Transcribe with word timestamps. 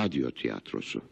Radyo 0.00 0.30
tiyatrosu. 0.30 1.02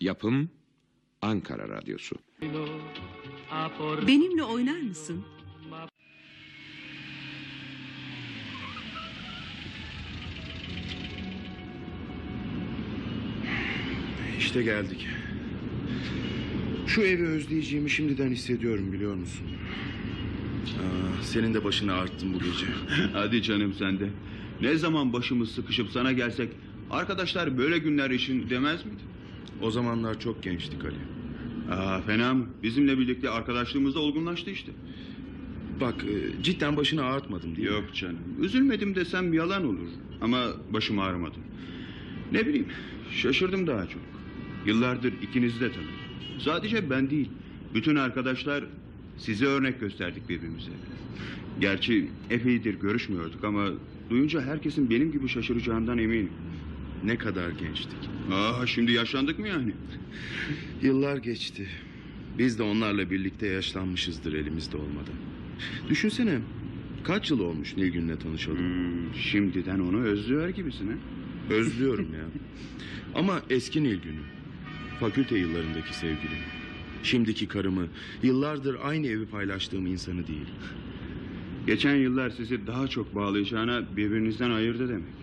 Yapım 0.00 0.50
Ankara 1.22 1.68
Radyosu. 1.68 2.16
Benimle 4.06 4.42
oynar 4.44 4.80
mısın? 4.80 5.24
İşte 14.38 14.62
geldik. 14.62 15.06
Şu 16.86 17.02
evi 17.02 17.26
özleyeceğimi 17.26 17.90
şimdiden 17.90 18.30
hissediyorum 18.30 18.92
biliyor 18.92 19.14
musun? 19.14 19.46
Senin 21.22 21.54
de 21.54 21.64
başını 21.64 21.92
ağrıttım 21.92 22.34
bu 22.34 22.38
gece. 22.38 22.66
Hadi 23.12 23.42
canım 23.42 23.74
sen 23.78 24.00
de. 24.00 24.08
Ne 24.60 24.76
zaman 24.76 25.12
başımız 25.12 25.50
sıkışıp 25.50 25.90
sana 25.90 26.12
gelsek 26.12 26.48
arkadaşlar 26.90 27.58
böyle 27.58 27.78
günler 27.78 28.10
için 28.10 28.50
demez 28.50 28.84
miydi? 28.84 29.02
O 29.62 29.70
zamanlar 29.70 30.20
çok 30.20 30.42
gençtik 30.42 30.84
Ali. 30.84 30.94
Aa 31.74 32.00
fena 32.00 32.34
mı? 32.34 32.46
Bizimle 32.62 32.98
birlikte 32.98 33.30
arkadaşlığımız 33.30 33.94
da 33.94 34.00
olgunlaştı 34.00 34.50
işte. 34.50 34.72
Bak 35.80 35.94
e, 36.04 36.42
cidden 36.42 36.76
başını 36.76 37.04
ağrıtmadım 37.04 37.56
değil 37.56 37.68
mi? 37.68 37.74
Yok 37.74 37.94
canım. 37.94 38.18
Üzülmedim 38.40 38.94
desem 38.94 39.32
yalan 39.32 39.64
olur. 39.64 39.88
Ama 40.20 40.46
başım 40.70 40.98
ağrımadı. 40.98 41.36
Ne 42.32 42.46
bileyim 42.46 42.66
şaşırdım 43.10 43.66
daha 43.66 43.86
çok. 43.86 44.02
Yıllardır 44.66 45.12
ikinizi 45.22 45.60
de 45.60 45.72
tanıdım. 45.72 45.94
Sadece 46.38 46.90
ben 46.90 47.10
değil. 47.10 47.28
Bütün 47.74 47.96
arkadaşlar 47.96 48.64
size 49.18 49.46
örnek 49.46 49.80
gösterdik 49.80 50.28
birbirimize. 50.28 50.70
Gerçi 51.60 52.08
epeydir 52.30 52.74
görüşmüyorduk 52.74 53.44
ama 53.44 53.68
duyunca 54.10 54.40
herkesin 54.40 54.90
benim 54.90 55.12
gibi 55.12 55.28
şaşıracağından 55.28 55.98
eminim. 55.98 56.30
Ne 57.04 57.16
kadar 57.18 57.50
gençtik. 57.50 57.98
Aa 58.32 58.66
şimdi 58.66 58.92
yaşlandık 58.92 59.38
mı 59.38 59.48
yani? 59.48 59.72
Yıllar 60.82 61.16
geçti. 61.16 61.68
Biz 62.38 62.58
de 62.58 62.62
onlarla 62.62 63.10
birlikte 63.10 63.46
yaşlanmışızdır 63.46 64.32
elimizde 64.32 64.76
olmadan. 64.76 65.14
Düşünsene 65.88 66.38
kaç 67.04 67.30
yıl 67.30 67.40
olmuş 67.40 67.76
Nilgün'le 67.76 68.16
tanışalım. 68.16 68.58
Hmm, 68.58 69.14
şimdiden 69.14 69.78
onu 69.78 70.02
özlüyor 70.02 70.48
gibisin 70.48 70.86
ha? 70.86 70.94
Özlüyorum 71.54 72.08
ya. 72.14 72.24
Ama 73.14 73.42
eski 73.50 73.82
Nilgün'ü. 73.82 74.22
Fakülte 75.00 75.38
yıllarındaki 75.38 75.94
sevgilim. 75.96 76.38
Şimdiki 77.02 77.48
karımı, 77.48 77.86
yıllardır 78.22 78.76
aynı 78.82 79.06
evi 79.06 79.26
paylaştığım 79.26 79.86
insanı 79.86 80.26
değil. 80.26 80.46
Geçen 81.66 81.94
yıllar 81.94 82.30
sizi 82.30 82.66
daha 82.66 82.88
çok 82.88 83.14
bağlayacağına 83.14 83.96
birbirinizden 83.96 84.50
ayırdı 84.50 84.88
demek. 84.88 85.14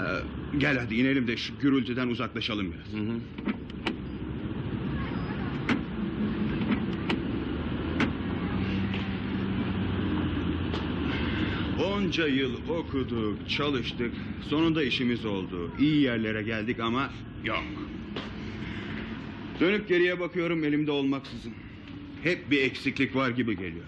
Ee, 0.00 0.58
gel 0.58 0.78
hadi 0.78 0.94
inelim 0.94 1.26
de 1.26 1.36
şu 1.36 1.52
gürültüden 1.60 2.08
uzaklaşalım 2.08 2.72
biraz. 2.72 3.00
Hı 3.00 3.10
hı. 3.12 3.16
Onca 11.84 12.26
yıl 12.26 12.52
okuduk, 12.68 13.48
çalıştık. 13.48 14.12
Sonunda 14.50 14.82
işimiz 14.82 15.24
oldu. 15.24 15.70
İyi 15.80 16.00
yerlere 16.02 16.42
geldik 16.42 16.80
ama 16.80 17.10
yok. 17.44 17.64
Dönüp 19.62 19.88
geriye 19.88 20.20
bakıyorum 20.20 20.64
elimde 20.64 20.90
olmaksızın. 20.90 21.52
Hep 22.22 22.50
bir 22.50 22.62
eksiklik 22.62 23.16
var 23.16 23.30
gibi 23.30 23.56
geliyor. 23.56 23.84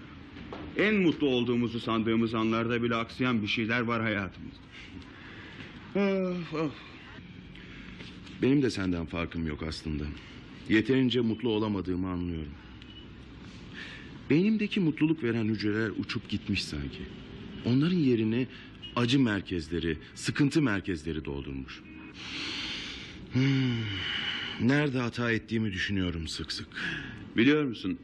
En 0.77 0.95
mutlu 0.95 1.27
olduğumuzu 1.27 1.79
sandığımız 1.79 2.33
anlarda 2.33 2.83
bile 2.83 2.95
aksayan 2.95 3.41
bir 3.41 3.47
şeyler 3.47 3.81
var 3.81 4.01
hayatımızda. 4.01 4.59
Of, 5.95 6.53
of. 6.53 6.71
Benim 8.41 8.61
de 8.61 8.69
senden 8.69 9.05
farkım 9.05 9.47
yok 9.47 9.63
aslında. 9.63 10.03
Yeterince 10.69 11.21
mutlu 11.21 11.49
olamadığımı 11.49 12.09
anlıyorum. 12.09 12.53
Beynimdeki 14.29 14.79
mutluluk 14.79 15.23
veren 15.23 15.45
hücreler 15.45 15.89
uçup 15.97 16.29
gitmiş 16.29 16.63
sanki. 16.63 17.01
Onların 17.65 17.97
yerini 17.97 18.47
acı 18.95 19.19
merkezleri, 19.19 19.97
sıkıntı 20.15 20.61
merkezleri 20.61 21.25
doldurmuş. 21.25 21.81
Hmm, 23.33 23.43
Nerede 24.61 24.99
hata 24.99 25.31
ettiğimi 25.31 25.71
düşünüyorum 25.73 26.27
sık 26.27 26.51
sık. 26.51 26.67
Biliyor 27.37 27.63
musun? 27.63 27.97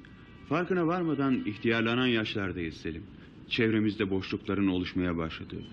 Farkına 0.50 0.88
varmadan 0.88 1.46
ihtiyarlanan 1.46 2.08
yaşlardayız 2.08 2.78
Selim. 2.78 3.04
Çevremizde 3.50 4.10
boşlukların 4.10 4.68
oluşmaya 4.68 5.18
başladığı. 5.18 5.64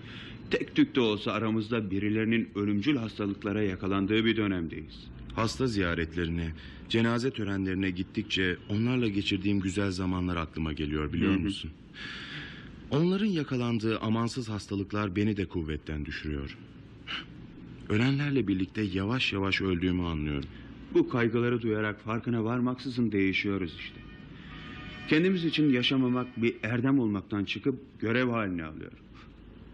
Tek 0.51 0.75
tük 0.75 0.95
de 0.95 0.99
olsa 0.99 1.31
aramızda 1.31 1.91
birilerinin 1.91 2.49
ölümcül 2.55 2.97
hastalıklara 2.97 3.61
yakalandığı 3.61 4.25
bir 4.25 4.37
dönemdeyiz. 4.37 5.07
Hasta 5.35 5.67
ziyaretlerine, 5.67 6.53
cenaze 6.89 7.31
törenlerine 7.31 7.89
gittikçe 7.89 8.57
onlarla 8.69 9.07
geçirdiğim 9.07 9.59
güzel 9.59 9.91
zamanlar 9.91 10.37
aklıma 10.37 10.73
geliyor 10.73 11.13
biliyor 11.13 11.35
musun? 11.35 11.71
Onların 12.91 13.25
yakalandığı 13.25 13.99
amansız 13.99 14.49
hastalıklar 14.49 15.15
beni 15.15 15.37
de 15.37 15.45
kuvvetten 15.45 16.05
düşürüyor. 16.05 16.57
Ölenlerle 17.89 18.47
birlikte 18.47 18.81
yavaş 18.81 19.33
yavaş 19.33 19.61
öldüğümü 19.61 20.03
anlıyorum. 20.03 20.49
Bu 20.93 21.09
kaygıları 21.09 21.61
duyarak 21.61 22.01
farkına 22.01 22.43
varmaksızın 22.43 23.11
değişiyoruz 23.11 23.75
işte. 23.79 23.99
Kendimiz 25.09 25.45
için 25.45 25.73
yaşamamak 25.73 26.41
bir 26.41 26.55
erdem 26.63 26.99
olmaktan 26.99 27.45
çıkıp 27.45 27.99
görev 27.99 28.29
haline 28.29 28.63
alıyor. 28.63 28.91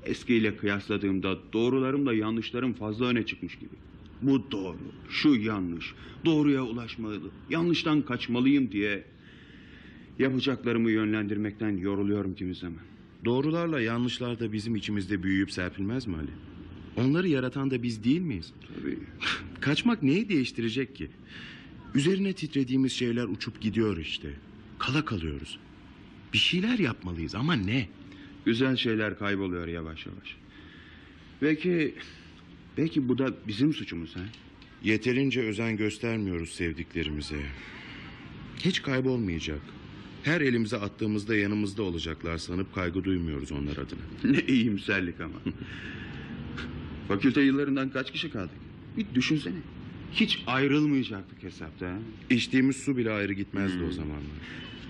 Eskiyle 0.04 0.58
kıyasladığımda 0.58 1.38
doğrularımla 1.54 2.14
yanlışlarım 2.14 2.74
fazla 2.74 3.06
öne 3.06 3.26
çıkmış 3.26 3.56
gibi. 3.60 3.76
Bu 4.22 4.52
doğru, 4.52 4.78
şu 5.10 5.36
yanlış, 5.36 5.94
doğruya 6.26 6.64
ulaşmalı, 6.64 7.20
yanlıştan 7.50 8.02
kaçmalıyım 8.02 8.72
diye 8.72 9.04
yapacaklarımı 10.20 10.92
yönlendirmekten 10.92 11.78
yoruluyorum 11.78 12.36
kimi 12.36 12.56
zaman. 12.56 12.80
Doğrularla 13.26 13.82
yanlışlar 13.82 14.40
da 14.40 14.52
bizim 14.52 14.76
içimizde 14.76 15.24
büyüyüp 15.24 15.52
serpilmez 15.52 16.08
mi 16.08 16.16
Ali? 16.16 16.32
Onları 16.98 17.28
yaratan 17.28 17.72
da 17.72 17.84
biz 17.84 18.04
değil 18.04 18.22
miyiz? 18.22 18.54
Tabii. 18.68 19.00
Kaçmak 19.62 20.04
neyi 20.04 20.30
değiştirecek 20.30 20.96
ki? 20.96 21.10
Üzerine 21.96 22.34
titrediğimiz 22.34 22.94
şeyler 22.94 23.24
uçup 23.24 23.62
gidiyor 23.62 23.98
işte. 23.98 24.30
Kala 24.80 25.06
kalıyoruz. 25.06 25.60
Bir 26.34 26.38
şeyler 26.38 26.80
yapmalıyız 26.80 27.36
ama 27.36 27.54
ne? 27.54 27.88
Güzel 28.46 28.76
şeyler 28.76 29.20
kayboluyor 29.20 29.68
yavaş 29.68 30.06
yavaş. 30.06 30.38
Belki, 31.42 31.96
belki 32.78 33.10
bu 33.10 33.18
da 33.18 33.34
bizim 33.48 33.74
suçumuz 33.74 34.16
ha? 34.16 34.22
Yeterince 34.84 35.42
özen 35.42 35.78
göstermiyoruz 35.78 36.50
sevdiklerimize. 36.50 37.40
Hiç 38.58 38.82
kaybolmayacak. 38.82 39.62
Her 40.24 40.42
elimize 40.42 40.78
attığımızda 40.78 41.36
yanımızda 41.36 41.84
olacaklar 41.84 42.38
sanıp 42.38 42.76
kaygı 42.76 43.04
duymuyoruz 43.04 43.52
onlar 43.52 43.78
adına. 43.78 44.00
Ne 44.24 44.40
iyimserlik 44.54 45.22
ama. 45.22 45.36
Fakülte 47.08 47.42
yıllarından 47.42 47.90
kaç 47.90 48.12
kişi 48.12 48.30
kaldık? 48.30 48.65
Bir 48.98 49.06
düşünsene. 49.16 49.56
Hiç 50.14 50.44
ayrılmayacaktık 50.48 51.44
hesapta. 51.44 51.94
İçtiğimiz 52.30 52.76
su 52.78 52.98
bile 52.98 53.12
ayrı 53.12 53.34
gitmezdi 53.34 53.80
Hmm. 53.80 53.88
o 53.88 53.92
zamanlar. 53.92 54.22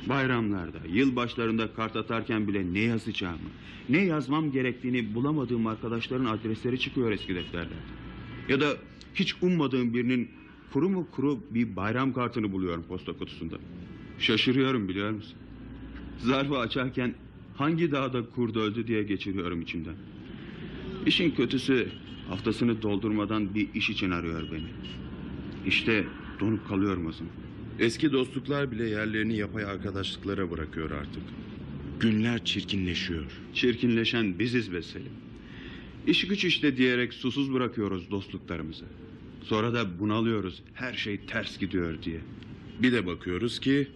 Bayramlarda, 0.09 0.77
yılbaşlarında 0.93 1.73
kart 1.73 1.95
atarken 1.95 2.47
bile 2.47 2.73
ne 2.73 2.79
yazacağımı, 2.79 3.49
ne 3.89 4.05
yazmam 4.05 4.51
gerektiğini 4.51 5.15
bulamadığım 5.15 5.67
arkadaşların 5.67 6.25
adresleri 6.25 6.79
çıkıyor 6.79 7.11
eski 7.11 7.35
defterlerde. 7.35 7.73
Ya 8.49 8.61
da 8.61 8.77
hiç 9.15 9.35
ummadığım 9.41 9.93
birinin 9.93 10.29
kuru 10.73 10.89
mu 10.89 11.07
kuru 11.11 11.39
bir 11.51 11.75
bayram 11.75 12.13
kartını 12.13 12.51
buluyorum 12.51 12.83
posta 12.87 13.13
kutusunda. 13.13 13.55
Şaşırıyorum 14.19 14.87
biliyor 14.89 15.11
musun? 15.11 15.35
Zarfı 16.19 16.57
açarken 16.57 17.13
hangi 17.55 17.91
dağda 17.91 18.25
kurt 18.29 18.55
öldü 18.57 18.87
diye 18.87 19.03
geçiriyorum 19.03 19.61
içimden. 19.61 19.95
İşin 21.05 21.31
kötüsü 21.31 21.89
haftasını 22.29 22.81
doldurmadan 22.81 23.55
bir 23.55 23.73
iş 23.73 23.89
için 23.89 24.11
arıyor 24.11 24.51
beni. 24.51 24.67
İşte 25.65 26.03
donup 26.39 26.67
kalıyorum 26.67 27.13
zaman. 27.13 27.33
Eski 27.79 28.11
dostluklar 28.11 28.71
bile 28.71 28.89
yerlerini 28.89 29.37
yapay 29.37 29.65
arkadaşlıklara 29.65 30.51
bırakıyor 30.51 30.91
artık. 30.91 31.23
Günler 31.99 32.45
çirkinleşiyor. 32.45 33.25
Çirkinleşen 33.53 34.39
biziz 34.39 34.73
be 34.73 34.81
Selim. 34.81 35.11
İş 36.07 36.27
güç 36.27 36.45
işte 36.45 36.77
diyerek 36.77 37.13
susuz 37.13 37.53
bırakıyoruz 37.53 38.11
dostluklarımızı. 38.11 38.85
Sonra 39.43 39.73
da 39.73 39.99
bunalıyoruz 39.99 40.63
her 40.73 40.93
şey 40.93 41.19
ters 41.19 41.59
gidiyor 41.59 42.01
diye. 42.03 42.19
Bir 42.81 42.91
de 42.91 43.05
bakıyoruz 43.05 43.59
ki 43.59 43.87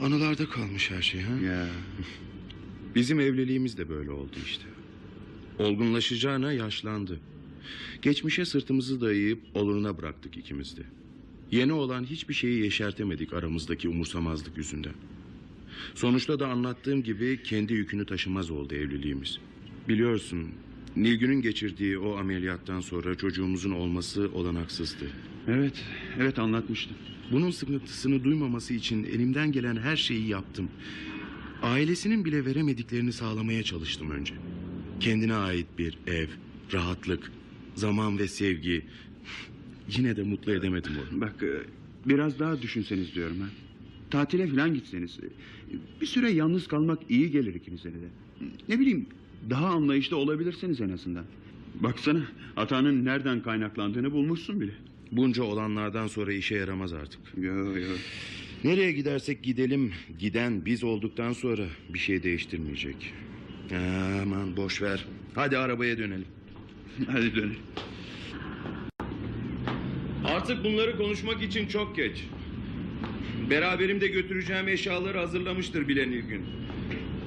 anılarda 0.00 0.48
kalmış 0.48 0.90
her 0.90 1.02
şey 1.02 1.20
ha. 1.20 1.46
Ya 1.46 1.66
Bizim 2.94 3.20
evliliğimiz 3.20 3.78
de 3.78 3.88
böyle 3.88 4.10
oldu 4.10 4.36
işte. 4.44 4.73
Olgunlaşacağına 5.58 6.52
yaşlandı. 6.52 7.20
Geçmişe 8.02 8.44
sırtımızı 8.44 9.00
dayayıp 9.00 9.38
oluruna 9.54 9.98
bıraktık 9.98 10.36
ikimiz 10.36 10.76
de. 10.76 10.82
Yeni 11.50 11.72
olan 11.72 12.04
hiçbir 12.04 12.34
şeyi 12.34 12.62
yeşertemedik 12.62 13.32
aramızdaki 13.32 13.88
umursamazlık 13.88 14.56
yüzünden. 14.56 14.94
Sonuçta 15.94 16.40
da 16.40 16.48
anlattığım 16.48 17.02
gibi 17.02 17.42
kendi 17.42 17.74
yükünü 17.74 18.06
taşımaz 18.06 18.50
oldu 18.50 18.74
evliliğimiz. 18.74 19.38
Biliyorsun 19.88 20.48
Nilgün'ün 20.96 21.42
geçirdiği 21.42 21.98
o 21.98 22.16
ameliyattan 22.16 22.80
sonra 22.80 23.14
çocuğumuzun 23.14 23.70
olması 23.70 24.30
olanaksızdı. 24.34 25.04
Evet, 25.48 25.84
evet 26.18 26.38
anlatmıştım. 26.38 26.96
Bunun 27.32 27.50
sıkıntısını 27.50 28.24
duymaması 28.24 28.74
için 28.74 29.04
elimden 29.04 29.52
gelen 29.52 29.76
her 29.76 29.96
şeyi 29.96 30.28
yaptım. 30.28 30.68
Ailesinin 31.62 32.24
bile 32.24 32.44
veremediklerini 32.44 33.12
sağlamaya 33.12 33.62
çalıştım 33.62 34.10
önce. 34.10 34.34
Kendine 35.00 35.34
ait 35.34 35.66
bir 35.78 35.98
ev, 36.06 36.26
rahatlık, 36.72 37.32
zaman 37.74 38.18
ve 38.18 38.28
sevgi. 38.28 38.82
Yine 39.96 40.16
de 40.16 40.22
mutlu 40.22 40.52
edemedim 40.52 40.92
onu. 41.12 41.20
Bak 41.20 41.42
e, 41.42 41.48
biraz 42.08 42.38
daha 42.38 42.62
düşünseniz 42.62 43.14
diyorum 43.14 43.40
ha. 43.40 43.46
Tatile 44.10 44.46
falan 44.46 44.74
gitseniz. 44.74 45.18
e, 45.18 45.26
Bir 46.00 46.06
süre 46.06 46.30
yalnız 46.30 46.68
kalmak 46.68 46.98
iyi 47.08 47.30
gelir 47.30 47.54
ikinize 47.54 47.88
de. 47.92 47.96
Ne 48.68 48.80
bileyim 48.80 49.06
daha 49.50 49.66
anlayışlı 49.66 50.16
olabilirsiniz 50.16 50.80
en 50.80 50.88
azından. 50.88 51.24
Baksana 51.80 52.22
hatanın 52.54 53.04
nereden 53.04 53.42
kaynaklandığını 53.42 54.12
bulmuşsun 54.12 54.60
bile. 54.60 54.72
Bunca 55.12 55.42
olanlardan 55.42 56.06
sonra 56.06 56.32
işe 56.32 56.54
yaramaz 56.54 56.92
artık. 56.92 57.20
Yo 57.36 57.76
yo. 57.78 57.86
Nereye 58.64 58.92
gidersek 58.92 59.42
gidelim, 59.42 59.92
giden 60.18 60.64
biz 60.66 60.84
olduktan 60.84 61.32
sonra 61.32 61.66
bir 61.94 61.98
şey 61.98 62.22
değiştirmeyecek. 62.22 63.14
Aman 63.72 64.56
boş 64.56 64.82
ver. 64.82 65.04
Hadi 65.34 65.58
arabaya 65.58 65.98
dönelim. 65.98 66.26
Hadi 67.12 67.34
dönelim. 67.36 67.56
Artık 70.24 70.64
bunları 70.64 70.96
konuşmak 70.96 71.42
için 71.42 71.68
çok 71.68 71.96
geç. 71.96 72.24
Beraberimde 73.50 74.06
götüreceğim 74.08 74.68
eşyaları 74.68 75.18
hazırlamıştır 75.18 75.88
bile 75.88 76.10
Nilgün. 76.10 76.42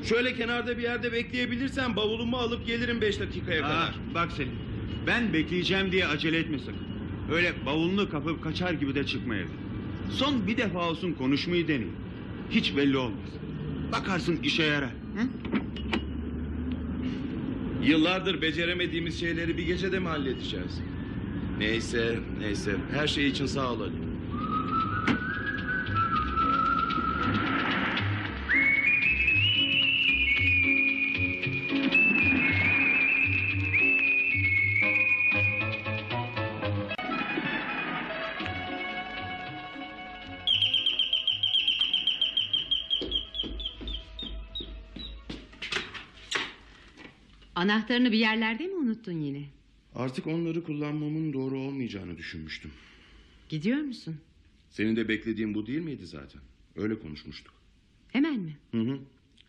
Şöyle 0.04 0.36
kenarda 0.36 0.78
bir 0.78 0.84
yerde 0.84 1.12
bekleyebilirsen 1.12 1.96
bavulumu 1.96 2.38
alıp 2.38 2.68
gelirim 2.68 3.02
beş 3.02 3.20
dakikaya 3.20 3.66
Aa, 3.66 3.68
kadar. 3.70 3.96
bak 4.16 4.32
Selim. 4.32 4.52
Ben 5.08 5.34
bekleyeceğim 5.34 5.92
diye 5.92 6.08
acele 6.08 6.38
etme 6.38 6.60
sakın. 6.60 6.88
Öyle 7.32 7.54
bavulunu 7.66 8.10
kapıp 8.10 8.44
kaçar 8.44 8.74
gibi 8.74 8.96
de 8.96 9.06
çıkma 9.06 9.36
evden. 9.36 9.48
Son 10.12 10.48
bir 10.48 10.58
defa 10.58 10.90
olsun 10.90 11.14
konuşmayı 11.14 11.68
deneyin. 11.68 11.96
Hiç 12.50 12.78
belli 12.78 12.98
olmaz. 12.98 13.30
Bakarsın 13.92 14.40
işe 14.44 14.64
yarar. 14.64 14.90
Hı? 14.90 15.28
Yıllardır 17.84 18.42
beceremediğimiz 18.42 19.20
şeyleri 19.20 19.58
bir 19.58 19.66
gecede 19.66 20.00
mi 20.00 20.08
halledeceğiz? 20.08 20.82
Neyse, 21.60 22.20
neyse. 22.40 22.76
Her 22.92 23.08
şey 23.08 23.28
için 23.28 23.46
sağ 23.46 23.72
ol 23.74 23.82
Ali. 23.82 24.07
Anahtarını 47.58 48.12
bir 48.12 48.18
yerlerde 48.18 48.68
mi 48.68 48.76
unuttun 48.76 49.20
yine? 49.22 49.44
Artık 49.96 50.28
onları 50.28 50.64
kullanmamın 50.64 51.34
doğru 51.34 51.60
olmayacağını 51.60 52.18
düşünmüştüm. 52.18 52.72
Gidiyor 53.50 53.78
musun? 53.78 54.18
Senin 54.70 54.96
de 54.96 55.08
beklediğin 55.08 55.54
bu 55.54 55.68
değil 55.68 55.80
miydi 55.80 56.06
zaten? 56.06 56.42
Öyle 56.76 57.00
konuşmuştuk. 57.00 57.54
Hemen 58.12 58.40
mi? 58.40 58.58
Hı 58.72 58.78
hı. 58.82 59.00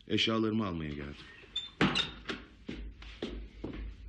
Eşyalarımı 0.09 0.67
almaya 0.67 0.91
geldim. 0.91 1.27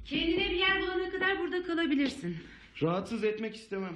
Kendine 0.06 0.50
bir 0.50 0.56
yer 0.56 0.82
bulana 0.82 1.10
kadar 1.12 1.40
burada 1.40 1.64
kalabilirsin. 1.64 2.38
Rahatsız 2.82 3.24
etmek 3.24 3.56
istemem. 3.56 3.96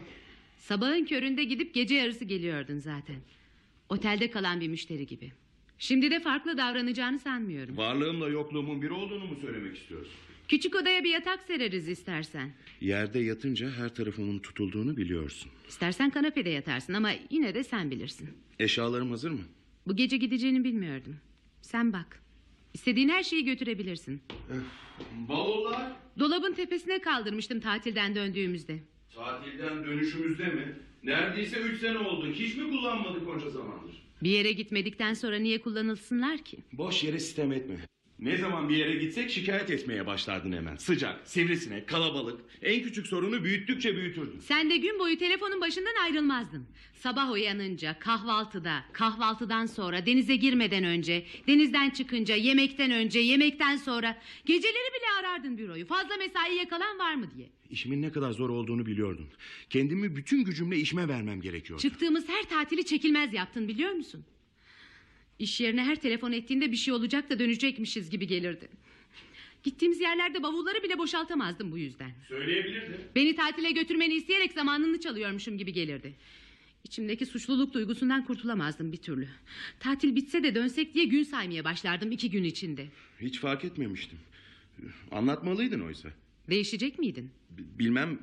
Sabahın 0.58 1.06
köründe 1.06 1.44
gidip 1.44 1.74
gece 1.74 1.96
yarısı 1.96 2.26
geliyordun 2.26 2.78
zaten. 2.80 3.18
Otelde 3.90 4.32
kalan 4.32 4.62
bir 4.62 4.68
müşteri 4.68 5.08
gibi. 5.08 5.32
Şimdi 5.83 6.12
de 6.12 6.19
farklı 6.19 6.57
davranacağını 6.57 7.19
sanmıyorum. 7.19 7.77
Varlığımla 7.77 8.30
yokluğumun 8.30 8.81
bir 8.81 8.89
olduğunu 8.89 9.25
mu 9.25 9.35
söylemek 9.41 9.77
istiyorsun? 9.77 10.13
Küçük 10.47 10.75
odaya 10.75 11.03
bir 11.03 11.09
yatak 11.09 11.41
sereriz 11.41 11.89
istersen. 11.89 12.51
Yerde 12.81 13.19
yatınca 13.19 13.71
her 13.71 13.95
tarafımın 13.95 14.39
tutulduğunu 14.39 14.97
biliyorsun. 14.97 15.51
İstersen 15.69 16.09
kanepede 16.09 16.50
yatarsın 16.50 16.94
ama 16.94 17.12
yine 17.30 17.56
de 17.56 17.63
sen 17.63 17.91
bilirsin. 17.91 18.30
Eşyalarım 18.59 19.09
hazır 19.09 19.31
mı? 19.31 19.41
Bu 19.88 19.95
gece 19.95 20.18
gideceğini 20.18 20.63
bilmiyordum. 20.63 21.15
Sen 21.62 21.94
bak. 21.94 22.19
İstediğin 22.74 23.09
her 23.09 23.24
şeyi 23.24 23.45
götürebilirsin. 23.45 24.21
Bavullar. 25.30 25.91
Dolabın 26.19 26.53
tepesine 26.53 27.01
kaldırmıştım 27.01 27.59
tatilden 27.59 28.15
döndüğümüzde. 28.15 28.80
Tatilden 29.15 29.85
dönüşümüzde 29.85 30.45
mi? 30.47 30.75
Neredeyse 31.03 31.59
üç 31.59 31.81
sene 31.81 31.97
oldu. 31.97 32.27
Hiç 32.33 32.56
mi 32.56 32.69
kullanmadık 32.69 33.27
onca 33.27 33.50
zamandır? 33.50 34.03
Bir 34.24 34.30
yere 34.30 34.52
gitmedikten 34.52 35.14
sonra 35.14 35.40
niye 35.40 35.62
kullanılsınlar 35.62 36.38
ki? 36.38 36.58
Boş 36.74 37.04
yere 37.04 37.20
sistem 37.20 37.52
etme. 37.52 37.75
Ne 38.19 38.38
zaman 38.38 38.69
bir 38.69 38.75
yere 38.75 38.95
gitsek 38.95 39.30
şikayet 39.31 39.69
etmeye 39.69 40.06
başlardın 40.07 40.51
hemen. 40.51 40.75
Sıcak, 40.75 41.27
sivrisinek, 41.27 41.88
kalabalık. 41.88 42.42
En 42.62 42.83
küçük 42.83 43.07
sorunu 43.07 43.44
büyüttükçe 43.44 43.95
büyütürdün. 43.95 44.39
Sen 44.39 44.69
de 44.69 44.77
gün 44.77 45.00
boyu 45.00 45.18
telefonun 45.18 45.62
başından 45.62 46.04
ayrılmazdın. 46.04 46.65
Sabah 46.94 47.31
uyanınca, 47.31 48.00
kahvaltıda, 48.00 48.86
kahvaltıdan 48.94 49.65
sonra, 49.65 50.06
denize 50.06 50.36
girmeden 50.36 50.83
önce, 50.83 51.25
denizden 51.48 51.89
çıkınca, 51.89 52.36
yemekten 52.36 52.92
önce, 52.92 53.19
yemekten 53.19 53.77
sonra... 53.77 54.18
...geceleri 54.45 54.74
bile 54.74 55.06
arardın 55.19 55.57
büroyu. 55.57 55.86
Fazla 55.86 56.18
mesai 56.18 56.56
yakalan 56.56 57.00
var 57.00 57.16
mı 57.16 57.30
diye. 57.36 57.50
İşimin 57.69 58.01
ne 58.01 58.12
kadar 58.12 58.31
zor 58.31 58.50
olduğunu 58.50 58.86
biliyordun. 58.86 59.27
Kendimi 59.69 60.16
bütün 60.16 60.44
gücümle 60.44 60.77
işime 60.77 61.07
vermem 61.07 61.42
gerekiyordu. 61.42 61.81
Çıktığımız 61.81 62.30
her 62.30 62.44
tatili 62.44 62.86
çekilmez 62.86 63.33
yaptın 63.33 63.68
biliyor 63.68 63.92
musun? 63.92 64.25
İş 65.39 65.62
yerine 65.62 65.83
her 65.83 65.95
telefon 66.01 66.31
ettiğinde 66.31 66.71
bir 66.71 66.77
şey 66.77 66.94
olacak 66.94 67.30
da 67.30 67.39
dönecekmişiz 67.39 68.09
gibi 68.09 68.27
gelirdi. 68.27 68.68
Gittiğimiz 69.63 69.99
yerlerde 70.02 70.44
bavulları 70.44 70.83
bile 70.83 70.97
boşaltamazdım 70.97 71.71
bu 71.71 71.78
yüzden. 71.78 72.11
Söyleyebilirdi. 72.28 72.97
Beni 73.16 73.35
tatile 73.35 73.71
götürmeni 73.71 74.13
isteyerek 74.13 74.52
zamanını 74.54 74.99
çalıyormuşum 74.99 75.57
gibi 75.57 75.73
gelirdi. 75.73 76.13
İçimdeki 76.83 77.25
suçluluk 77.25 77.73
duygusundan 77.73 78.25
kurtulamazdım 78.25 78.92
bir 78.92 78.97
türlü. 78.97 79.28
Tatil 79.80 80.16
bitse 80.16 80.44
de 80.44 80.56
dönsek 80.56 80.94
diye 80.94 81.06
gün 81.06 81.23
saymaya 81.23 81.63
başlardım 81.63 82.11
iki 82.11 82.31
gün 82.31 82.44
içinde. 82.44 82.87
Hiç 83.21 83.40
fark 83.40 83.66
etmemiştim. 83.66 84.18
Anlatmalıydın 85.11 85.80
oysa. 85.80 86.09
Değişecek 86.49 86.99
miydin? 86.99 87.30
B- 87.49 87.80
Bilmem 87.80 88.19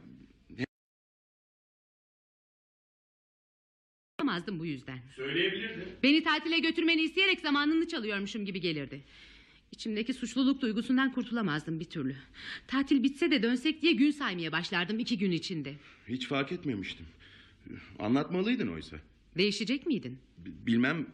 Yapamazdım 4.31 4.59
bu 4.59 4.67
yüzden. 4.67 4.99
söyleyebilirdi. 5.17 5.87
Beni 6.03 6.23
tatile 6.23 6.59
götürmeni 6.59 7.03
isteyerek 7.03 7.41
zamanını 7.41 7.89
çalıyormuşum 7.89 8.45
gibi 8.45 8.61
gelirdi. 8.61 9.01
İçimdeki 9.73 10.15
suçluluk 10.15 10.61
duygusundan 10.61 11.13
kurtulamazdım 11.13 11.81
bir 11.81 11.85
türlü. 11.85 12.17
Tatil 12.69 13.03
bitse 13.03 13.31
de 13.31 13.43
dönsek 13.43 13.83
diye 13.83 13.93
gün 13.93 14.11
saymaya 14.11 14.53
başlardım 14.53 14.99
iki 14.99 15.19
gün 15.19 15.31
içinde. 15.33 15.75
Hiç 16.09 16.27
fark 16.29 16.53
etmemiştim. 16.53 17.07
Anlatmalıydın 17.99 18.69
oysa. 18.69 18.97
Değişecek 19.39 19.87
miydin? 19.87 20.19
B- 20.39 20.67
Bilmem 20.67 21.07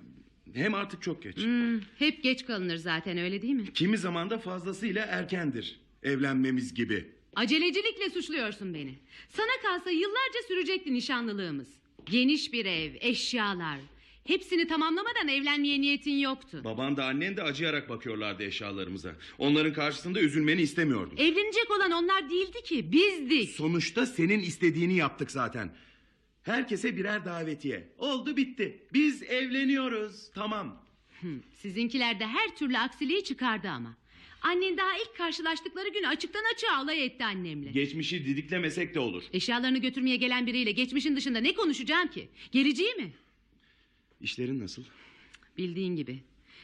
hem 0.55 0.75
artık 0.75 1.03
çok 1.03 1.23
geç. 1.23 1.37
Hmm, 1.37 1.81
hep 1.99 2.23
geç 2.23 2.47
kalınır 2.47 2.77
zaten 2.77 3.19
öyle 3.19 3.43
değil 3.43 3.55
mi? 3.55 3.73
Kimi 3.75 3.99
zaman 3.99 4.31
da 4.31 4.39
fazlasıyla 4.39 5.05
erkendir. 5.07 5.81
Evlenmemiz 6.03 6.75
gibi. 6.75 7.05
Acelecilikle 7.37 8.11
suçluyorsun 8.11 8.75
beni. 8.75 8.95
Sana 9.29 9.63
kalsa 9.63 9.91
yıllarca 9.91 10.39
sürecekti 10.49 10.95
nişanlılığımız. 10.95 11.69
Geniş 12.11 12.53
bir 12.53 12.67
ev, 12.67 12.93
eşyalar. 13.01 13.79
Hepsini 14.25 14.67
tamamlamadan 14.69 15.29
evlenmeye 15.29 15.81
niyetin 15.81 16.19
yoktu. 16.19 16.61
Baban 16.65 16.97
da 16.97 17.05
annen 17.05 17.37
de 17.37 17.43
acıyarak 17.43 17.89
bakıyorlardı 17.89 18.43
eşyalarımıza. 18.45 19.15
Onların 19.39 19.73
karşısında 19.73 20.21
üzülmeni 20.21 20.63
istemiyordum. 20.63 21.19
Evlenecek 21.19 21.71
olan 21.77 21.91
onlar 21.91 22.31
değildi 22.31 22.63
ki, 22.65 22.93
bizdik. 22.93 23.51
Sonuçta 23.51 24.07
senin 24.07 24.41
istediğini 24.41 24.95
yaptık 24.95 25.31
zaten. 25.31 25.71
Herkese 26.43 26.97
birer 26.97 27.25
davetiye. 27.25 27.89
Oldu 27.99 28.37
bitti. 28.37 28.87
Biz 28.93 29.23
evleniyoruz. 29.23 30.31
Tamam. 30.35 30.83
Hı, 31.21 31.27
Sizinkiler 31.63 32.21
de 32.21 32.27
her 32.27 32.57
türlü 32.57 32.79
aksiliği 32.79 33.25
çıkardı 33.25 33.69
ama. 33.69 33.97
Annen 34.43 34.77
daha 34.77 34.99
ilk 34.99 35.17
karşılaştıkları 35.17 35.89
gün 35.89 36.03
açıktan 36.03 36.43
açığa 36.55 36.77
alay 36.77 37.05
etti 37.05 37.25
annemle. 37.25 37.71
Geçmişi 37.71 38.27
didiklemesek 38.27 38.95
de 38.95 39.01
olur. 39.01 39.23
Eşyalarını 39.33 39.79
götürmeye 39.79 40.17
gelen 40.17 40.47
biriyle 40.47 40.71
geçmişin 40.73 41.17
dışında 41.17 41.39
ne 41.39 41.55
konuşacağım 41.55 42.09
ki? 42.09 42.29
Geleceği 42.53 42.95
mi? 42.95 43.13
İşlerin 44.21 44.61
nasıl? 44.61 44.83
Bildiğin 45.59 45.97
gibi. 45.97 46.19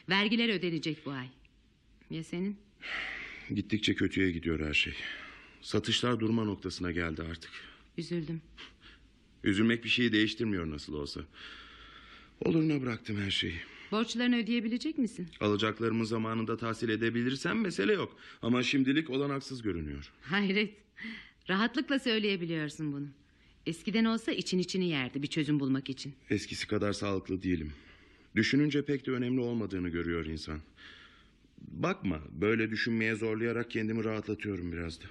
Vergiler 0.09 0.49
ödenecek 0.49 1.05
bu 1.05 1.11
ay. 1.11 1.27
Ya 2.09 2.23
senin? 2.23 2.57
Gittikçe 3.55 3.95
kötüye 3.95 4.31
gidiyor 4.31 4.67
her 4.67 4.73
şey. 4.73 4.93
Satışlar 5.61 6.19
durma 6.19 6.43
noktasına 6.43 6.91
geldi 6.91 7.21
artık. 7.31 7.51
Üzüldüm. 7.97 8.41
Üzülmek 9.43 9.83
bir 9.83 9.89
şeyi 9.89 10.11
değiştirmiyor 10.11 10.69
nasıl 10.69 10.93
olsa. 10.93 11.21
Oluruna 12.41 12.81
bıraktım 12.81 13.21
her 13.21 13.31
şeyi. 13.31 13.55
Borçlarını 13.93 14.37
ödeyebilecek 14.37 14.97
misin? 14.97 15.27
Alacaklarımı 15.39 16.05
zamanında 16.05 16.57
tahsil 16.57 16.89
edebilirsem 16.89 17.61
mesele 17.61 17.93
yok. 17.93 18.17
Ama 18.41 18.63
şimdilik 18.63 19.09
olanaksız 19.09 19.61
görünüyor. 19.61 20.11
Hayret. 20.21 20.73
Rahatlıkla 21.49 21.99
söyleyebiliyorsun 21.99 22.93
bunu. 22.93 23.07
Eskiden 23.65 24.05
olsa 24.05 24.31
için 24.31 24.59
içini 24.59 24.89
yerdi 24.89 25.23
bir 25.23 25.27
çözüm 25.27 25.59
bulmak 25.59 25.89
için. 25.89 26.13
Eskisi 26.29 26.67
kadar 26.67 26.93
sağlıklı 26.93 27.43
değilim. 27.43 27.73
Düşününce 28.35 28.85
pek 28.85 29.05
de 29.07 29.11
önemli 29.11 29.39
olmadığını 29.39 29.89
görüyor 29.89 30.25
insan. 30.25 30.59
Bakma 31.61 32.19
böyle 32.31 32.71
düşünmeye 32.71 33.15
zorlayarak 33.15 33.71
kendimi 33.71 34.03
rahatlatıyorum 34.03 34.71
biraz 34.71 35.01
da. 35.01 35.05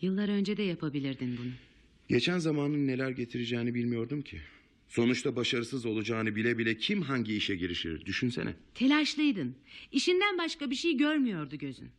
Yıllar 0.00 0.28
önce 0.28 0.56
de 0.56 0.62
yapabilirdin 0.62 1.38
bunu. 1.42 1.50
Geçen 2.08 2.38
zamanın 2.38 2.86
neler 2.86 3.10
getireceğini 3.10 3.74
bilmiyordum 3.74 4.22
ki. 4.22 4.40
Sonuçta 4.90 5.36
başarısız 5.36 5.86
olacağını 5.86 6.36
bile 6.36 6.58
bile 6.58 6.76
kim 6.76 7.02
hangi 7.02 7.36
işe 7.36 7.56
girişir 7.56 8.06
düşünsene. 8.06 8.54
Telaşlıydın. 8.74 9.56
İşinden 9.92 10.38
başka 10.38 10.70
bir 10.70 10.74
şey 10.74 10.96
görmüyordu 10.96 11.56
gözün. 11.56 11.90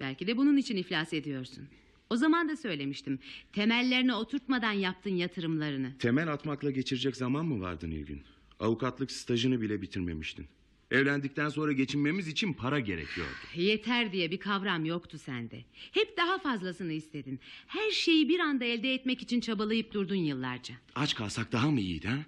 Belki 0.00 0.26
de 0.26 0.36
bunun 0.36 0.56
için 0.56 0.76
iflas 0.76 1.12
ediyorsun. 1.12 1.68
O 2.10 2.16
zaman 2.16 2.48
da 2.48 2.56
söylemiştim. 2.56 3.18
Temellerine 3.52 4.14
oturtmadan 4.14 4.72
yaptın 4.72 5.10
yatırımlarını. 5.10 5.98
Temel 5.98 6.32
atmakla 6.32 6.70
geçirecek 6.70 7.16
zaman 7.16 7.46
mı 7.46 7.60
vardı 7.60 7.90
Nilgün? 7.90 8.22
Avukatlık 8.60 9.10
stajını 9.10 9.60
bile 9.60 9.82
bitirmemiştin. 9.82 10.46
Evlendikten 10.92 11.48
sonra 11.48 11.72
geçinmemiz 11.72 12.28
için 12.28 12.52
para 12.52 12.80
gerekiyordu. 12.80 13.32
Yeter 13.56 14.12
diye 14.12 14.30
bir 14.30 14.40
kavram 14.40 14.84
yoktu 14.84 15.18
sende. 15.18 15.64
Hep 15.92 16.16
daha 16.16 16.38
fazlasını 16.38 16.92
istedin. 16.92 17.40
Her 17.66 17.90
şeyi 17.90 18.28
bir 18.28 18.40
anda 18.40 18.64
elde 18.64 18.94
etmek 18.94 19.22
için 19.22 19.40
çabalayıp 19.40 19.92
durdun 19.92 20.14
yıllarca. 20.14 20.74
Aç 20.94 21.14
kalsak 21.14 21.52
daha 21.52 21.70
mı 21.70 21.80
iyiydi 21.80 22.08
ha? 22.08 22.18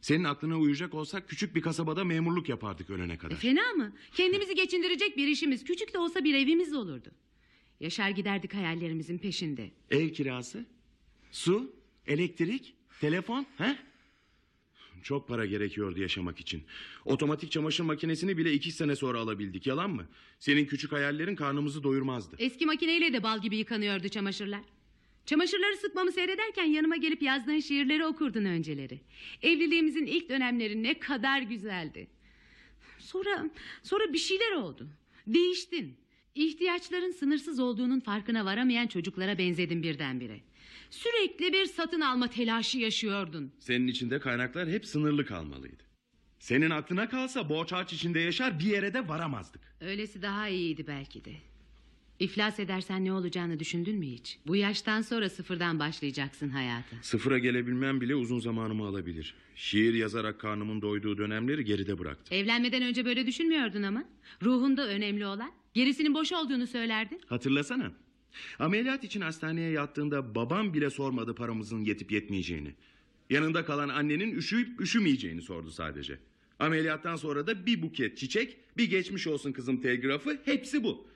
Senin 0.00 0.24
aklına 0.24 0.58
uyacak 0.58 0.94
olsak 0.94 1.28
küçük 1.28 1.54
bir 1.54 1.60
kasabada 1.60 2.04
memurluk 2.04 2.48
yapardık 2.48 2.90
ölene 2.90 3.18
kadar. 3.18 3.34
E, 3.34 3.38
fena 3.38 3.72
mı? 3.72 3.92
Kendimizi 4.14 4.54
geçindirecek 4.54 5.16
bir 5.16 5.28
işimiz, 5.28 5.64
küçük 5.64 5.94
de 5.94 5.98
olsa 5.98 6.24
bir 6.24 6.34
evimiz 6.34 6.74
olurdu. 6.74 7.08
Yaşar 7.80 8.10
giderdik 8.10 8.54
hayallerimizin 8.54 9.18
peşinde. 9.18 9.70
Ev 9.90 10.08
kirası, 10.08 10.64
su, 11.32 11.72
elektrik, 12.06 12.74
telefon, 13.00 13.46
he? 13.58 13.76
Çok 15.04 15.28
para 15.28 15.46
gerekiyordu 15.46 16.00
yaşamak 16.00 16.40
için. 16.40 16.62
Otomatik 17.04 17.50
çamaşır 17.50 17.84
makinesini 17.84 18.38
bile 18.38 18.52
iki 18.52 18.72
sene 18.72 18.96
sonra 18.96 19.18
alabildik. 19.18 19.66
Yalan 19.66 19.90
mı? 19.90 20.06
Senin 20.38 20.66
küçük 20.66 20.92
hayallerin 20.92 21.36
karnımızı 21.36 21.82
doyurmazdı. 21.82 22.36
Eski 22.38 22.66
makineyle 22.66 23.12
de 23.12 23.22
bal 23.22 23.42
gibi 23.42 23.56
yıkanıyordu 23.56 24.08
çamaşırlar. 24.08 24.60
Çamaşırları 25.26 25.76
sıkmamı 25.76 26.12
seyrederken 26.12 26.64
yanıma 26.64 26.96
gelip 26.96 27.22
yazdığın 27.22 27.60
şiirleri 27.60 28.06
okurdun 28.06 28.44
önceleri. 28.44 29.00
Evliliğimizin 29.42 30.06
ilk 30.06 30.28
dönemleri 30.28 30.82
ne 30.82 30.98
kadar 30.98 31.42
güzeldi. 31.42 32.06
Sonra 32.98 33.50
sonra 33.82 34.12
bir 34.12 34.18
şeyler 34.18 34.52
oldu. 34.52 34.88
Değiştin. 35.26 35.96
İhtiyaçların 36.34 37.10
sınırsız 37.12 37.60
olduğunun 37.60 38.00
farkına 38.00 38.44
varamayan 38.44 38.86
çocuklara 38.86 39.38
benzedin 39.38 39.82
birdenbire. 39.82 40.40
Sürekli 40.94 41.52
bir 41.52 41.66
satın 41.66 42.00
alma 42.00 42.28
telaşı 42.28 42.78
yaşıyordun. 42.78 43.52
Senin 43.58 43.86
içinde 43.86 44.20
kaynaklar 44.20 44.68
hep 44.68 44.86
sınırlı 44.86 45.26
kalmalıydı. 45.26 45.82
Senin 46.38 46.70
aklına 46.70 47.08
kalsa 47.08 47.48
borç 47.48 47.72
harç 47.72 47.92
içinde 47.92 48.20
yaşar 48.20 48.58
bir 48.58 48.64
yere 48.64 48.94
de 48.94 49.08
varamazdık. 49.08 49.60
Öylesi 49.80 50.22
daha 50.22 50.48
iyiydi 50.48 50.86
belki 50.86 51.24
de. 51.24 51.32
İflas 52.18 52.60
edersen 52.60 53.04
ne 53.04 53.12
olacağını 53.12 53.60
düşündün 53.60 53.98
mü 53.98 54.06
hiç? 54.06 54.38
Bu 54.46 54.56
yaştan 54.56 55.00
sonra 55.02 55.30
sıfırdan 55.30 55.78
başlayacaksın 55.78 56.48
hayata. 56.48 56.96
Sıfıra 57.02 57.38
gelebilmem 57.38 58.00
bile 58.00 58.14
uzun 58.14 58.38
zamanımı 58.40 58.86
alabilir. 58.86 59.34
Şiir 59.54 59.94
yazarak 59.94 60.40
karnımın 60.40 60.82
doyduğu 60.82 61.18
dönemleri 61.18 61.64
geride 61.64 61.98
bıraktım. 61.98 62.36
Evlenmeden 62.38 62.82
önce 62.82 63.04
böyle 63.04 63.26
düşünmüyordun 63.26 63.82
ama. 63.82 64.04
Ruhunda 64.42 64.88
önemli 64.88 65.26
olan. 65.26 65.52
Gerisinin 65.74 66.14
boş 66.14 66.32
olduğunu 66.32 66.66
söylerdin. 66.66 67.20
Hatırlasana. 67.26 67.92
Ameliyat 68.58 69.04
için 69.04 69.20
hastaneye 69.20 69.70
yattığında 69.70 70.34
babam 70.34 70.74
bile 70.74 70.90
sormadı 70.90 71.34
paramızın 71.34 71.84
yetip 71.84 72.12
yetmeyeceğini. 72.12 72.74
Yanında 73.30 73.64
kalan 73.64 73.88
annenin 73.88 74.36
üşüyüp 74.36 74.80
üşümeyeceğini 74.80 75.42
sordu 75.42 75.70
sadece. 75.70 76.18
Ameliyattan 76.58 77.16
sonra 77.16 77.46
da 77.46 77.66
bir 77.66 77.82
buket 77.82 78.18
çiçek, 78.18 78.56
bir 78.76 78.90
geçmiş 78.90 79.26
olsun 79.26 79.52
kızım 79.52 79.80
telgrafı, 79.80 80.38
hepsi 80.44 80.84
bu. 80.84 81.06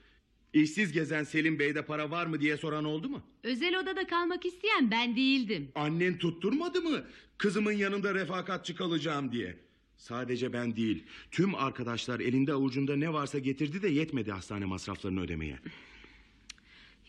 İşsiz 0.53 0.91
gezen 0.91 1.23
Selim 1.23 1.59
Bey'de 1.59 1.85
para 1.85 2.11
var 2.11 2.25
mı 2.25 2.41
diye 2.41 2.57
soran 2.57 2.85
oldu 2.85 3.09
mu? 3.09 3.21
Özel 3.43 3.79
odada 3.79 4.07
kalmak 4.07 4.45
isteyen 4.45 4.91
ben 4.91 5.15
değildim. 5.15 5.71
Annen 5.75 6.17
tutturmadı 6.17 6.81
mı 6.81 7.03
kızımın 7.37 7.71
yanında 7.71 8.13
refakatçi 8.13 8.75
kalacağım 8.75 9.31
diye? 9.31 9.57
Sadece 9.97 10.53
ben 10.53 10.75
değil, 10.75 11.03
tüm 11.31 11.55
arkadaşlar 11.55 12.19
elinde 12.19 12.53
avucunda 12.53 12.95
ne 12.95 13.13
varsa 13.13 13.39
getirdi 13.39 13.81
de 13.81 13.87
yetmedi 13.87 14.31
hastane 14.31 14.65
masraflarını 14.65 15.21
ödemeye. 15.21 15.59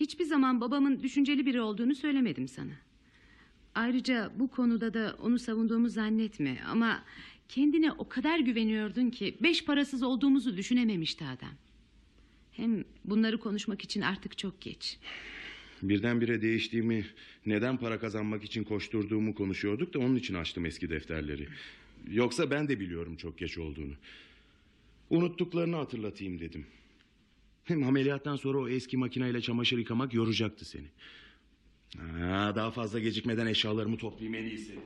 Hiçbir 0.00 0.24
zaman 0.24 0.60
babamın 0.60 1.02
düşünceli 1.02 1.46
biri 1.46 1.60
olduğunu 1.60 1.94
söylemedim 1.94 2.48
sana. 2.48 2.72
Ayrıca 3.74 4.32
bu 4.36 4.48
konuda 4.48 4.94
da 4.94 5.16
onu 5.22 5.38
savunduğumu 5.38 5.88
zannetme 5.88 6.58
ama 6.66 7.04
kendine 7.48 7.92
o 7.92 8.08
kadar 8.08 8.38
güveniyordun 8.38 9.10
ki 9.10 9.36
beş 9.40 9.64
parasız 9.64 10.02
olduğumuzu 10.02 10.56
düşünememişti 10.56 11.24
adam. 11.24 11.54
Hem 12.52 12.84
bunları 13.04 13.40
konuşmak 13.40 13.84
için 13.84 14.00
artık 14.00 14.38
çok 14.38 14.60
geç. 14.60 14.98
Birdenbire 15.82 16.42
değiştiğimi, 16.42 17.06
neden 17.46 17.76
para 17.76 17.98
kazanmak 17.98 18.44
için 18.44 18.64
koşturduğumu 18.64 19.34
konuşuyorduk 19.34 19.94
da 19.94 19.98
onun 19.98 20.16
için 20.16 20.34
açtım 20.34 20.66
eski 20.66 20.90
defterleri. 20.90 21.48
Yoksa 22.10 22.50
ben 22.50 22.68
de 22.68 22.80
biliyorum 22.80 23.16
çok 23.16 23.38
geç 23.38 23.58
olduğunu. 23.58 23.92
Unuttuklarını 25.10 25.76
hatırlatayım 25.76 26.40
dedim. 26.40 26.66
Hem 27.64 27.82
ameliyattan 27.82 28.36
sonra 28.36 28.58
o 28.58 28.68
eski 28.68 28.96
makineyle 28.96 29.40
çamaşır 29.40 29.78
yıkamak 29.78 30.14
yoracaktı 30.14 30.64
seni. 30.64 30.86
Ha, 31.98 32.52
daha 32.56 32.70
fazla 32.70 32.98
gecikmeden 32.98 33.46
eşyalarımı 33.46 33.96
toplayayım 33.96 34.34
en 34.34 34.50
iyisi. 34.50 34.78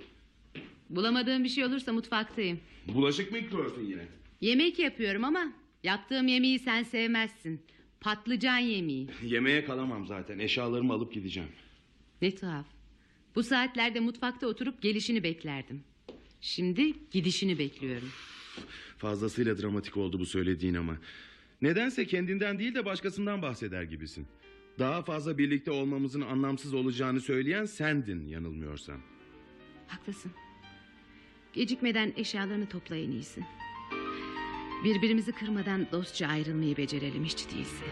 Bulamadığım 0.90 1.45
bir 1.45 1.49
şey 1.49 1.64
olursa 1.64 1.93
mutfaktayım. 1.93 2.61
Bulaşık 2.95 3.33
mı 3.33 3.38
yıkıyorsun 3.38 3.83
yine? 3.83 4.09
Yemek 4.40 4.78
yapıyorum 4.78 5.25
ama 5.25 5.52
yaptığım 5.83 6.28
yemeği 6.28 6.59
sen 6.59 6.83
sevmezsin. 6.83 7.61
Patlıcan 8.00 8.59
yemeği. 8.59 9.09
Yemeğe 9.25 9.64
kalamam 9.64 10.07
zaten. 10.07 10.38
Eşyalarımı 10.38 10.93
alıp 10.93 11.12
gideceğim. 11.14 11.49
Ne 12.23 12.35
tuhaf. 12.35 12.66
Bu 13.35 13.43
saatlerde 13.43 14.00
mutfakta 14.00 14.47
oturup 14.47 14.83
gelişini 14.83 15.23
beklerdim. 15.23 15.85
Şimdi 16.40 16.95
gidişini 17.11 17.59
bekliyorum. 17.59 18.09
Fazlasıyla 18.99 19.59
dramatik 19.62 19.97
oldu 19.97 20.19
bu 20.21 20.26
söylediğin 20.26 20.75
ama. 20.75 20.99
Nedense 21.62 22.06
kendinden 22.06 22.58
değil 22.58 22.75
de 22.75 22.84
başkasından 22.84 23.42
bahseder 23.42 23.82
gibisin. 23.82 24.26
Daha 24.78 25.02
fazla 25.02 25.38
birlikte 25.38 25.70
olmamızın 25.70 26.20
anlamsız 26.20 26.75
olacağını 26.75 27.20
söyleyen 27.20 27.64
sendin 27.64 28.26
yanılmıyorsam. 28.26 29.00
Haklısın. 29.87 30.32
Gecikmeden 31.52 32.12
eşyalarını 32.16 32.68
topla 32.68 32.96
en 32.96 33.11
iyisi. 33.11 33.40
Birbirimizi 34.84 35.32
kırmadan 35.32 35.87
dostça 35.92 36.26
ayrılmayı 36.26 36.76
becerelim 36.76 37.25
hiç 37.25 37.50
değilse. 37.50 37.84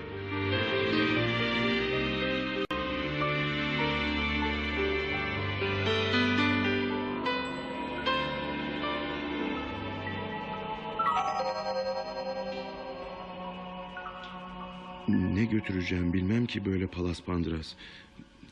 Götüreceğim 15.52 16.12
bilmem 16.12 16.46
ki 16.46 16.64
böyle 16.64 16.86
palas 16.86 17.22
pandras. 17.22 17.74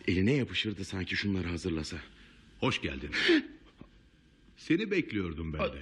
Eline 0.09 0.33
yapışırdı 0.33 0.85
sanki 0.85 1.17
şunları 1.17 1.49
hazırlasa. 1.49 1.97
Hoş 2.61 2.83
geldin. 2.83 3.11
Seni 4.57 4.91
bekliyordum 4.91 5.53
ben 5.53 5.61
de. 5.61 5.79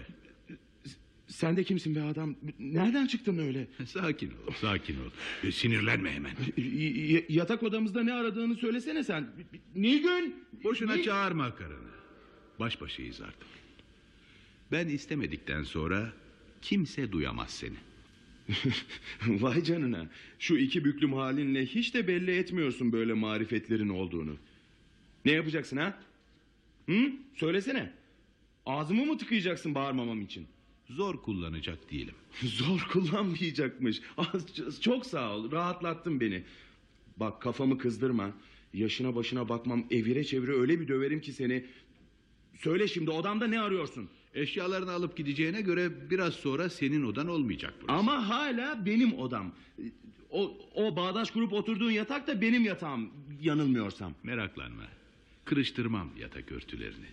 Sen 1.26 1.56
de 1.56 1.64
kimsin 1.64 1.94
be 1.94 2.02
adam? 2.02 2.34
Nereden 2.58 3.06
çıktın 3.06 3.38
öyle? 3.38 3.66
Sakin 3.86 4.28
ol, 4.30 4.52
sakin 4.60 4.94
ol. 4.94 5.10
E, 5.44 5.52
Sinirlenme 5.52 6.10
hemen. 6.12 6.32
Y- 6.56 7.26
yatak 7.28 7.62
odamızda 7.62 8.02
ne 8.02 8.12
aradığını 8.12 8.54
söylesene 8.54 9.04
sen. 9.04 9.26
Nilgün! 9.74 10.44
Boşuna 10.64 10.94
Nil- 10.94 11.04
çağırma 11.04 11.54
karını. 11.54 11.88
Baş 12.60 12.80
başayız 12.80 13.20
artık. 13.20 13.48
Ben 14.72 14.88
istemedikten 14.88 15.62
sonra 15.62 16.12
kimse 16.62 17.12
duyamaz 17.12 17.50
seni. 17.50 17.76
Vay 19.26 19.62
canına. 19.62 20.08
Şu 20.38 20.56
iki 20.56 20.84
büklüm 20.84 21.12
halinle 21.12 21.66
hiç 21.66 21.94
de 21.94 22.08
belli 22.08 22.36
etmiyorsun 22.36 22.92
böyle 22.92 23.12
marifetlerin 23.12 23.88
olduğunu. 23.88 24.36
Ne 25.24 25.32
yapacaksın 25.32 25.76
ha? 25.76 25.98
Hı? 26.88 27.12
Söylesene. 27.34 27.92
Ağzımı 28.66 29.06
mı 29.06 29.18
tıkayacaksın 29.18 29.74
bağırmamam 29.74 30.22
için? 30.22 30.46
Zor 30.88 31.22
kullanacak 31.22 31.90
değilim. 31.90 32.14
Zor 32.42 32.88
kullanmayacakmış. 32.92 34.00
Çok 34.80 35.06
sağ 35.06 35.36
ol. 35.36 35.52
Rahatlattın 35.52 36.20
beni. 36.20 36.42
Bak 37.16 37.42
kafamı 37.42 37.78
kızdırma. 37.78 38.32
Yaşına 38.74 39.14
başına 39.14 39.48
bakmam 39.48 39.86
evire 39.90 40.24
çevire 40.24 40.52
öyle 40.52 40.80
bir 40.80 40.88
döverim 40.88 41.20
ki 41.20 41.32
seni. 41.32 41.64
Söyle 42.54 42.88
şimdi 42.88 43.10
odamda 43.10 43.46
ne 43.46 43.60
arıyorsun? 43.60 44.08
Eşyalarını 44.34 44.92
alıp 44.92 45.16
gideceğine 45.16 45.60
göre 45.60 46.10
biraz 46.10 46.34
sonra 46.34 46.70
senin 46.70 47.02
odan 47.02 47.28
olmayacak 47.28 47.74
burası. 47.82 47.98
Ama 47.98 48.28
hala 48.28 48.86
benim 48.86 49.18
odam. 49.18 49.52
O, 50.30 50.58
o 50.74 50.96
bağdaş 50.96 51.30
kurup 51.30 51.52
oturduğun 51.52 51.90
yatak 51.90 52.26
da 52.26 52.40
benim 52.40 52.64
yatağım 52.64 53.10
yanılmıyorsam. 53.42 54.14
Meraklanma. 54.22 54.82
Kırıştırmam 55.44 56.10
yatak 56.20 56.52
örtülerini. 56.52 57.06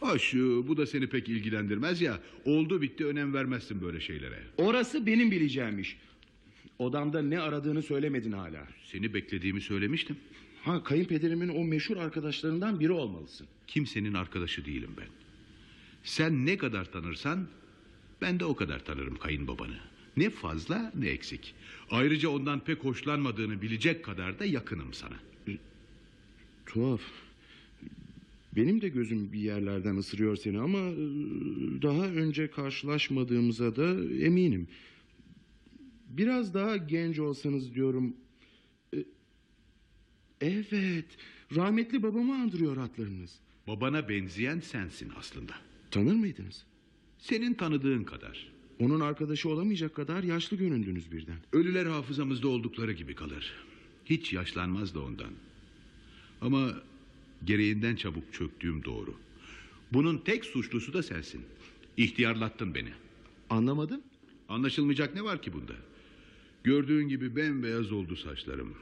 Hoş 0.00 0.34
bu 0.34 0.76
da 0.76 0.86
seni 0.86 1.06
pek 1.06 1.28
ilgilendirmez 1.28 2.00
ya. 2.00 2.20
Oldu 2.44 2.82
bitti 2.82 3.06
önem 3.06 3.34
vermezsin 3.34 3.82
böyle 3.82 4.00
şeylere. 4.00 4.38
Orası 4.56 5.06
benim 5.06 5.30
bileceğim 5.30 5.78
iş. 5.78 5.96
Odamda 6.78 7.22
ne 7.22 7.40
aradığını 7.40 7.82
söylemedin 7.82 8.32
hala. 8.32 8.68
Seni 8.84 9.14
beklediğimi 9.14 9.60
söylemiştim. 9.60 10.16
Ha 10.62 10.84
kayınpederimin 10.84 11.48
o 11.48 11.64
meşhur 11.64 11.96
arkadaşlarından 11.96 12.80
biri 12.80 12.92
olmalısın. 12.92 13.46
Kimsenin 13.66 14.14
arkadaşı 14.14 14.64
değilim 14.64 14.90
ben. 14.98 15.06
Sen 16.04 16.46
ne 16.46 16.56
kadar 16.56 16.92
tanırsan 16.92 17.46
ben 18.20 18.40
de 18.40 18.44
o 18.44 18.56
kadar 18.56 18.84
tanırım 18.84 19.18
kayınbabanı. 19.18 19.78
Ne 20.16 20.30
fazla 20.30 20.92
ne 20.94 21.08
eksik. 21.08 21.54
Ayrıca 21.90 22.28
ondan 22.28 22.60
pek 22.60 22.84
hoşlanmadığını 22.84 23.62
bilecek 23.62 24.04
kadar 24.04 24.38
da 24.38 24.44
yakınım 24.44 24.92
sana. 24.94 25.16
Tuhaf. 26.66 27.00
Benim 28.56 28.80
de 28.80 28.88
gözüm 28.88 29.32
bir 29.32 29.38
yerlerden 29.38 29.96
ısırıyor 29.96 30.36
seni 30.36 30.60
ama 30.60 30.78
e, 30.78 30.96
daha 31.82 32.06
önce 32.06 32.50
karşılaşmadığımıza 32.50 33.76
da 33.76 34.14
eminim. 34.24 34.68
Biraz 36.08 36.54
daha 36.54 36.76
genç 36.76 37.18
olsanız 37.18 37.74
diyorum. 37.74 38.16
E, 38.94 39.04
Evet, 40.40 41.06
rahmetli 41.56 42.02
babamı 42.02 42.34
andırıyor 42.34 42.76
hatlarınız. 42.76 43.38
Babana 43.66 44.08
benzeyen 44.08 44.60
sensin 44.60 45.12
aslında. 45.18 45.52
Tanır 45.90 46.14
mıydınız? 46.14 46.64
Senin 47.18 47.54
tanıdığın 47.54 48.04
kadar. 48.04 48.48
Onun 48.80 49.00
arkadaşı 49.00 49.48
olamayacak 49.48 49.94
kadar 49.94 50.22
yaşlı 50.22 50.56
göründünüz 50.56 51.12
birden. 51.12 51.36
Ölüler 51.52 51.86
hafızamızda 51.86 52.48
oldukları 52.48 52.92
gibi 52.92 53.14
kalır. 53.14 53.52
Hiç 54.04 54.32
yaşlanmaz 54.32 54.94
da 54.94 55.00
ondan. 55.00 55.30
Ama 56.40 56.70
gereğinden 57.44 57.96
çabuk 57.96 58.32
çöktüğüm 58.32 58.84
doğru. 58.84 59.14
Bunun 59.92 60.18
tek 60.18 60.44
suçlusu 60.44 60.92
da 60.92 61.02
sensin. 61.02 61.42
İhtiyarlattın 61.96 62.74
beni. 62.74 62.90
Anlamadım. 63.50 64.00
Anlaşılmayacak 64.48 65.14
ne 65.14 65.22
var 65.24 65.42
ki 65.42 65.52
bunda? 65.52 65.72
Gördüğün 66.64 67.08
gibi 67.08 67.36
bembeyaz 67.36 67.92
oldu 67.92 68.16
saçlarım. 68.16 68.74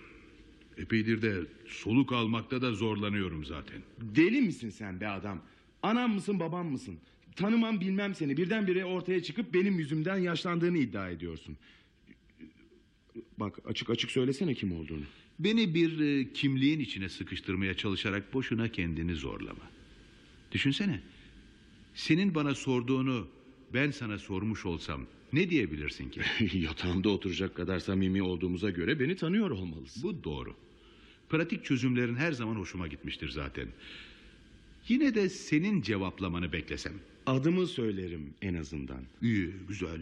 Epeydir 0.77 1.23
de 1.23 1.41
soluk 1.67 2.13
almakta 2.13 2.63
da 2.63 2.73
zorlanıyorum 2.73 3.45
zaten. 3.45 3.83
Deli 4.01 4.43
misin 4.43 4.71
sen 4.71 5.01
be 5.01 5.09
adam? 5.09 5.41
Anam 5.83 6.15
mısın 6.15 6.41
babam 6.41 6.67
mısın? 6.71 6.99
Tanımam 7.37 7.81
bilmem 7.81 8.15
seni. 8.15 8.37
Birdenbire 8.37 8.85
ortaya 8.85 9.23
çıkıp 9.23 9.55
benim 9.55 9.79
yüzümden 9.79 10.17
yaşlandığını 10.17 10.79
iddia 10.79 11.11
ediyorsun. 11.11 11.57
Bak 13.39 13.59
açık 13.65 13.91
açık 13.91 14.11
söylesene 14.11 14.55
kim 14.55 14.73
olduğunu. 14.73 15.05
Beni 15.39 15.75
bir 15.75 16.01
e, 16.01 16.33
kimliğin 16.33 16.81
içine 16.81 17.09
sıkıştırmaya 17.09 17.75
çalışarak 17.75 18.35
boşuna 18.35 18.69
kendini 18.69 19.15
zorlama. 19.15 19.71
Düşünsene. 20.53 21.01
Senin 21.95 22.35
bana 22.35 22.55
sorduğunu 22.55 23.29
ben 23.75 23.91
sana 23.91 24.19
sormuş 24.19 24.67
olsam 24.67 25.07
ne 25.33 25.51
diyebilirsin 25.51 26.11
ki? 26.11 26.21
Yatağımda 26.59 27.09
oturacak 27.09 27.55
kadar 27.55 27.79
samimi 27.79 28.23
olduğumuza 28.23 28.71
göre 28.71 29.01
beni 29.01 29.17
tanıyor 29.17 29.51
olmalısın. 29.51 30.03
Bu 30.03 30.25
doğru. 30.25 30.55
Pratik 31.29 31.65
çözümlerin 31.65 32.17
her 32.17 32.33
zaman 32.33 32.57
hoşuma 32.57 32.87
gitmiştir 32.87 33.29
zaten. 33.29 33.69
Yine 34.89 35.15
de 35.15 35.29
senin 35.29 35.83
cevaplamanı 35.83 36.53
beklesem. 36.53 36.93
Adımı 37.27 37.67
söylerim 37.67 38.35
en 38.43 38.55
azından. 38.55 39.01
İyi, 39.23 39.51
güzel. 39.69 40.01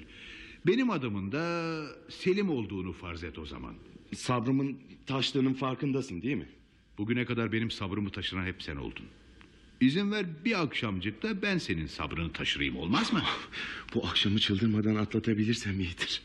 Benim 0.66 0.90
adımın 0.90 1.33
da 1.33 1.87
Selim 2.09 2.51
olduğunu 2.51 2.92
farz 2.92 3.25
et 3.25 3.38
o 3.38 3.46
zaman. 3.46 3.75
Sabrımın 4.14 4.77
taştığının 5.07 5.55
farkındasın 5.55 6.22
değil 6.22 6.37
mi? 6.37 6.49
Bugüne 6.99 7.25
kadar 7.25 7.53
benim 7.53 7.70
sabrımı 7.70 8.11
taşıran 8.11 8.46
hep 8.46 8.62
sen 8.62 8.77
oldun. 8.77 9.05
İzin 9.81 10.12
ver 10.12 10.27
bir 10.44 10.62
akşamcık 10.62 11.22
da 11.22 11.42
ben 11.42 11.59
senin 11.59 11.87
sabrını 11.87 12.33
taşırayım 12.33 12.77
olmaz 12.77 13.12
mı? 13.12 13.22
Bu 13.94 14.07
akşamı 14.07 14.38
çıldırmadan 14.38 14.96
atlatabilirsem 14.96 15.81
iyidir. 15.81 16.22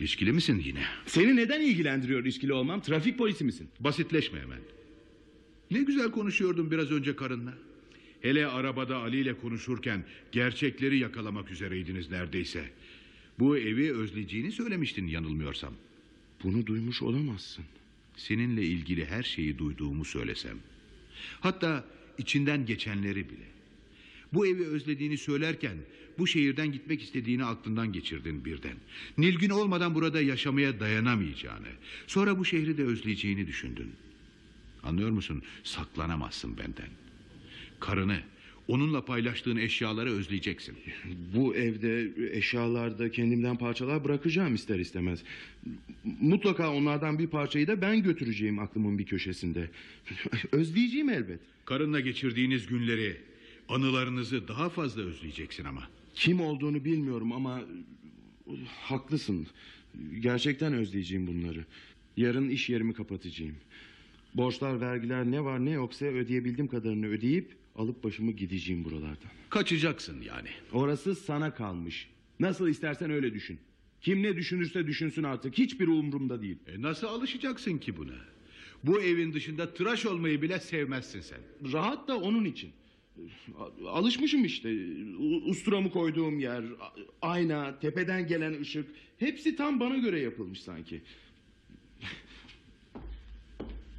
İçkili 0.00 0.32
misin 0.32 0.62
yine? 0.64 0.82
Seni 1.06 1.36
neden 1.36 1.60
ilgilendiriyor 1.60 2.20
ilişkili 2.20 2.52
olmam? 2.52 2.80
Trafik 2.80 3.18
polisi 3.18 3.44
misin? 3.44 3.68
Basitleşme 3.80 4.40
hemen. 4.40 4.60
Ne 5.70 5.82
güzel 5.82 6.10
konuşuyordun 6.10 6.70
biraz 6.70 6.90
önce 6.90 7.16
karınla. 7.16 7.54
Hele 8.24 8.46
arabada 8.46 8.96
Ali 8.96 9.20
ile 9.20 9.38
konuşurken 9.38 10.04
gerçekleri 10.32 10.98
yakalamak 10.98 11.50
üzereydiniz 11.50 12.10
neredeyse. 12.10 12.70
Bu 13.38 13.58
evi 13.58 13.92
özleyeceğini 13.92 14.52
söylemiştin 14.52 15.06
yanılmıyorsam. 15.06 15.74
Bunu 16.42 16.66
duymuş 16.66 17.02
olamazsın. 17.02 17.64
Seninle 18.16 18.62
ilgili 18.62 19.04
her 19.06 19.22
şeyi 19.22 19.58
duyduğumu 19.58 20.04
söylesem. 20.04 20.56
Hatta 21.40 21.84
içinden 22.18 22.66
geçenleri 22.66 23.28
bile. 23.30 23.46
Bu 24.32 24.46
evi 24.46 24.66
özlediğini 24.66 25.18
söylerken 25.18 25.76
bu 26.18 26.26
şehirden 26.26 26.72
gitmek 26.72 27.02
istediğini 27.02 27.44
aklından 27.44 27.92
geçirdin 27.92 28.44
birden. 28.44 28.76
Nilgün 29.18 29.50
olmadan 29.50 29.94
burada 29.94 30.20
yaşamaya 30.20 30.80
dayanamayacağını, 30.80 31.68
sonra 32.06 32.38
bu 32.38 32.44
şehri 32.44 32.78
de 32.78 32.84
özleyeceğini 32.84 33.46
düşündün. 33.46 33.92
Anlıyor 34.82 35.10
musun? 35.10 35.42
Saklanamazsın 35.64 36.58
benden. 36.58 37.03
Karını, 37.84 38.18
onunla 38.68 39.04
paylaştığın 39.04 39.56
eşyaları 39.56 40.10
özleyeceksin. 40.12 40.76
Bu 41.34 41.54
evde 41.54 42.10
eşyalarda 42.36 43.10
kendimden 43.10 43.56
parçalar 43.56 44.04
bırakacağım 44.04 44.54
ister 44.54 44.78
istemez. 44.78 45.22
Mutlaka 46.20 46.72
onlardan 46.72 47.18
bir 47.18 47.26
parçayı 47.26 47.66
da 47.66 47.80
ben 47.80 48.02
götüreceğim 48.02 48.58
aklımın 48.58 48.98
bir 48.98 49.06
köşesinde. 49.06 49.70
Özleyeceğim 50.52 51.08
elbet. 51.08 51.40
Karınla 51.64 52.00
geçirdiğiniz 52.00 52.66
günleri, 52.66 53.16
anılarınızı 53.68 54.48
daha 54.48 54.68
fazla 54.68 55.02
özleyeceksin 55.02 55.64
ama. 55.64 55.88
Kim 56.14 56.40
olduğunu 56.40 56.84
bilmiyorum 56.84 57.32
ama 57.32 57.62
haklısın. 58.80 59.46
Gerçekten 60.20 60.72
özleyeceğim 60.72 61.26
bunları. 61.26 61.64
Yarın 62.16 62.48
iş 62.48 62.70
yerimi 62.70 62.94
kapatacağım. 62.94 63.56
Borçlar, 64.34 64.80
vergiler 64.80 65.24
ne 65.24 65.44
var 65.44 65.64
ne 65.64 65.70
yoksa 65.70 66.06
ödeyebildiğim 66.06 66.68
kadarını 66.68 67.06
ödeyip 67.06 67.63
alıp 67.76 68.04
başımı 68.04 68.32
gideceğim 68.32 68.84
buralardan. 68.84 69.30
Kaçacaksın 69.50 70.20
yani. 70.20 70.48
Orası 70.72 71.14
sana 71.14 71.54
kalmış. 71.54 72.08
Nasıl 72.40 72.68
istersen 72.68 73.10
öyle 73.10 73.34
düşün. 73.34 73.58
Kim 74.00 74.22
ne 74.22 74.36
düşünürse 74.36 74.86
düşünsün 74.86 75.22
artık. 75.22 75.58
Hiçbir 75.58 75.88
umurumda 75.88 76.42
değil. 76.42 76.58
E 76.66 76.82
nasıl 76.82 77.06
alışacaksın 77.06 77.78
ki 77.78 77.96
buna? 77.96 78.14
Bu 78.84 79.02
evin 79.02 79.32
dışında 79.32 79.74
tıraş 79.74 80.06
olmayı 80.06 80.42
bile 80.42 80.60
sevmezsin 80.60 81.20
sen. 81.20 81.38
Rahat 81.72 82.08
da 82.08 82.18
onun 82.20 82.44
için. 82.44 82.70
Alışmışım 83.86 84.44
işte. 84.44 84.76
Usturamı 85.44 85.90
koyduğum 85.90 86.38
yer, 86.38 86.64
ayna, 87.22 87.78
tepeden 87.78 88.26
gelen 88.26 88.60
ışık. 88.60 88.88
Hepsi 89.18 89.56
tam 89.56 89.80
bana 89.80 89.96
göre 89.96 90.20
yapılmış 90.20 90.62
sanki. 90.62 91.02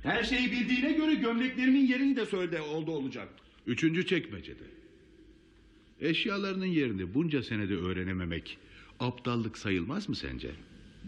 Her 0.03 0.23
şeyi 0.23 0.51
bildiğine 0.51 0.91
göre 0.91 1.13
gömleklerimin 1.13 1.87
yerini 1.87 2.15
de 2.15 2.25
söyle 2.25 2.61
oldu 2.61 2.91
olacak. 2.91 3.29
Üçüncü 3.67 4.05
çekmecede. 4.05 4.63
Eşyalarının 6.01 6.65
yerini 6.65 7.13
bunca 7.13 7.43
senede 7.43 7.75
öğrenememek 7.75 8.57
aptallık 8.99 9.57
sayılmaz 9.57 10.09
mı 10.09 10.15
sence? 10.15 10.51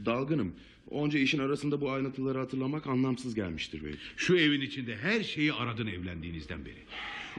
Dalgınım. 0.05 0.51
Onca 0.89 1.19
işin 1.19 1.39
arasında 1.39 1.81
bu 1.81 1.91
ayrıntıları 1.91 2.37
hatırlamak 2.37 2.87
anlamsız 2.87 3.35
gelmiştir 3.35 3.81
belki. 3.83 3.97
Şu 4.17 4.37
evin 4.37 4.61
içinde 4.61 4.97
her 4.97 5.23
şeyi 5.23 5.53
aradın 5.53 5.87
evlendiğinizden 5.87 6.65
beri. 6.65 6.83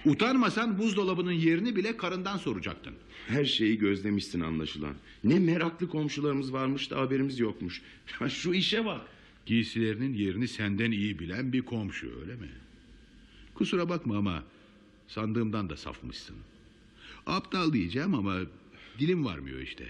Utanmasan 0.05 0.79
buzdolabının 0.79 1.33
yerini 1.33 1.77
bile 1.77 1.97
karından 1.97 2.37
soracaktın. 2.37 2.95
Her 3.29 3.45
şeyi 3.45 3.79
gözlemişsin 3.79 4.41
anlaşılan. 4.41 4.95
Ne 5.25 5.39
meraklı 5.39 5.89
komşularımız 5.89 6.53
varmış 6.53 6.91
da 6.91 6.97
haberimiz 6.97 7.39
yokmuş. 7.39 7.83
Şu 8.29 8.55
işe 8.55 8.85
bak. 8.85 9.01
Giysilerinin 9.47 10.15
yerini 10.15 10.49
senden 10.49 10.91
iyi 10.91 11.19
bilen 11.19 11.53
bir 11.53 11.63
komşu 11.63 12.21
öyle 12.21 12.35
mi? 12.35 12.49
Kusura 13.55 13.89
bakma 13.89 14.17
ama 14.17 14.45
sandığımdan 15.09 15.71
da 15.71 15.77
safmışsın. 15.77 16.37
Aptal 17.27 17.73
diyeceğim 17.73 18.15
ama 18.15 18.39
dilim 18.99 19.25
varmıyor 19.25 19.61
işte. 19.61 19.85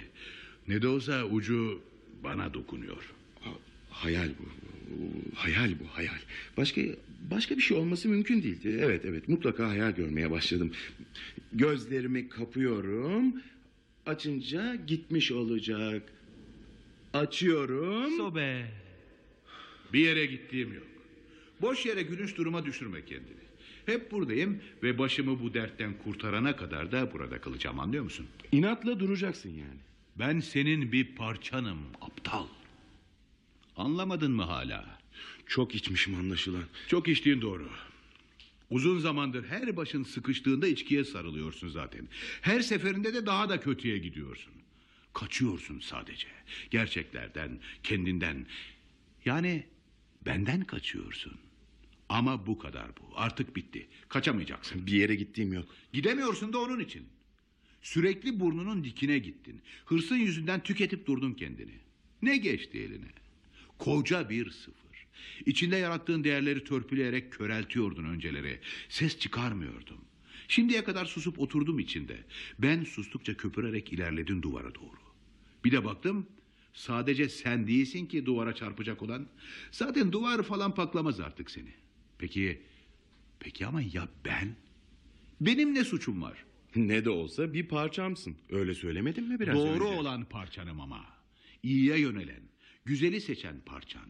Ne 0.69 0.83
de 0.83 0.89
olsa 0.89 1.25
ucu 1.25 1.81
bana 2.25 2.55
dokunuyor. 2.55 3.13
Ha- 3.41 3.51
Hayal 3.91 4.29
bu. 4.29 4.45
Hayal 5.35 5.71
bu 5.81 5.85
hayal. 5.93 6.19
Başka 6.57 6.81
başka 7.31 7.57
bir 7.57 7.63
şey 7.63 7.77
olması 7.77 8.09
mümkün 8.09 8.43
değil. 8.43 8.59
Evet 8.65 9.05
evet 9.05 9.29
mutlaka 9.29 9.69
hayal 9.69 9.91
görmeye 9.95 10.31
başladım. 10.31 10.73
Gözlerimi 11.53 12.29
kapıyorum. 12.29 13.35
Açınca 14.07 14.75
gitmiş 14.75 15.33
olacak. 15.33 16.03
Açıyorum. 17.13 18.13
Bir 19.93 19.99
yere 20.01 20.27
gittiğim 20.27 20.75
yok. 20.75 20.87
Boş 21.61 21.87
yere 21.87 22.03
gülünç 22.03 22.37
duruma 22.37 22.67
düşürme 22.67 23.05
kendini. 23.05 23.48
Hep 23.89 24.13
buradayım 24.13 24.63
ve 24.83 24.99
başımı 24.99 25.43
bu 25.43 25.55
dertten 25.55 25.95
kurtarana 26.05 26.57
kadar 26.57 26.93
da 26.93 27.13
burada 27.13 27.41
kalacağım 27.41 27.81
anlıyor 27.81 28.05
musun? 28.05 28.27
İnatla 28.53 29.01
duracaksın 29.01 29.51
yani. 29.51 29.81
Ben 30.17 30.41
senin 30.41 30.93
bir 30.93 31.17
parçanım 31.17 31.79
aptal. 32.01 32.47
Anlamadın 33.77 34.33
mı 34.33 34.43
hala? 34.43 34.99
Çok 35.47 35.75
içmişim 35.75 36.15
anlaşılan. 36.15 36.65
Çok 36.89 37.09
içtiğin 37.09 37.41
doğru. 37.41 37.69
Uzun 38.71 38.99
zamandır 38.99 39.45
her 39.47 39.77
başın 39.77 40.05
sıkıştığında 40.05 40.67
içkiye 40.67 41.05
sarılıyorsun 41.05 41.69
zaten. 41.69 42.09
Her 42.41 42.61
seferinde 42.61 43.15
de 43.15 43.27
daha 43.27 43.49
da 43.49 43.61
kötüye 43.61 43.99
gidiyorsun. 43.99 44.53
Kaçıyorsun 45.15 45.81
sadece. 45.81 46.29
Gerçeklerden, 46.71 47.59
kendinden. 47.83 48.47
Yani 49.25 49.67
benden 50.27 50.61
kaçıyorsun. 50.65 51.48
Ama 52.09 52.47
bu 52.47 52.59
kadar 52.59 52.87
bu. 52.97 53.03
Artık 53.17 53.57
bitti. 53.57 53.89
Kaçamayacaksın. 54.09 54.87
Bir 54.87 54.93
yere 54.93 55.15
gittiğim 55.15 55.53
yok. 55.53 55.65
Gidemiyorsun 55.93 56.53
da 56.53 56.59
onun 56.59 56.81
için. 56.81 57.05
Sürekli 57.83 58.41
burnunun 58.41 58.85
dikine 58.85 59.19
gittin. 59.19 59.61
Hırsın 59.85 60.17
yüzünden 60.17 60.63
tüketip 60.63 61.07
durdun 61.07 61.33
kendini. 61.33 61.75
Ne 62.23 62.37
geçti 62.37 62.79
eline? 62.79 63.13
Koca 63.79 64.31
bir 64.31 64.51
sıfır. 64.51 65.07
İçinde 65.47 65.77
yarattığın 65.77 66.25
değerleri 66.25 66.65
törpüleyerek 66.65 67.33
köreltiyordun 67.33 68.05
önceleri. 68.05 68.61
Ses 68.89 69.19
çıkarmıyordum. 69.19 69.99
Şimdiye 70.49 70.85
kadar 70.85 71.05
susup 71.05 71.39
oturdum 71.39 71.79
içinde. 71.79 72.17
Ben 72.59 72.85
sustukça 72.85 73.37
köpürerek 73.37 73.93
ilerledin 73.93 74.43
duvara 74.43 74.75
doğru. 74.75 74.99
Bir 75.65 75.73
de 75.73 75.85
baktım 75.85 76.27
sadece 76.73 77.29
sen 77.29 77.67
değilsin 77.67 78.07
ki 78.07 78.27
duvara 78.27 78.55
çarpacak 78.55 79.03
olan. 79.03 79.27
Zaten 79.71 80.13
duvar 80.13 80.43
falan 80.43 80.75
paklamaz 80.75 81.21
artık 81.21 81.51
seni. 81.51 81.75
Peki, 82.19 82.63
peki 83.41 83.67
ama 83.67 83.83
ya 83.83 84.09
ben? 84.25 84.57
Benim 85.41 85.75
ne 85.75 85.85
suçum 85.85 86.23
var? 86.23 86.45
Ne 86.77 87.05
de 87.05 87.11
olsa 87.11 87.53
bir 87.55 87.69
parçamsın. 87.69 88.37
Öyle 88.51 88.75
söylemedim 88.75 89.25
mi 89.29 89.41
biraz 89.41 89.57
Doğru 89.57 89.71
önce? 89.85 89.85
olan 90.01 90.25
parçanım 90.25 90.81
ama. 90.81 91.05
İyiye 91.63 91.99
yönelen, 92.01 92.43
güzeli 92.85 93.21
seçen 93.21 93.61
parçan. 93.67 94.09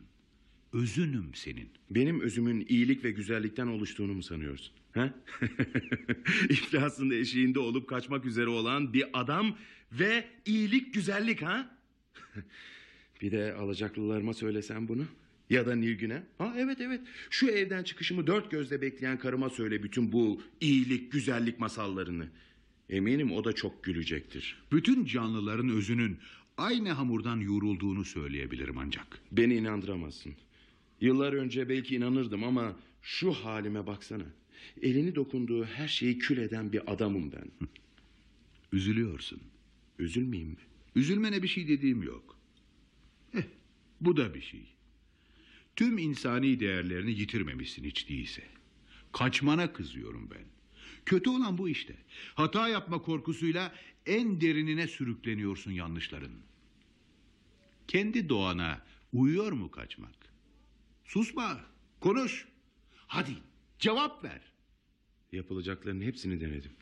Özünüm 0.72 1.34
senin. 1.34 1.68
Benim 1.90 2.20
özümün 2.20 2.66
iyilik 2.68 3.04
ve 3.04 3.10
güzellikten 3.10 3.66
oluştuğunu 3.66 4.14
mu 4.14 4.22
sanıyorsun? 4.22 4.74
Ha? 4.94 5.14
İflasın 6.50 7.10
eşiğinde 7.10 7.58
olup 7.58 7.88
kaçmak 7.88 8.24
üzere 8.24 8.48
olan 8.48 8.92
bir 8.92 9.04
adam 9.12 9.56
ve 9.92 10.28
iyilik 10.46 10.94
güzellik 10.94 11.42
ha? 11.42 11.78
bir 13.22 13.32
de 13.32 13.54
alacaklılarıma 13.54 14.34
söylesem 14.34 14.88
bunu. 14.88 15.04
Ya 15.50 15.66
da 15.66 15.76
Nilgün'e. 15.76 16.22
Ha 16.38 16.54
evet 16.56 16.80
evet. 16.80 17.00
Şu 17.30 17.48
evden 17.48 17.82
çıkışımı 17.82 18.26
dört 18.26 18.50
gözle 18.50 18.82
bekleyen 18.82 19.18
karıma 19.18 19.50
söyle 19.50 19.82
bütün 19.82 20.12
bu 20.12 20.42
iyilik, 20.60 21.12
güzellik 21.12 21.58
masallarını. 21.58 22.28
Eminim 22.90 23.32
o 23.32 23.44
da 23.44 23.52
çok 23.52 23.84
gülecektir. 23.84 24.62
Bütün 24.72 25.04
canlıların 25.04 25.68
özünün 25.68 26.18
aynı 26.56 26.90
hamurdan 26.90 27.36
yoğrulduğunu 27.36 28.04
söyleyebilirim 28.04 28.78
ancak. 28.78 29.18
Beni 29.32 29.54
inandıramazsın. 29.54 30.34
Yıllar 31.00 31.32
önce 31.32 31.68
belki 31.68 31.96
inanırdım 31.96 32.44
ama 32.44 32.76
şu 33.02 33.32
halime 33.32 33.86
baksana. 33.86 34.26
Elini 34.82 35.14
dokunduğu 35.14 35.64
her 35.64 35.88
şeyi 35.88 36.18
kül 36.18 36.38
eden 36.38 36.72
bir 36.72 36.92
adamım 36.92 37.32
ben. 37.32 37.68
Üzülüyorsun. 38.72 39.40
Üzülmeyeyim 39.98 40.50
mi? 40.50 40.56
Üzülmene 40.94 41.42
bir 41.42 41.48
şey 41.48 41.68
dediğim 41.68 42.02
yok. 42.02 42.38
Eh, 43.34 43.42
bu 44.00 44.16
da 44.16 44.34
bir 44.34 44.40
şey. 44.40 44.77
Tüm 45.78 45.98
insani 45.98 46.60
değerlerini 46.60 47.10
yitirmemişsin 47.10 47.84
hiç 47.84 48.08
değilse. 48.08 48.42
Kaçmana 49.12 49.72
kızıyorum 49.72 50.30
ben. 50.30 50.44
Kötü 51.06 51.30
olan 51.30 51.58
bu 51.58 51.68
işte. 51.68 51.94
Hata 52.34 52.68
yapma 52.68 53.02
korkusuyla 53.02 53.74
en 54.06 54.40
derinine 54.40 54.88
sürükleniyorsun 54.88 55.70
yanlışların. 55.70 56.32
Kendi 57.88 58.28
doğana 58.28 58.84
uyuyor 59.12 59.52
mu 59.52 59.70
kaçmak? 59.70 60.14
Susma, 61.04 61.60
konuş. 62.00 62.48
Hadi 63.06 63.36
cevap 63.78 64.24
ver. 64.24 64.40
Yapılacakların 65.32 66.00
hepsini 66.00 66.40
denedim. 66.40 66.72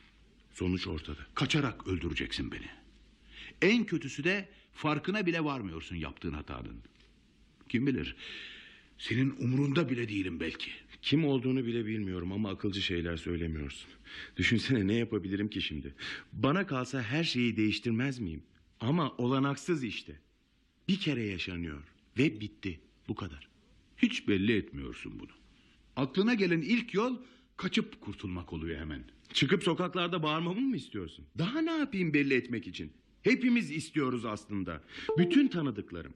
Sonuç 0.52 0.86
ortada. 0.86 1.20
Kaçarak 1.34 1.86
öldüreceksin 1.86 2.52
beni. 2.52 2.68
En 3.62 3.84
kötüsü 3.84 4.24
de 4.24 4.48
farkına 4.72 5.26
bile 5.26 5.44
varmıyorsun 5.44 5.96
yaptığın 5.96 6.32
hatanın. 6.32 6.82
Kim 7.68 7.86
bilir 7.86 8.16
senin 8.98 9.34
umrunda 9.38 9.90
bile 9.90 10.08
değilim 10.08 10.40
belki. 10.40 10.70
Kim 11.02 11.24
olduğunu 11.24 11.66
bile 11.66 11.86
bilmiyorum 11.86 12.32
ama 12.32 12.50
akılcı 12.50 12.82
şeyler 12.82 13.16
söylemiyorsun. 13.16 13.90
Düşünsene 14.36 14.86
ne 14.86 14.94
yapabilirim 14.94 15.48
ki 15.48 15.62
şimdi? 15.62 15.94
Bana 16.32 16.66
kalsa 16.66 17.02
her 17.02 17.24
şeyi 17.24 17.56
değiştirmez 17.56 18.18
miyim? 18.18 18.42
Ama 18.80 19.14
olanaksız 19.18 19.84
işte. 19.84 20.20
Bir 20.88 21.00
kere 21.00 21.22
yaşanıyor 21.22 21.82
ve 22.18 22.40
bitti. 22.40 22.80
Bu 23.08 23.14
kadar. 23.14 23.48
Hiç 23.96 24.28
belli 24.28 24.56
etmiyorsun 24.56 25.20
bunu. 25.20 25.30
Aklına 25.96 26.34
gelen 26.34 26.60
ilk 26.60 26.94
yol 26.94 27.16
kaçıp 27.56 28.00
kurtulmak 28.00 28.52
oluyor 28.52 28.80
hemen. 28.80 29.04
Çıkıp 29.32 29.62
sokaklarda 29.62 30.22
bağırmamı 30.22 30.60
mı 30.60 30.76
istiyorsun? 30.76 31.24
Daha 31.38 31.60
ne 31.60 31.72
yapayım 31.72 32.14
belli 32.14 32.34
etmek 32.34 32.66
için? 32.66 32.92
Hepimiz 33.22 33.70
istiyoruz 33.70 34.24
aslında. 34.24 34.82
Bütün 35.18 35.48
tanıdıklarım. 35.48 36.14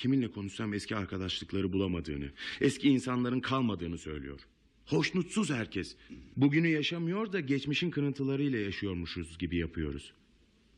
Kiminle 0.00 0.30
konuşsam 0.30 0.74
eski 0.74 0.96
arkadaşlıkları 0.96 1.72
bulamadığını, 1.72 2.30
eski 2.60 2.88
insanların 2.88 3.40
kalmadığını 3.40 3.98
söylüyor. 3.98 4.40
Hoşnutsuz 4.86 5.50
herkes. 5.50 5.96
Bugünü 6.36 6.68
yaşamıyor 6.68 7.32
da 7.32 7.40
geçmişin 7.40 7.90
kırıntılarıyla 7.90 8.58
yaşıyormuşuz 8.58 9.38
gibi 9.38 9.56
yapıyoruz. 9.56 10.12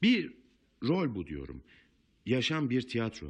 Bir 0.02 0.32
rol 0.82 1.14
bu 1.14 1.26
diyorum. 1.26 1.62
Yaşam 2.26 2.70
bir 2.70 2.82
tiyatro. 2.82 3.26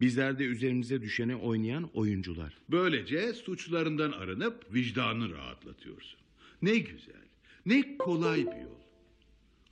Bizler 0.00 0.38
de 0.38 0.44
üzerimize 0.44 1.02
düşeni 1.02 1.36
oynayan 1.36 1.90
oyuncular. 1.94 2.58
Böylece 2.70 3.32
suçlarından 3.32 4.12
arınıp 4.12 4.74
vicdanını 4.74 5.30
rahatlatıyorsun. 5.30 6.20
Ne 6.62 6.78
güzel, 6.78 7.24
ne 7.66 7.98
kolay 7.98 8.38
bir 8.38 8.60
yol. 8.62 8.80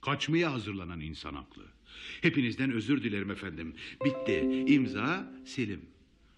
Kaçmaya 0.00 0.52
hazırlanan 0.52 1.00
insan 1.00 1.35
haklı. 1.35 1.64
Hepinizden 2.20 2.72
özür 2.72 3.02
dilerim 3.02 3.31
efendim. 3.31 3.74
Bitti. 4.05 4.64
İmza 4.66 5.33
Selim. 5.44 5.81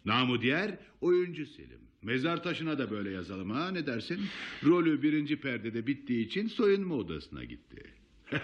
Namı 0.05 0.43
diğer 0.43 0.79
oyuncu 1.01 1.47
Selim. 1.47 1.81
Mezar 2.03 2.43
taşına 2.43 2.79
da 2.79 2.91
böyle 2.91 3.11
yazalım 3.11 3.51
ha 3.51 3.71
ne 3.71 3.87
dersin? 3.87 4.21
Rolü 4.65 5.03
birinci 5.03 5.37
perdede 5.41 5.87
bittiği 5.87 6.27
için 6.27 6.49
soyunma 6.49 6.95
odasına 6.95 7.45
gitti. 7.45 7.83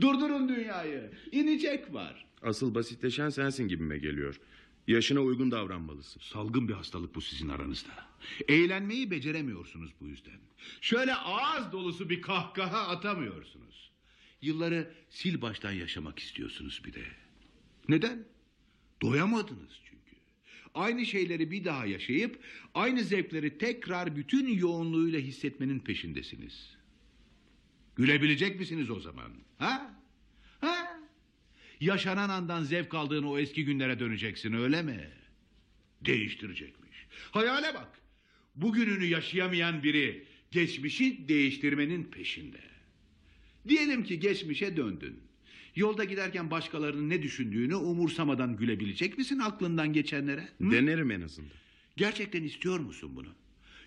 Durdurun 0.00 0.48
dünyayı. 0.48 1.10
İnecek 1.32 1.94
var. 1.94 2.26
Asıl 2.42 2.74
basitleşen 2.74 3.28
sensin 3.28 3.68
gibime 3.68 3.98
geliyor. 3.98 4.40
Yaşına 4.86 5.20
uygun 5.20 5.50
davranmalısın. 5.50 6.20
Salgın 6.20 6.68
bir 6.68 6.72
hastalık 6.74 7.14
bu 7.14 7.20
sizin 7.20 7.48
aranızda. 7.48 7.90
Eğlenmeyi 8.48 9.10
beceremiyorsunuz 9.10 9.90
bu 10.00 10.08
yüzden. 10.08 10.38
Şöyle 10.80 11.14
ağız 11.14 11.72
dolusu 11.72 12.10
bir 12.10 12.22
kahkaha 12.22 12.88
atamıyorsunuz. 12.88 13.90
Yılları 14.42 14.92
sil 15.16 15.36
baştan 15.42 15.72
yaşamak 15.72 16.18
istiyorsunuz 16.18 16.82
bir 16.84 16.92
de. 16.92 17.04
Neden? 17.88 18.24
Doyamadınız 19.02 19.80
çünkü. 19.84 20.16
Aynı 20.74 21.06
şeyleri 21.06 21.50
bir 21.50 21.64
daha 21.64 21.86
yaşayıp 21.86 22.44
aynı 22.74 23.04
zevkleri 23.04 23.58
tekrar 23.58 24.16
bütün 24.16 24.48
yoğunluğuyla 24.48 25.20
hissetmenin 25.20 25.78
peşindesiniz. 25.78 26.76
Gülebilecek 27.96 28.60
misiniz 28.60 28.90
o 28.90 29.00
zaman? 29.00 29.32
Ha? 29.58 30.00
Ha? 30.60 31.00
Yaşanan 31.80 32.28
andan 32.28 32.62
zevk 32.62 32.94
aldığın 32.94 33.22
o 33.22 33.38
eski 33.38 33.64
günlere 33.64 33.98
döneceksin 33.98 34.52
öyle 34.52 34.82
mi? 34.82 35.10
Değiştirecekmiş. 36.00 37.06
Hayale 37.30 37.74
bak. 37.74 38.00
Bugününü 38.54 39.04
yaşayamayan 39.04 39.82
biri 39.82 40.26
geçmişi 40.50 41.28
değiştirmenin 41.28 42.04
peşinde. 42.04 42.75
Diyelim 43.68 44.04
ki 44.04 44.20
geçmişe 44.20 44.76
döndün. 44.76 45.20
Yolda 45.76 46.04
giderken 46.04 46.50
başkalarının 46.50 47.10
ne 47.10 47.22
düşündüğünü 47.22 47.74
umursamadan 47.74 48.56
gülebilecek 48.56 49.18
misin 49.18 49.38
aklından 49.38 49.92
geçenlere? 49.92 50.48
Hı? 50.58 50.70
Denerim 50.70 51.10
en 51.10 51.20
azından. 51.20 51.50
Gerçekten 51.96 52.42
istiyor 52.42 52.78
musun 52.78 53.10
bunu? 53.16 53.28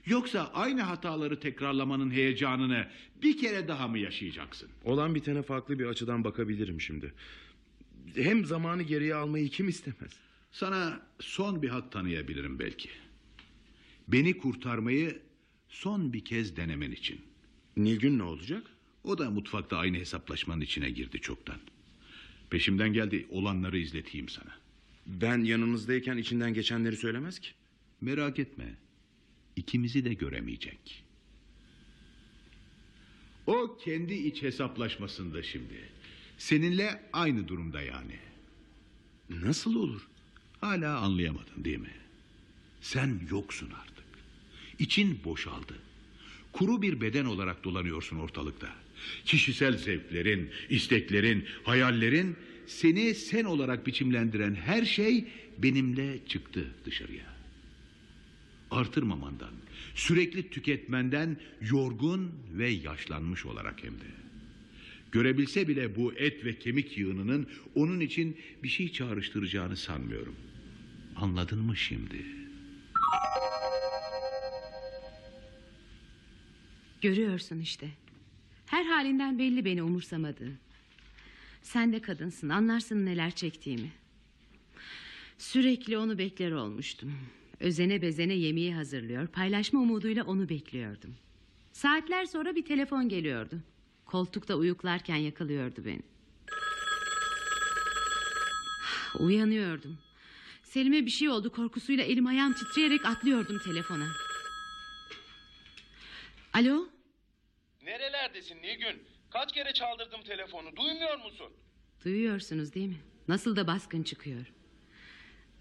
Yoksa 0.05 0.51
aynı 0.53 0.81
hataları 0.81 1.39
tekrarlamanın 1.39 2.11
heyecanını 2.11 2.87
bir 3.23 3.37
kere 3.37 3.67
daha 3.67 3.87
mı 3.87 3.99
yaşayacaksın? 3.99 4.69
Olan 4.83 5.15
bitene 5.15 5.41
farklı 5.41 5.79
bir 5.79 5.85
açıdan 5.85 6.23
bakabilirim 6.23 6.81
şimdi. 6.81 7.13
Hem 8.15 8.45
zamanı 8.45 8.83
geriye 8.83 9.15
almayı 9.15 9.49
kim 9.49 9.69
istemez? 9.69 10.11
Sana 10.51 11.01
son 11.19 11.61
bir 11.61 11.69
hak 11.69 11.91
tanıyabilirim 11.91 12.59
belki. 12.59 12.89
Beni 14.07 14.37
kurtarmayı 14.37 15.19
son 15.69 16.13
bir 16.13 16.25
kez 16.25 16.57
denemen 16.57 16.91
için. 16.91 17.21
Nilgün 17.77 18.19
ne 18.19 18.23
olacak? 18.23 18.63
O 19.03 19.17
da 19.17 19.31
mutfakta 19.31 19.77
aynı 19.77 19.97
hesaplaşmanın 19.97 20.61
içine 20.61 20.89
girdi 20.89 21.21
çoktan. 21.21 21.59
Peşimden 22.49 22.93
geldi 22.93 23.27
olanları 23.29 23.77
izleteyim 23.77 24.29
sana. 24.29 24.57
Ben 25.07 25.43
yanınızdayken 25.43 26.17
içinden 26.17 26.53
geçenleri 26.53 26.95
söylemez 26.97 27.39
ki. 27.39 27.49
Merak 28.01 28.39
etme. 28.39 28.75
İkimizi 29.55 30.05
de 30.05 30.13
göremeyecek. 30.13 31.03
O 33.47 33.77
kendi 33.85 34.13
iç 34.13 34.41
hesaplaşmasında 34.43 35.43
şimdi. 35.43 35.89
Seninle 36.37 37.03
aynı 37.13 37.47
durumda 37.47 37.81
yani. 37.81 38.19
Nasıl 39.29 39.75
olur? 39.75 40.07
Hala 40.61 40.97
anlayamadın 40.97 41.63
değil 41.63 41.79
mi? 41.79 41.93
Sen 42.81 43.19
yoksun 43.31 43.71
artık. 43.81 44.05
İçin 44.79 45.23
boşaldı. 45.23 45.73
Kuru 46.53 46.81
bir 46.81 47.01
beden 47.01 47.25
olarak 47.25 47.63
dolanıyorsun 47.63 48.19
ortalıkta. 48.19 48.75
Kişisel 49.25 49.77
zevklerin, 49.77 50.49
isteklerin, 50.69 51.45
hayallerin 51.63 52.35
seni 52.67 53.15
sen 53.15 53.43
olarak 53.45 53.87
biçimlendiren 53.87 54.55
her 54.55 54.85
şey 54.85 55.25
benimle 55.57 56.25
çıktı 56.25 56.65
dışarıya. 56.85 57.39
Artırmamandan, 58.71 59.53
sürekli 59.95 60.49
tüketmenden 60.49 61.37
yorgun 61.61 62.31
ve 62.53 62.69
yaşlanmış 62.69 63.45
olarak 63.45 63.83
hem 63.83 63.93
de. 63.93 64.05
Görebilse 65.11 65.67
bile 65.67 65.95
bu 65.95 66.13
et 66.13 66.45
ve 66.45 66.59
kemik 66.59 66.97
yığınının 66.97 67.47
onun 67.75 67.99
için 67.99 68.37
bir 68.63 68.69
şey 68.69 68.91
çağrıştıracağını 68.91 69.77
sanmıyorum. 69.77 70.35
Anladın 71.15 71.59
mı 71.59 71.77
şimdi? 71.77 72.25
Görüyorsun 77.01 77.59
işte. 77.59 77.87
Her 78.69 78.85
halinden 78.85 79.39
belli 79.39 79.65
beni 79.65 79.83
umursamadığı. 79.83 80.51
Sen 81.61 81.93
de 81.93 82.01
kadınsın 82.01 82.49
anlarsın 82.49 83.05
neler 83.05 83.31
çektiğimi. 83.31 83.91
Sürekli 85.37 85.97
onu 85.97 86.17
bekler 86.17 86.51
olmuştum. 86.51 87.13
Özene 87.59 88.01
bezene 88.01 88.33
yemeği 88.33 88.75
hazırlıyor. 88.75 89.27
Paylaşma 89.27 89.79
umuduyla 89.79 90.23
onu 90.23 90.49
bekliyordum. 90.49 91.15
Saatler 91.71 92.25
sonra 92.25 92.55
bir 92.55 92.65
telefon 92.65 93.09
geliyordu. 93.09 93.59
Koltukta 94.05 94.55
uyuklarken 94.55 95.15
yakalıyordu 95.15 95.85
beni. 95.85 96.01
Uyanıyordum. 99.19 99.97
Selim'e 100.63 101.05
bir 101.05 101.11
şey 101.11 101.29
oldu 101.29 101.51
korkusuyla 101.51 102.03
elim 102.03 102.27
ayağım 102.27 102.53
titreyerek 102.53 103.05
atlıyordum 103.05 103.59
telefona. 103.59 104.07
Alo? 106.53 106.98
Nerelerdesin 107.89 108.61
Nilgün? 108.61 109.03
Kaç 109.29 109.53
kere 109.53 109.73
çaldırdım 109.73 110.21
telefonu 110.23 110.75
duymuyor 110.75 111.17
musun? 111.17 111.53
Duyuyorsunuz 112.05 112.73
değil 112.73 112.87
mi? 112.87 112.99
Nasıl 113.27 113.55
da 113.55 113.67
baskın 113.67 114.03
çıkıyor. 114.03 114.53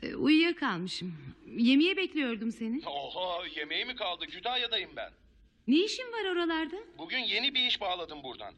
Ee, 0.03 0.14
uyuyakalmışım. 0.14 1.14
Yemeğe 1.47 1.97
bekliyordum 1.97 2.53
seni. 2.53 2.83
Oha 2.87 3.47
yemeği 3.57 3.85
mi 3.85 3.95
kaldı 3.97 4.27
Kütahya'dayım 4.27 4.97
ben. 4.97 5.12
Ne 5.69 5.77
işin 5.85 6.12
var 6.12 6.25
oralarda? 6.33 6.77
Bugün 6.99 7.19
yeni 7.19 7.55
bir 7.55 7.67
iş 7.67 7.81
bağladım 7.81 8.23
buradan. 8.23 8.55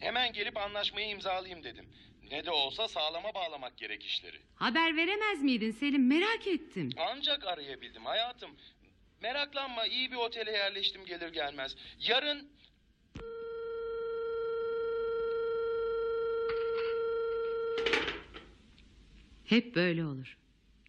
Hemen 0.00 0.32
gelip 0.32 0.56
anlaşmayı 0.56 1.08
imzalayayım 1.08 1.64
dedim. 1.64 1.86
Ne 2.30 2.44
de 2.46 2.50
olsa 2.50 2.88
sağlama 2.88 3.34
bağlamak 3.34 3.76
gerek 3.76 4.04
işleri. 4.04 4.38
Haber 4.54 4.96
veremez 4.96 5.42
miydin 5.42 5.70
Selim? 5.70 6.08
Merak 6.08 6.46
ettim. 6.46 6.90
Ancak 6.96 7.46
arayabildim 7.46 8.04
hayatım. 8.04 8.50
Meraklanma 9.22 9.86
iyi 9.86 10.10
bir 10.10 10.16
otele 10.16 10.50
yerleştim 10.50 11.04
gelir 11.06 11.28
gelmez. 11.28 11.76
Yarın 11.98 12.59
Hep 19.50 19.74
böyle 19.74 20.04
olur. 20.04 20.36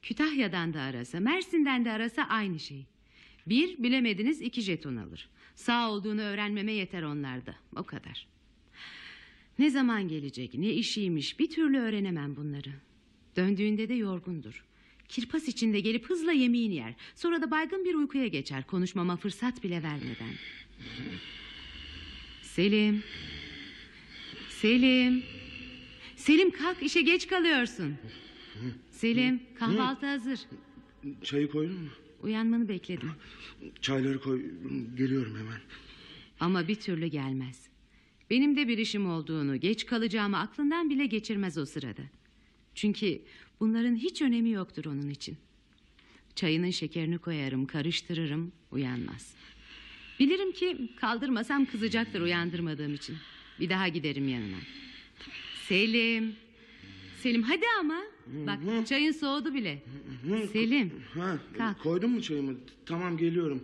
Kütahya'dan 0.01 0.73
da 0.73 0.81
arasa, 0.81 1.19
Mersin'den 1.19 1.85
de 1.85 1.91
arasa 1.91 2.23
aynı 2.23 2.59
şey. 2.59 2.85
Bir, 3.47 3.83
bilemediniz 3.83 4.41
iki 4.41 4.61
jeton 4.61 4.95
alır. 4.95 5.29
Sağ 5.55 5.91
olduğunu 5.91 6.21
öğrenmeme 6.21 6.71
yeter 6.71 7.03
onlarda. 7.03 7.55
O 7.75 7.83
kadar. 7.83 8.27
Ne 9.59 9.69
zaman 9.69 10.07
gelecek, 10.07 10.53
ne 10.53 10.69
işiymiş 10.69 11.39
bir 11.39 11.49
türlü 11.49 11.79
öğrenemem 11.79 12.35
bunları. 12.35 12.69
Döndüğünde 13.35 13.89
de 13.89 13.93
yorgundur. 13.93 14.65
Kirpas 15.07 15.47
içinde 15.47 15.79
gelip 15.79 16.09
hızla 16.09 16.31
yemeğini 16.31 16.75
yer. 16.75 16.93
Sonra 17.15 17.41
da 17.41 17.51
baygın 17.51 17.85
bir 17.85 17.95
uykuya 17.95 18.27
geçer 18.27 18.67
konuşmama 18.67 19.17
fırsat 19.17 19.63
bile 19.63 19.83
vermeden. 19.83 20.33
Selim. 22.41 23.03
Selim. 24.49 25.23
Selim 26.15 26.51
kalk 26.51 26.83
işe 26.83 27.01
geç 27.01 27.27
kalıyorsun. 27.27 27.97
Selim 28.91 29.41
kahvaltı 29.59 30.05
hazır. 30.05 30.39
Çayı 31.23 31.51
koydun 31.51 31.75
mu? 31.81 31.89
Uyanmanı 32.21 32.69
bekledim. 32.69 33.11
Çayları 33.81 34.21
koy. 34.21 34.41
Geliyorum 34.97 35.37
hemen. 35.37 35.59
Ama 36.39 36.67
bir 36.67 36.75
türlü 36.75 37.07
gelmez. 37.07 37.67
Benim 38.29 38.55
de 38.55 38.67
bir 38.67 38.77
işim 38.77 39.09
olduğunu, 39.09 39.59
geç 39.59 39.85
kalacağımı 39.85 40.39
aklından 40.39 40.89
bile 40.89 41.05
geçirmez 41.05 41.57
o 41.57 41.65
sırada. 41.65 42.01
Çünkü 42.75 43.21
bunların 43.59 43.95
hiç 43.95 44.21
önemi 44.21 44.49
yoktur 44.49 44.85
onun 44.85 45.09
için. 45.09 45.37
Çayının 46.35 46.69
şekerini 46.69 47.17
koyarım, 47.17 47.65
karıştırırım, 47.65 48.51
uyanmaz. 48.71 49.33
Bilirim 50.19 50.51
ki 50.51 50.89
kaldırmasam 50.95 51.65
kızacaktır 51.65 52.21
uyandırmadığım 52.21 52.93
için. 52.93 53.17
Bir 53.59 53.69
daha 53.69 53.87
giderim 53.87 54.27
yanına. 54.27 54.57
Selim. 55.67 56.35
Selim 57.21 57.43
hadi 57.43 57.65
ama. 57.79 58.01
Bak 58.27 58.59
çayın 58.87 59.11
soğudu 59.11 59.53
bile. 59.53 59.83
Selim. 60.53 61.03
Ha, 61.13 61.37
Kalk. 61.57 61.83
koydun 61.83 62.09
mu 62.09 62.21
çayımı? 62.21 62.53
Tamam 62.85 63.17
geliyorum. 63.17 63.63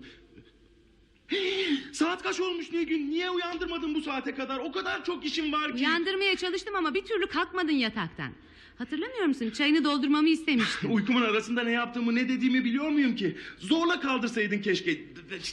Saat 1.94 2.24
kaç 2.24 2.40
olmuş 2.40 2.72
Nilgün? 2.72 3.10
Niye 3.10 3.30
uyandırmadın 3.32 3.96
bu 3.96 4.02
saate 4.02 4.36
kadar? 4.36 4.60
O 4.60 4.72
kadar 4.72 5.06
çok 5.06 5.26
işim 5.26 5.54
var 5.54 5.68
ki. 5.72 5.78
Uyandırmaya 5.78 6.36
çalıştım 6.36 6.76
ama 6.76 6.94
bir 6.94 7.06
türlü 7.06 7.28
kalkmadın 7.28 7.72
yataktan. 7.72 8.32
Hatırlamıyor 8.78 9.26
musun? 9.26 9.50
Çayını 9.50 9.84
doldurmamı 9.84 10.30
istemiştin. 10.30 10.90
Uykumun 10.94 11.22
arasında 11.22 11.64
ne 11.64 11.72
yaptığımı 11.72 12.16
ne 12.16 12.30
dediğimi 12.30 12.66
biliyor 12.66 12.90
muyum 12.90 13.16
ki? 13.16 13.38
Zorla 13.58 14.00
kaldırsaydın 14.00 14.60
keşke. 14.62 14.98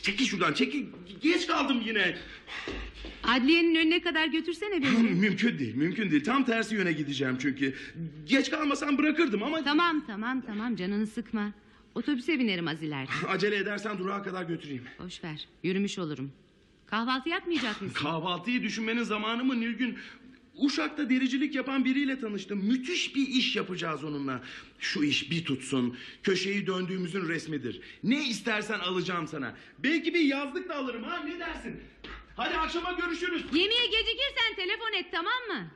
Çekil 0.03 0.25
şuradan 0.27 0.53
çekil. 0.53 0.87
Geç 1.23 1.47
kaldım 1.47 1.83
yine. 1.87 2.17
Adliyenin 3.23 3.75
önüne 3.75 4.03
kadar 4.03 4.27
götürsene 4.27 4.83
beni. 4.83 5.11
mümkün 5.11 5.59
değil 5.59 5.75
mümkün 5.75 6.11
değil. 6.11 6.25
Tam 6.25 6.45
tersi 6.45 6.75
yöne 6.75 6.93
gideceğim 6.93 7.37
çünkü. 7.41 7.75
Geç 8.27 8.51
kalmasam 8.51 8.99
bırakırdım 8.99 9.43
ama... 9.43 9.65
tamam 9.65 10.05
tamam 10.07 10.41
tamam 10.41 10.77
canını 10.77 11.07
sıkma. 11.07 11.53
Otobüse 11.95 12.39
binerim 12.39 12.69
az 12.69 12.83
ileride. 12.83 13.11
Acele 13.29 13.57
edersen 13.57 13.99
durağa 13.99 14.23
kadar 14.23 14.43
götüreyim. 14.45 14.83
Boş 14.99 15.25
ver 15.25 15.49
yürümüş 15.63 15.99
olurum. 15.99 16.33
Kahvaltı 16.87 17.29
yapmayacak 17.29 17.83
mısın? 17.83 17.95
Kahvaltıyı 17.95 18.63
düşünmenin 18.63 19.03
zamanı 19.03 19.45
mı 19.45 19.61
Nilgün? 19.61 19.99
Uşak'ta 20.57 21.11
dericilik 21.11 21.55
yapan 21.55 21.85
biriyle 21.85 22.21
tanıştım. 22.21 22.65
Müthiş 22.65 23.17
bir 23.17 23.29
iş 23.29 23.57
yapacağız 23.57 24.05
onunla. 24.05 24.43
Şu 24.79 25.05
iş 25.05 25.31
bir 25.31 25.45
tutsun. 25.45 25.97
Köşeyi 26.23 26.67
döndüğümüzün 26.67 27.29
resmidir. 27.29 27.81
Ne 28.03 28.29
istersen 28.29 28.79
alacağım 28.79 29.29
sana. 29.29 29.57
Belki 29.79 30.15
bir 30.15 30.21
yazlık 30.21 30.69
da 30.69 30.77
alırım 30.77 31.03
ha 31.03 31.19
ne 31.25 31.39
dersin? 31.39 31.81
Hadi 32.37 32.57
akşama 32.57 32.93
görüşürüz. 32.93 33.43
Yemeğe 33.53 33.87
gecikirsen 33.87 34.55
telefon 34.57 34.93
et 34.99 35.07
tamam 35.13 35.43
mı? 35.49 35.71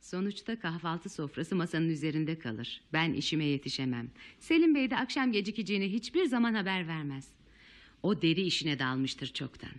Sonuçta 0.00 0.58
kahvaltı 0.58 1.08
sofrası 1.08 1.56
masanın 1.56 1.88
üzerinde 1.88 2.38
kalır. 2.38 2.80
Ben 2.92 3.12
işime 3.12 3.44
yetişemem. 3.44 4.10
Selim 4.38 4.74
Bey 4.74 4.90
de 4.90 4.96
akşam 4.96 5.32
gecikeceğini 5.32 5.92
hiçbir 5.92 6.24
zaman 6.24 6.54
haber 6.54 6.88
vermez. 6.88 7.28
O 8.02 8.22
deri 8.22 8.42
işine 8.42 8.78
dalmıştır 8.78 9.26
çoktan. 9.26 9.70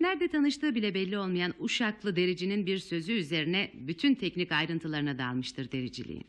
Nerede 0.00 0.28
tanıştığı 0.28 0.74
bile 0.74 0.94
belli 0.94 1.18
olmayan 1.18 1.54
Uşaklı 1.58 2.16
dericinin 2.16 2.66
bir 2.66 2.78
sözü 2.78 3.12
üzerine 3.12 3.70
bütün 3.74 4.14
teknik 4.14 4.52
ayrıntılarına 4.52 5.18
dalmıştır 5.18 5.72
dericiliğin. 5.72 6.24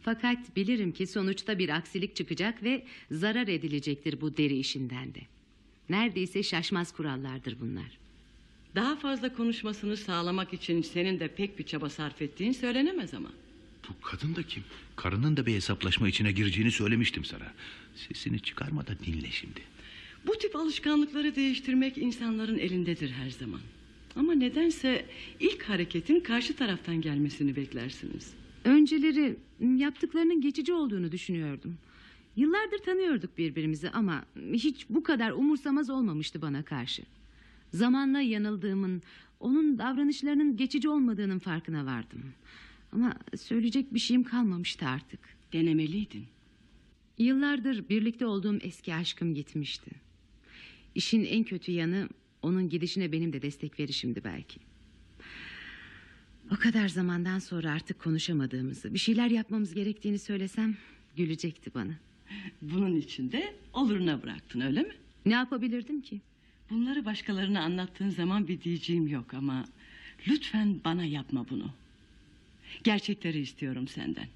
Fakat 0.00 0.56
bilirim 0.56 0.92
ki 0.92 1.06
sonuçta 1.06 1.58
bir 1.58 1.68
aksilik 1.68 2.16
çıkacak 2.16 2.62
ve 2.62 2.84
zarar 3.10 3.48
edilecektir 3.48 4.20
bu 4.20 4.36
deri 4.36 4.58
işinden 4.58 5.14
de. 5.14 5.20
Neredeyse 5.88 6.42
şaşmaz 6.42 6.92
kurallardır 6.92 7.60
bunlar. 7.60 7.98
Daha 8.74 8.96
fazla 8.96 9.32
konuşmasını 9.34 9.96
sağlamak 9.96 10.52
için 10.52 10.82
senin 10.82 11.20
de 11.20 11.28
pek 11.28 11.58
bir 11.58 11.64
çaba 11.64 11.90
sarf 11.90 12.22
ettiğin 12.22 12.52
söylenemez 12.52 13.14
ama. 13.14 13.28
Bu 13.88 14.00
kadın 14.02 14.36
da 14.36 14.42
kim? 14.42 14.64
Karının 14.96 15.36
da 15.36 15.46
bir 15.46 15.54
hesaplaşma 15.54 16.08
içine 16.08 16.32
gireceğini 16.32 16.70
söylemiştim 16.70 17.24
sana. 17.24 17.52
Sesini 17.96 18.40
çıkarma 18.40 18.86
da 18.86 18.98
dinle 19.06 19.30
şimdi. 19.30 19.60
Bu 20.26 20.38
tip 20.38 20.56
alışkanlıkları 20.56 21.34
değiştirmek 21.36 21.98
insanların 21.98 22.58
elindedir 22.58 23.10
her 23.10 23.30
zaman. 23.30 23.60
Ama 24.16 24.32
nedense 24.32 25.06
ilk 25.40 25.62
hareketin 25.62 26.20
karşı 26.20 26.56
taraftan 26.56 27.00
gelmesini 27.00 27.56
beklersiniz. 27.56 28.34
Önceleri 28.64 29.36
yaptıklarının 29.60 30.40
geçici 30.40 30.72
olduğunu 30.72 31.12
düşünüyordum. 31.12 31.78
Yıllardır 32.36 32.78
tanıyorduk 32.78 33.38
birbirimizi 33.38 33.90
ama 33.90 34.24
hiç 34.52 34.86
bu 34.90 35.02
kadar 35.02 35.30
umursamaz 35.30 35.90
olmamıştı 35.90 36.42
bana 36.42 36.62
karşı. 36.62 37.02
Zamanla 37.72 38.20
yanıldığımın, 38.20 39.02
onun 39.40 39.78
davranışlarının 39.78 40.56
geçici 40.56 40.88
olmadığının 40.88 41.38
farkına 41.38 41.86
vardım. 41.86 42.20
Ama 42.92 43.14
söyleyecek 43.36 43.94
bir 43.94 43.98
şeyim 43.98 44.24
kalmamıştı 44.24 44.86
artık. 44.86 45.20
Denemeliydin. 45.52 46.24
Yıllardır 47.18 47.88
birlikte 47.88 48.26
olduğum 48.26 48.58
eski 48.60 48.94
aşkım 48.94 49.34
gitmişti. 49.34 50.03
İşin 50.94 51.24
en 51.24 51.44
kötü 51.44 51.72
yanı 51.72 52.08
onun 52.42 52.68
gidişine 52.68 53.12
benim 53.12 53.32
de 53.32 53.42
destek 53.42 53.80
verişimdi 53.80 54.24
belki. 54.24 54.60
O 56.52 56.56
kadar 56.56 56.88
zamandan 56.88 57.38
sonra 57.38 57.72
artık 57.72 57.98
konuşamadığımızı, 57.98 58.94
bir 58.94 58.98
şeyler 58.98 59.30
yapmamız 59.30 59.74
gerektiğini 59.74 60.18
söylesem 60.18 60.76
gülecekti 61.16 61.74
bana. 61.74 61.92
Bunun 62.62 62.96
için 62.96 63.32
de 63.32 63.54
oluruna 63.72 64.22
bıraktın 64.22 64.60
öyle 64.60 64.82
mi? 64.82 64.94
Ne 65.26 65.32
yapabilirdim 65.32 66.00
ki? 66.00 66.20
Bunları 66.70 67.04
başkalarına 67.04 67.60
anlattığın 67.60 68.10
zaman 68.10 68.48
bir 68.48 68.60
diyeceğim 68.60 69.08
yok 69.08 69.34
ama... 69.34 69.64
...lütfen 70.28 70.80
bana 70.84 71.04
yapma 71.04 71.46
bunu. 71.50 71.70
Gerçekleri 72.84 73.38
istiyorum 73.38 73.88
senden. 73.88 74.28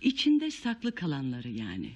İçinde 0.00 0.50
saklı 0.50 0.94
kalanları 0.94 1.48
yani. 1.48 1.90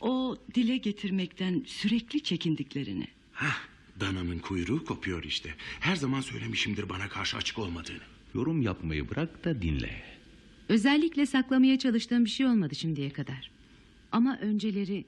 O 0.00 0.36
dile 0.54 0.76
getirmekten 0.76 1.62
sürekli 1.66 2.22
çekindiklerini. 2.22 3.06
Hah, 3.32 3.58
dananın 4.00 4.38
kuyruğu 4.38 4.84
kopuyor 4.84 5.24
işte. 5.24 5.54
Her 5.80 5.96
zaman 5.96 6.20
söylemişimdir 6.20 6.88
bana 6.88 7.08
karşı 7.08 7.36
açık 7.36 7.58
olmadığını. 7.58 8.02
Yorum 8.34 8.62
yapmayı 8.62 9.10
bırak 9.10 9.44
da 9.44 9.62
dinle. 9.62 10.02
Özellikle 10.68 11.26
saklamaya 11.26 11.78
çalıştığım 11.78 12.24
bir 12.24 12.30
şey 12.30 12.46
olmadı 12.46 12.74
şimdiye 12.74 13.10
kadar. 13.10 13.50
Ama 14.12 14.38
önceleri 14.38 15.04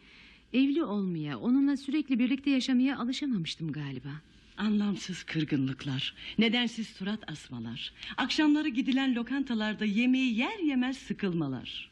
evli 0.52 0.84
olmaya, 0.84 1.38
onunla 1.38 1.76
sürekli 1.76 2.18
birlikte 2.18 2.50
yaşamaya 2.50 2.98
alışamamıştım 2.98 3.72
galiba. 3.72 4.08
Anlamsız 4.56 5.22
kırgınlıklar, 5.22 6.14
nedensiz 6.38 6.86
surat 6.88 7.30
asmalar, 7.30 7.92
akşamları 8.16 8.68
gidilen 8.68 9.14
lokantalarda 9.14 9.84
yemeği 9.84 10.38
yer 10.38 10.58
yemez 10.58 10.98
sıkılmalar. 10.98 11.90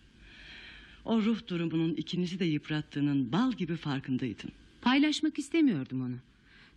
O 1.07 1.23
ruh 1.23 1.47
durumunun 1.49 1.95
ikinizi 1.95 2.39
de 2.39 2.45
yıprattığının 2.45 3.33
bal 3.33 3.53
gibi 3.53 3.77
farkındaydım. 3.77 4.51
Paylaşmak 4.81 5.39
istemiyordum 5.39 6.01
onu. 6.01 6.17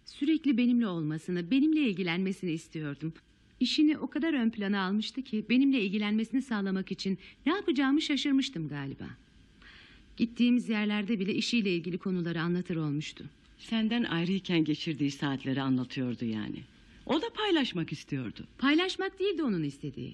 Sürekli 0.06 0.58
benimle 0.58 0.88
olmasını, 0.88 1.52
benimle 1.52 1.80
ilgilenmesini 1.80 2.52
istiyordum. 2.52 3.13
İşini 3.60 3.98
o 3.98 4.08
kadar 4.08 4.34
ön 4.34 4.50
plana 4.50 4.82
almıştı 4.82 5.22
ki 5.22 5.46
benimle 5.50 5.82
ilgilenmesini 5.82 6.42
sağlamak 6.42 6.92
için 6.92 7.18
ne 7.46 7.54
yapacağımı 7.54 8.02
şaşırmıştım 8.02 8.68
galiba. 8.68 9.08
Gittiğimiz 10.18 10.70
yerlerde 10.70 11.20
bile 11.20 11.34
işiyle 11.34 11.76
ilgili 11.76 11.98
konuları 11.98 12.42
anlatır 12.42 12.76
olmuştu. 12.76 13.26
Senden 13.58 14.04
ayrıyken 14.04 14.63
geçirdiği 14.63 15.12
saatleri 15.12 15.62
anlatıyordu 15.62 16.26
yani. 16.26 16.63
O 17.06 17.22
da 17.22 17.30
paylaşmak 17.30 17.92
istiyordu. 17.92 18.48
Paylaşmak 18.58 19.20
değildi 19.20 19.44
onun 19.44 19.63
istediği. 19.63 20.13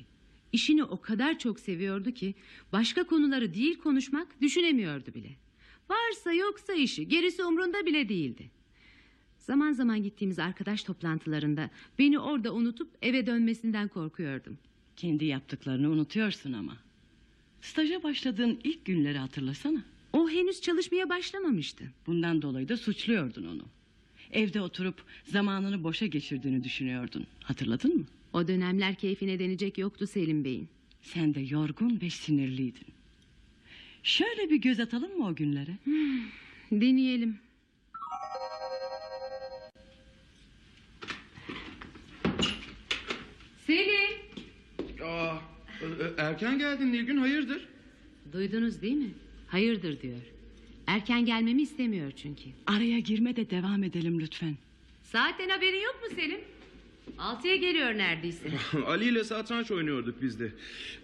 İşini 0.55 0.83
o 0.83 1.01
kadar 1.01 1.39
çok 1.39 1.59
seviyordu 1.59 2.11
ki 2.11 2.35
başka 2.73 3.03
konuları 3.03 3.53
değil 3.53 3.77
konuşmak 3.77 4.41
düşünemiyordu 4.41 5.13
bile. 5.13 5.29
Varsa 5.89 6.33
yoksa 6.33 6.73
işi 6.73 7.07
gerisi 7.07 7.43
umrunda 7.43 7.85
bile 7.85 8.09
değildi. 8.09 8.49
Zaman 9.39 9.71
zaman 9.71 10.03
gittiğimiz 10.03 10.39
arkadaş 10.39 10.83
toplantılarında 10.83 11.69
beni 11.99 12.19
orada 12.19 12.53
unutup 12.53 12.89
eve 13.01 13.25
dönmesinden 13.25 13.87
korkuyordum. 13.87 14.57
Kendi 14.95 15.25
yaptıklarını 15.25 15.89
unutuyorsun 15.89 16.53
ama. 16.53 16.77
Staja 17.61 18.03
başladığın 18.03 18.59
ilk 18.63 18.85
günleri 18.85 19.17
hatırlasana. 19.17 19.83
O 20.13 20.29
henüz 20.29 20.61
çalışmaya 20.61 21.09
başlamamıştı. 21.09 21.83
Bundan 22.07 22.41
dolayı 22.41 22.69
da 22.69 22.77
suçluyordun 22.77 23.45
onu. 23.45 23.63
Evde 24.31 24.61
oturup 24.61 25.03
zamanını 25.25 25.83
boşa 25.83 26.05
geçirdiğini 26.05 26.63
düşünüyordun. 26.63 27.27
Hatırladın 27.43 27.95
mı? 27.97 28.05
O 28.35 28.47
dönemler 28.47 28.95
keyfine 28.95 29.39
denecek 29.39 29.77
yoktu 29.77 30.07
Selim 30.07 30.43
Bey'in. 30.43 30.69
Sen 31.01 31.35
de 31.35 31.39
yorgun 31.39 32.01
ve 32.01 32.09
sinirliydin. 32.09 32.87
Şöyle 34.03 34.49
bir 34.49 34.55
göz 34.55 34.79
atalım 34.79 35.17
mı 35.17 35.27
o 35.27 35.35
günlere? 35.35 35.77
Deneyelim. 36.71 37.37
Selim. 43.67 44.19
Aa, 45.03 45.35
erken 46.17 46.59
geldin 46.59 46.91
Nilgün 46.93 47.17
hayırdır? 47.17 47.67
Duydunuz 48.33 48.81
değil 48.81 48.97
mi? 48.97 49.09
Hayırdır 49.47 50.01
diyor. 50.01 50.21
Erken 50.87 51.25
gelmemi 51.25 51.61
istemiyor 51.61 52.11
çünkü. 52.11 52.49
Araya 52.67 52.99
girme 52.99 53.35
de 53.35 53.49
devam 53.49 53.83
edelim 53.83 54.19
lütfen. 54.19 54.55
Saatten 55.03 55.49
haberin 55.49 55.81
yok 55.83 55.99
mu 56.03 56.15
Selim? 56.15 56.41
Altıya 57.19 57.55
geliyor 57.55 57.97
neredeyse. 57.97 58.49
Ali 58.87 59.05
ile 59.05 59.23
satranç 59.23 59.71
oynuyorduk 59.71 60.21
biz 60.21 60.39
de. 60.39 60.51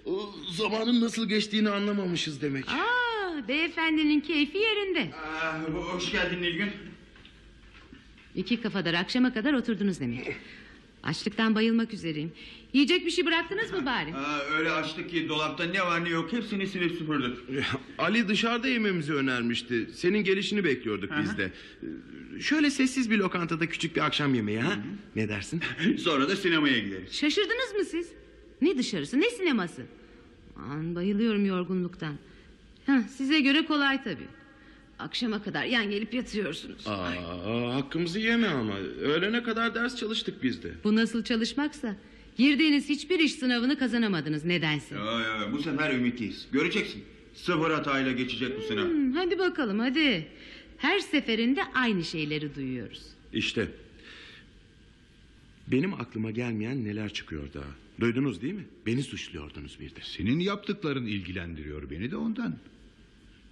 O 0.05 0.33
zamanın 0.51 1.01
nasıl 1.01 1.29
geçtiğini 1.29 1.69
anlamamışız 1.69 2.41
demek. 2.41 2.65
Aa, 2.69 3.47
beyefendinin 3.47 4.19
keyfi 4.19 4.57
yerinde. 4.57 5.11
hoş 5.71 6.11
geldin 6.11 6.41
Nilgün. 6.41 6.69
İki 8.35 8.61
kafadar 8.61 8.93
akşama 8.93 9.33
kadar 9.33 9.53
oturdunuz 9.53 9.99
demek. 9.99 10.35
Açlıktan 11.03 11.55
bayılmak 11.55 11.93
üzereyim. 11.93 12.31
Yiyecek 12.73 13.05
bir 13.05 13.11
şey 13.11 13.25
bıraktınız 13.25 13.71
mı 13.73 13.85
bari? 13.85 14.15
Aa, 14.15 14.39
öyle 14.57 14.71
açtık 14.71 15.09
ki 15.09 15.29
dolapta 15.29 15.63
ne 15.63 15.81
var 15.81 16.05
ne 16.05 16.09
yok 16.09 16.33
hepsini 16.33 16.67
silip 16.67 16.91
süpürdük. 16.97 17.37
Ali 17.97 18.27
dışarıda 18.27 18.67
yememizi 18.67 19.13
önermişti. 19.13 19.87
Senin 19.93 20.23
gelişini 20.23 20.63
bekliyorduk 20.63 21.11
biz 21.21 21.37
de. 21.37 21.51
Ee, 21.83 22.41
Şöyle 22.41 22.69
sessiz 22.69 23.11
bir 23.11 23.17
lokantada 23.17 23.69
küçük 23.69 23.95
bir 23.95 24.01
akşam 24.01 24.33
yemeği 24.35 24.59
ha? 24.59 24.73
Ne 25.15 25.29
dersin? 25.29 25.61
Sonra 25.97 26.29
da 26.29 26.35
sinemaya 26.35 26.79
gideriz. 26.79 27.13
Şaşırdınız 27.13 27.73
mı 27.77 27.85
siz? 27.85 28.09
Ne 28.61 28.77
dışarısı 28.77 29.19
ne 29.21 29.29
sineması? 29.29 29.81
Aman 30.55 30.95
bayılıyorum 30.95 31.45
yorgunluktan. 31.45 32.13
Heh, 32.85 33.01
size 33.17 33.39
göre 33.39 33.65
kolay 33.65 34.03
tabii. 34.03 34.27
Akşama 34.99 35.43
kadar 35.43 35.63
yan 35.65 35.89
gelip 35.91 36.13
yatıyorsunuz. 36.13 36.87
Aa, 36.87 37.75
hakkımızı 37.75 38.19
yeme 38.19 38.47
ama. 38.47 38.77
Öğlene 39.01 39.43
kadar 39.43 39.75
ders 39.75 39.95
çalıştık 39.95 40.43
biz 40.43 40.63
de. 40.63 40.71
Bu 40.83 40.95
nasıl 40.95 41.23
çalışmaksa? 41.23 41.95
Girdiğiniz 42.37 42.89
hiçbir 42.89 43.19
iş 43.19 43.31
sınavını 43.33 43.77
kazanamadınız 43.79 44.45
nedense. 44.45 44.95
Ya, 44.95 45.19
ya, 45.21 45.51
bu 45.51 45.61
sefer 45.61 45.93
ümitliyiz. 45.93 46.47
Göreceksin. 46.51 47.03
Sıfır 47.35 47.71
hatayla 47.71 48.11
geçecek 48.11 48.57
bu 48.57 48.61
sınav. 48.61 48.83
Hmm, 48.89 49.11
hadi 49.11 49.39
bakalım 49.39 49.79
hadi. 49.79 50.27
Her 50.77 50.99
seferinde 50.99 51.63
aynı 51.73 52.03
şeyleri 52.03 52.55
duyuyoruz. 52.55 53.01
İşte. 53.33 53.67
Benim 55.67 55.93
aklıma 55.93 56.31
gelmeyen 56.31 56.83
neler 56.85 57.13
çıkıyor 57.13 57.53
daha. 57.53 57.69
Duydunuz 57.99 58.41
değil 58.41 58.53
mi? 58.53 58.65
Beni 58.85 59.03
suçluyordunuz 59.03 59.79
bir 59.79 59.89
de. 59.89 59.99
Senin 60.01 60.39
yaptıkların 60.39 61.05
ilgilendiriyor 61.05 61.89
beni 61.89 62.11
de 62.11 62.15
ondan. 62.17 62.55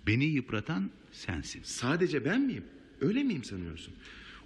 Beni 0.07 0.25
yıpratan 0.25 0.89
sensin. 1.11 1.61
Sadece 1.63 2.25
ben 2.25 2.41
miyim? 2.41 2.63
Öyle 3.01 3.23
miyim 3.23 3.43
sanıyorsun? 3.43 3.93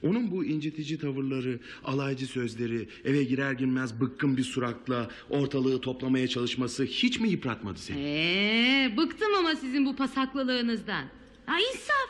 Onun 0.04 0.32
bu 0.32 0.46
incitici 0.46 0.98
tavırları, 0.98 1.60
alaycı 1.84 2.28
sözleri, 2.28 2.90
eve 3.06 3.24
girer 3.24 3.52
girmez 3.52 4.02
bıkkın 4.02 4.38
bir 4.38 4.44
suratla 4.44 5.10
ortalığı 5.30 5.82
toplamaya 5.82 6.28
çalışması 6.28 6.84
hiç 6.84 7.20
mi 7.20 7.30
yıpratmadı 7.30 7.80
seni? 7.80 7.98
Ee, 8.00 8.94
bıktım 8.98 9.36
ama 9.40 9.56
sizin 9.56 9.86
bu 9.86 9.96
pasaklılığınızdan. 9.96 11.06
Ha 11.46 11.56
insaf. 11.60 12.10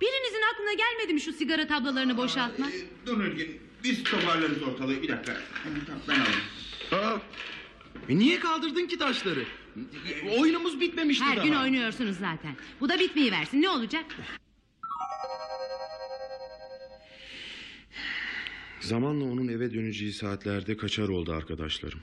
Birinizin 0.00 0.42
aklına 0.54 0.72
gelmedi 0.72 1.14
mi 1.14 1.20
şu 1.20 1.32
sigara 1.32 1.66
tablolarını 1.66 2.16
boşaltmak? 2.16 2.74
Ee, 2.74 3.06
dur 3.06 3.24
Nilgün. 3.24 3.56
Biz 3.84 4.04
toparlarız 4.04 4.62
ortalığı. 4.62 5.02
Bir 5.02 5.08
dakika. 5.08 5.36
Ben 6.08 6.14
alayım. 6.14 6.40
Aa, 6.92 7.18
e 8.08 8.18
niye 8.18 8.40
kaldırdın 8.40 8.86
ki 8.86 8.98
taşları? 8.98 9.44
Oyunumuz 10.38 10.80
bitmemişti 10.80 11.24
Her 11.24 11.36
daha. 11.36 11.44
gün 11.46 11.52
oynuyorsunuz 11.54 12.16
zaten. 12.16 12.56
Bu 12.80 12.88
da 12.88 12.98
bitmeyi 12.98 13.32
versin. 13.32 13.62
Ne 13.62 13.68
olacak? 13.68 14.04
Zamanla 18.80 19.24
onun 19.24 19.48
eve 19.48 19.74
döneceği 19.74 20.12
saatlerde 20.12 20.76
kaçar 20.76 21.08
oldu 21.08 21.32
arkadaşlarım. 21.32 22.00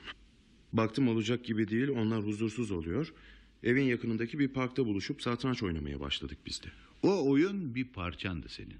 Baktım 0.72 1.08
olacak 1.08 1.44
gibi 1.44 1.68
değil 1.68 1.88
onlar 1.88 2.22
huzursuz 2.26 2.70
oluyor. 2.70 3.12
Evin 3.62 3.82
yakınındaki 3.82 4.38
bir 4.38 4.48
parkta 4.48 4.86
buluşup 4.86 5.22
satranç 5.22 5.62
oynamaya 5.62 6.00
başladık 6.00 6.38
biz 6.46 6.62
de. 6.62 6.66
O 7.02 7.30
oyun 7.30 7.74
bir 7.74 7.84
parçandı 7.84 8.48
senin. 8.48 8.76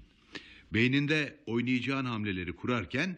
Beyninde 0.73 1.35
oynayacağın 1.45 2.05
hamleleri 2.05 2.53
kurarken 2.53 3.17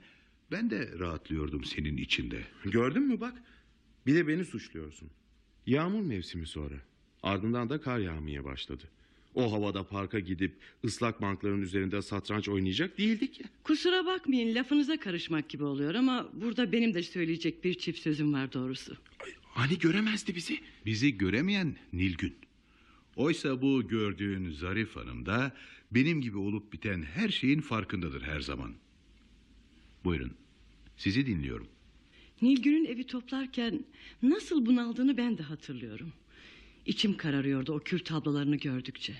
ben 0.51 0.69
de 0.69 0.99
rahatlıyordum 0.99 1.63
senin 1.63 1.97
içinde. 1.97 2.43
Gördün 2.65 3.03
mü 3.03 3.19
bak? 3.19 3.33
Bir 4.05 4.15
de 4.15 4.27
beni 4.27 4.45
suçluyorsun. 4.45 5.09
Yağmur 5.65 6.01
mevsimi 6.01 6.47
sonra. 6.47 6.75
Ardından 7.23 7.69
da 7.69 7.81
kar 7.81 7.99
yağmaya 7.99 8.43
başladı. 8.45 8.83
O 9.35 9.51
havada 9.51 9.83
parka 9.83 10.19
gidip 10.19 10.57
ıslak 10.85 11.21
bankların 11.21 11.61
üzerinde 11.61 12.01
satranç 12.01 12.49
oynayacak 12.49 12.97
değildik 12.97 13.39
ya. 13.39 13.47
Kusura 13.63 14.05
bakmayın 14.05 14.55
lafınıza 14.55 14.97
karışmak 14.99 15.49
gibi 15.49 15.63
oluyor 15.63 15.95
ama 15.95 16.29
burada 16.33 16.71
benim 16.71 16.93
de 16.93 17.03
söyleyecek 17.03 17.63
bir 17.63 17.73
çift 17.73 17.99
sözüm 17.99 18.33
var 18.33 18.53
doğrusu. 18.53 18.97
Hani 19.41 19.79
göremezdi 19.79 20.35
bizi? 20.35 20.59
Bizi 20.85 21.17
göremeyen 21.17 21.75
Nilgün. 21.93 22.35
Oysa 23.15 23.61
bu 23.61 23.87
gördüğün 23.87 24.51
Zarif 24.51 24.95
Hanım 24.95 25.25
da 25.25 25.51
benim 25.91 26.21
gibi 26.21 26.37
olup 26.37 26.73
biten 26.73 27.01
her 27.01 27.29
şeyin 27.29 27.61
farkındadır 27.61 28.21
her 28.21 28.39
zaman. 28.39 28.73
Buyurun, 30.03 30.31
sizi 30.97 31.25
dinliyorum. 31.25 31.67
Nilgün'ün 32.41 32.85
evi 32.85 33.03
toplarken 33.07 33.85
nasıl 34.23 34.65
bunaldığını 34.65 35.17
ben 35.17 35.37
de 35.37 35.43
hatırlıyorum. 35.43 36.13
İçim 36.89 37.17
kararıyordu 37.17 37.73
o 37.73 37.79
kül 37.79 37.99
tablolarını 37.99 38.55
gördükçe. 38.55 39.13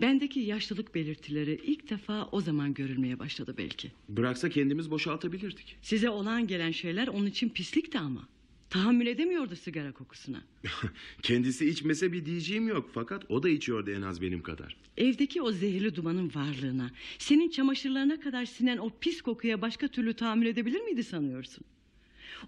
Bendeki 0.00 0.40
yaşlılık 0.40 0.94
belirtileri 0.94 1.60
ilk 1.64 1.90
defa 1.90 2.28
o 2.32 2.40
zaman 2.40 2.74
görülmeye 2.74 3.18
başladı 3.18 3.54
belki. 3.58 3.92
Bıraksa 4.08 4.48
kendimiz 4.48 4.90
boşaltabilirdik. 4.90 5.76
Size 5.82 6.10
olan 6.10 6.46
gelen 6.46 6.70
şeyler 6.70 7.08
onun 7.08 7.26
için 7.26 7.48
pislikti 7.48 7.98
ama. 7.98 8.28
Tahammül 8.70 9.06
edemiyordu 9.06 9.56
sigara 9.56 9.92
kokusuna. 9.92 10.42
Kendisi 11.22 11.68
içmese 11.68 12.12
bir 12.12 12.24
diyeceğim 12.24 12.68
yok 12.68 12.90
fakat 12.94 13.30
o 13.30 13.42
da 13.42 13.48
içiyordu 13.48 13.90
en 13.90 14.02
az 14.02 14.22
benim 14.22 14.42
kadar. 14.42 14.76
Evdeki 14.96 15.42
o 15.42 15.52
zehirli 15.52 15.96
dumanın 15.96 16.32
varlığına, 16.34 16.90
senin 17.18 17.50
çamaşırlarına 17.50 18.20
kadar 18.20 18.44
sinen 18.44 18.78
o 18.78 18.90
pis 19.00 19.22
kokuya 19.22 19.62
başka 19.62 19.88
türlü 19.88 20.14
tahammül 20.14 20.46
edebilir 20.46 20.80
miydi 20.80 21.04
sanıyorsun? 21.04 21.64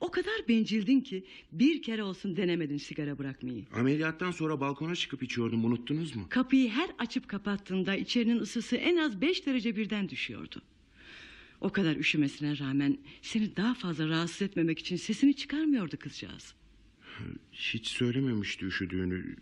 O 0.01 0.11
kadar 0.11 0.49
bencildin 0.49 1.01
ki 1.01 1.25
bir 1.53 1.83
kere 1.83 2.03
olsun 2.03 2.37
denemedin 2.37 2.77
sigara 2.77 3.19
bırakmayı. 3.19 3.65
Ameliyattan 3.75 4.31
sonra 4.31 4.61
balkona 4.61 4.95
çıkıp 4.97 5.23
içiyordum 5.23 5.65
unuttunuz 5.65 6.17
mu? 6.17 6.27
Kapıyı 6.29 6.71
her 6.71 6.91
açıp 6.99 7.29
kapattığında 7.29 7.97
içerinin 7.97 8.39
ısısı 8.39 8.77
en 8.77 8.97
az 8.97 9.21
beş 9.21 9.47
derece 9.47 9.77
birden 9.77 10.09
düşüyordu. 10.09 10.63
O 11.61 11.73
kadar 11.73 11.97
üşümesine 11.97 12.59
rağmen 12.59 12.99
seni 13.23 13.57
daha 13.57 13.75
fazla 13.75 14.09
rahatsız 14.09 14.43
etmemek 14.43 14.79
için 14.79 14.97
sesini 14.97 15.35
çıkarmıyordu 15.35 15.97
kızcağız. 15.97 16.55
Hiç 17.53 17.87
söylememişti 17.87 18.67
üşüdüğünü. 18.67 19.37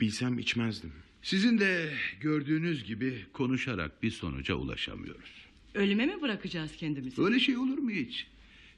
Bilsem 0.00 0.38
içmezdim. 0.38 0.92
Sizin 1.22 1.58
de 1.58 1.92
gördüğünüz 2.20 2.84
gibi 2.84 3.26
konuşarak 3.32 4.02
bir 4.02 4.10
sonuca 4.10 4.54
ulaşamıyoruz. 4.54 5.30
Ölüme 5.74 6.06
mi 6.06 6.20
bırakacağız 6.22 6.76
kendimizi? 6.76 7.22
Öyle 7.22 7.40
şey 7.40 7.56
olur 7.56 7.78
mu 7.78 7.90
hiç? 7.90 8.26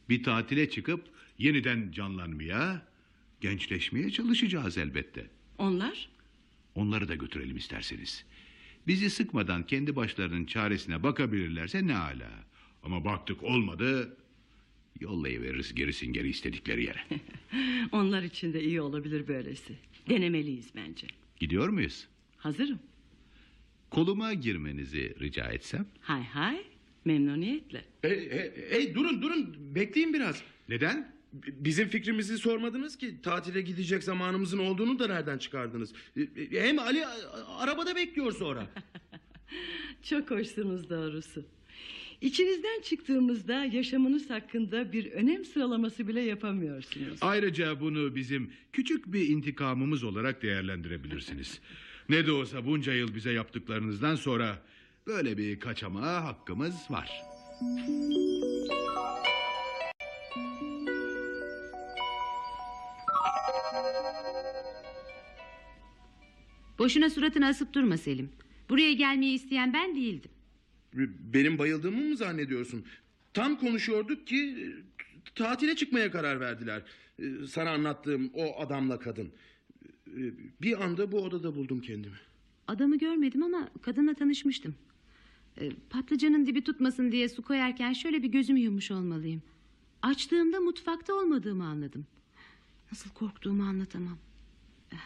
Bir 0.09 0.23
tatile 0.23 0.71
çıkıp 0.71 1.05
yeniden 1.39 1.93
canlanmaya, 1.93 2.87
gençleşmeye 3.41 4.11
çalışacağız 4.11 4.79
elbette. 4.79 5.27
Onlar? 5.59 6.09
Onları 6.75 7.09
da 7.09 7.15
götürelim 7.15 7.57
isterseniz. 7.57 8.25
Bizi 8.87 9.11
sıkmadan 9.11 9.67
kendi 9.67 9.97
başlarının 9.97 10.45
çaresine 10.45 11.03
bakabilirlerse 11.03 11.87
ne 11.87 11.97
ala. 11.97 12.31
Ama 12.83 13.05
baktık 13.05 13.43
olmadı, 13.43 14.17
yollayıveririz 15.01 15.75
gerisin 15.75 16.13
geri 16.13 16.29
istedikleri 16.29 16.85
yere. 16.85 17.01
Onlar 17.93 18.23
için 18.23 18.53
de 18.53 18.63
iyi 18.65 18.81
olabilir 18.81 19.29
böylesi. 19.29 19.75
Denemeliyiz 20.09 20.71
bence. 20.77 21.07
Gidiyor 21.41 21.69
muyuz? 21.69 22.07
Hazırım. 22.37 22.79
Koluma 23.91 24.35
girmenizi 24.35 25.17
rica 25.21 25.45
etsem? 25.45 25.87
Hay 26.01 26.25
hay. 26.25 26.65
Memnuniyetle. 27.05 27.85
Hey, 28.03 28.31
hey, 28.31 28.51
hey, 28.71 28.95
durun 28.95 29.23
durun 29.23 29.57
bekleyin 29.75 30.15
biraz. 30.15 30.43
Neden? 30.69 31.15
Bizim 31.47 31.89
fikrimizi 31.89 32.39
sormadınız 32.39 32.99
ki 32.99 33.15
tatile 33.23 33.61
gidecek 33.63 34.03
zamanımızın 34.05 34.59
olduğunu 34.59 34.99
da 34.99 35.07
nereden 35.07 35.39
çıkardınız? 35.39 35.93
E, 36.17 36.27
Hem 36.61 36.79
Ali 36.79 37.07
arabada 37.59 37.97
bekliyor 37.97 38.33
sonra. 38.33 38.67
Çok 40.03 40.31
hoşsunuz 40.31 40.91
doğrusu. 40.91 41.45
İçinizden 42.21 42.81
çıktığımızda 42.81 43.65
yaşamınız 43.65 44.31
hakkında 44.31 44.93
bir 44.93 45.13
önem 45.13 45.45
sıralaması 45.45 46.09
bile 46.09 46.21
yapamıyorsunuz. 46.21 47.19
Ayrıca 47.21 47.81
bunu 47.81 48.15
bizim 48.15 48.51
küçük 48.73 49.13
bir 49.13 49.29
intikamımız 49.29 50.05
olarak 50.05 50.43
değerlendirebilirsiniz. 50.43 51.61
Ne 52.09 52.27
de 52.27 52.33
olsa 52.33 52.67
bunca 52.67 52.93
yıl 52.95 53.15
bize 53.15 53.33
yaptıklarınızdan 53.33 54.17
sonra 54.17 54.63
böyle 55.07 55.37
bir 55.39 55.61
kaçamağa 55.61 56.25
hakkımız 56.25 56.91
var. 56.91 57.23
Boşuna 66.79 67.11
suratını 67.11 67.47
asıp 67.47 67.73
durma 67.73 67.97
Selim. 67.97 68.29
Buraya 68.69 68.93
gelmeyi 68.93 69.35
isteyen 69.35 69.73
ben 69.73 69.97
değildim. 69.97 70.31
Benim 71.35 71.59
bayıldığımı 71.59 72.03
mı 72.09 72.17
zannediyorsun? 72.17 72.85
Tam 73.35 73.59
konuşuyorduk 73.59 74.27
ki 74.27 74.69
tatile 75.35 75.77
çıkmaya 75.77 76.11
karar 76.11 76.41
verdiler. 76.41 76.83
E, 77.19 77.47
Sana 77.49 77.71
anlattığım 77.71 78.31
o 78.35 78.61
adamla 78.61 78.99
kadın. 78.99 79.27
E, 80.09 80.21
Bir 80.63 80.85
anda 80.85 81.13
bu 81.13 81.19
odada 81.23 81.55
buldum 81.57 81.81
kendimi. 81.81 82.17
Adamı 82.69 82.99
görmedim 82.99 83.43
ama 83.43 83.69
kadınla 83.83 84.15
tanışmıştım. 84.15 84.75
Ee, 85.61 85.71
patlıcanın 85.91 86.47
dibi 86.47 86.65
tutmasın 86.65 87.13
diye 87.13 87.29
su 87.29 87.43
koyarken 87.43 87.93
şöyle 87.93 88.23
bir 88.23 88.29
gözümü 88.29 88.61
yummuş 88.61 88.91
olmalıyım. 88.91 89.43
Açtığımda 90.03 90.61
mutfakta 90.61 91.15
olmadığımı 91.15 91.65
anladım. 91.67 92.07
Nasıl 92.93 93.11
korktuğumu 93.11 93.63
anlatamam. 93.63 94.19
Eh, 94.93 94.97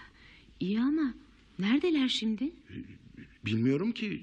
İyi 0.61 0.81
ama 0.81 1.15
neredeler 1.59 2.09
şimdi? 2.09 2.53
Bilmiyorum 3.45 3.93
ki 3.93 4.23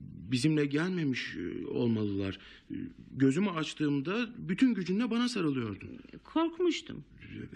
bizimle 0.00 0.66
gelmemiş 0.66 1.36
e, 1.36 1.66
olmalılar. 1.66 2.38
E, 2.70 2.74
Gözümü 3.16 3.50
açtığımda 3.50 4.28
bütün 4.38 4.74
gücünle 4.74 5.10
bana 5.10 5.28
sarılıyordun. 5.28 5.88
Korkmuştum. 6.24 7.04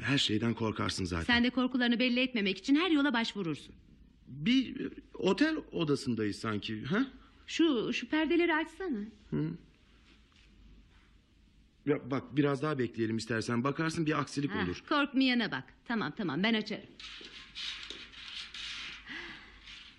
Her 0.01 0.19
şeyden 0.19 0.55
korkarsın 0.55 1.05
zaten. 1.05 1.25
Sen 1.35 1.45
de 1.45 1.51
korkularını 1.51 1.99
belli 1.99 2.21
etmemek 2.21 2.59
için 2.59 2.75
her 2.77 2.91
yola 2.91 3.13
başvurursun. 3.13 3.75
Bir 4.29 4.81
e, 4.81 4.89
otel 5.15 5.57
odasındayız 5.73 6.37
sanki. 6.37 6.83
Ha? 6.85 7.07
Şu 7.49 7.93
şu 7.93 8.09
perdeleri 8.09 8.55
açsana. 8.55 8.99
Ya 11.87 12.11
bak 12.11 12.37
biraz 12.37 12.63
daha 12.63 12.79
bekleyelim 12.79 13.17
istersen. 13.17 13.65
Bakarsın 13.65 14.07
bir 14.07 14.21
aksilik 14.21 14.51
Ha, 14.51 14.63
olur. 14.65 14.83
korkmayana 14.89 15.51
bak. 15.53 15.65
Tamam 15.85 16.13
tamam 16.17 16.43
ben 16.43 16.55
açarım. 16.55 16.87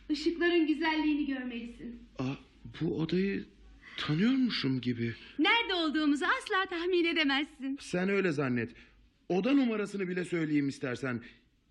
Işıkların 0.10 0.68
güzelliğini 0.68 1.26
görmelisin. 1.26 2.00
Aa, 2.20 2.34
bu 2.82 3.00
odayı 3.02 3.46
tanıyormuşum 3.98 4.82
gibi. 4.82 5.16
Nerede 5.40 5.74
olduğumuzu 5.74 6.26
asla 6.26 6.66
tahmin 6.70 7.06
edemezsin. 7.06 7.78
Sen 7.82 8.10
öyle 8.10 8.32
zannet. 8.32 8.72
Oda 9.30 9.54
numarasını 9.54 10.08
bile 10.08 10.26
söyleyeyim 10.26 10.70
istersen. 10.70 11.22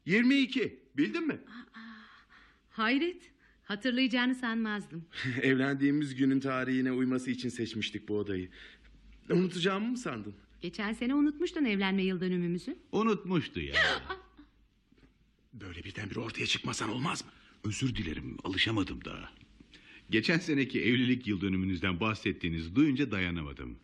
22. 0.07 0.79
Bildin 0.97 1.27
mi? 1.27 1.39
Hayret. 2.71 3.31
Hatırlayacağını 3.69 4.35
sanmazdım. 4.35 5.05
Evlendiğimiz 5.43 6.15
günün 6.15 6.41
tarihine 6.41 6.93
uyması 6.93 7.31
için 7.31 7.49
seçmiştik 7.49 8.09
bu 8.09 8.19
odayı. 8.19 8.49
Unutacağımı 9.31 9.89
mı 9.89 9.99
sandın? 9.99 10.35
Geçen 10.61 10.93
sene 10.93 11.15
unutmuştun 11.15 11.65
evlenme 11.65 12.03
yıl 12.03 12.21
dönümümüzü. 12.21 12.77
Unutmuştu 12.93 13.61
ya. 13.61 13.75
Böyle 15.53 15.85
birdenbire 15.85 16.21
ortaya 16.21 16.47
çıkmasan 16.47 16.89
olmaz 16.89 17.25
mı? 17.25 17.31
Özür 17.65 17.95
dilerim 17.95 18.37
alışamadım 18.45 19.05
daha. 19.05 19.33
Geçen 20.11 20.39
seneki 20.39 20.83
evlilik 20.83 21.27
yıl 21.27 21.41
dönümünüzden 21.41 22.01
bahsettiğinizi 22.01 22.77
duyunca 22.77 23.11
dayanamadım. 23.11 23.79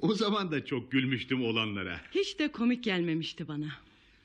O 0.00 0.14
zaman 0.14 0.52
da 0.52 0.64
çok 0.64 0.92
gülmüştüm 0.92 1.44
olanlara. 1.44 2.00
Hiç 2.10 2.38
de 2.38 2.52
komik 2.52 2.84
gelmemişti 2.84 3.48
bana. 3.48 3.68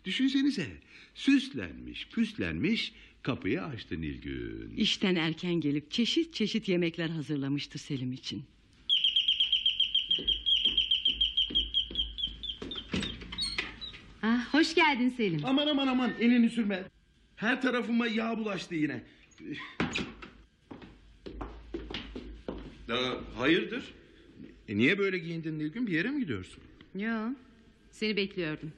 Düşünsenize 0.06 0.68
süslenmiş 1.16 2.08
püslenmiş 2.08 2.94
kapıyı 3.24 3.64
açtı 3.64 4.02
Nilgün. 4.02 4.74
İşten 4.78 5.16
erken 5.16 5.54
gelip 5.54 5.92
çeşit 5.92 6.34
çeşit 6.34 6.70
yemekler 6.70 7.10
hazırlamıştı 7.10 7.80
Selim 7.80 8.12
için. 8.14 8.44
Ah, 14.24 14.54
hoş 14.54 14.76
geldin 14.76 15.10
Selim. 15.10 15.42
Aman 15.44 15.68
aman 15.68 15.88
aman 15.88 16.12
elini 16.20 16.50
sürme. 16.50 16.84
Her 17.36 17.62
tarafıma 17.62 18.08
yağ 18.08 18.38
bulaştı 18.38 18.76
yine. 18.76 19.04
Daha 22.88 23.22
hayırdır? 23.38 23.94
E 24.68 24.78
niye 24.78 24.98
böyle 24.98 25.18
giyindin 25.18 25.60
Nilgün? 25.60 25.88
Bir 25.88 25.92
yere 25.92 26.10
mi 26.10 26.20
gidiyorsun? 26.20 26.64
Yo, 26.96 27.30
seni 27.92 28.16
bekliyordum. 28.16 28.72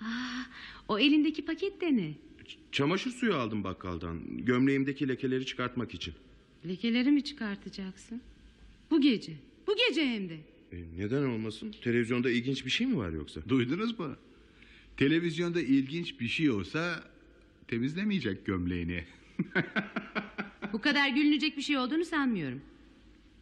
Ah, 0.00 0.46
o 0.88 0.98
elindeki 0.98 1.44
paket 1.44 1.80
de 1.80 1.96
ne? 1.96 2.27
Çamaşır 2.72 3.10
suyu 3.10 3.34
aldım 3.34 3.64
bakkaldan. 3.64 4.20
Gömleğimdeki 4.36 5.08
lekeleri 5.08 5.46
çıkartmak 5.46 5.94
için. 5.94 6.14
Lekeleri 6.68 7.10
mi 7.10 7.24
çıkartacaksın? 7.24 8.20
Bu 8.90 9.00
gece. 9.00 9.32
Bu 9.66 9.76
gece 9.88 10.06
hem 10.06 10.28
de. 10.28 10.34
E, 10.72 10.76
neden 10.98 11.22
olmasın? 11.22 11.74
Televizyonda 11.82 12.30
ilginç 12.30 12.64
bir 12.64 12.70
şey 12.70 12.86
mi 12.86 12.96
var 12.96 13.10
yoksa? 13.10 13.40
Duydunuz 13.48 13.98
mu? 13.98 14.16
Televizyonda 14.96 15.60
ilginç 15.60 16.20
bir 16.20 16.28
şey 16.28 16.50
olsa 16.50 17.04
temizlemeyecek 17.68 18.46
gömleğini. 18.46 19.04
Bu 20.72 20.80
kadar 20.80 21.08
gülünecek 21.08 21.56
bir 21.56 21.62
şey 21.62 21.78
olduğunu 21.78 22.04
sanmıyorum. 22.04 22.60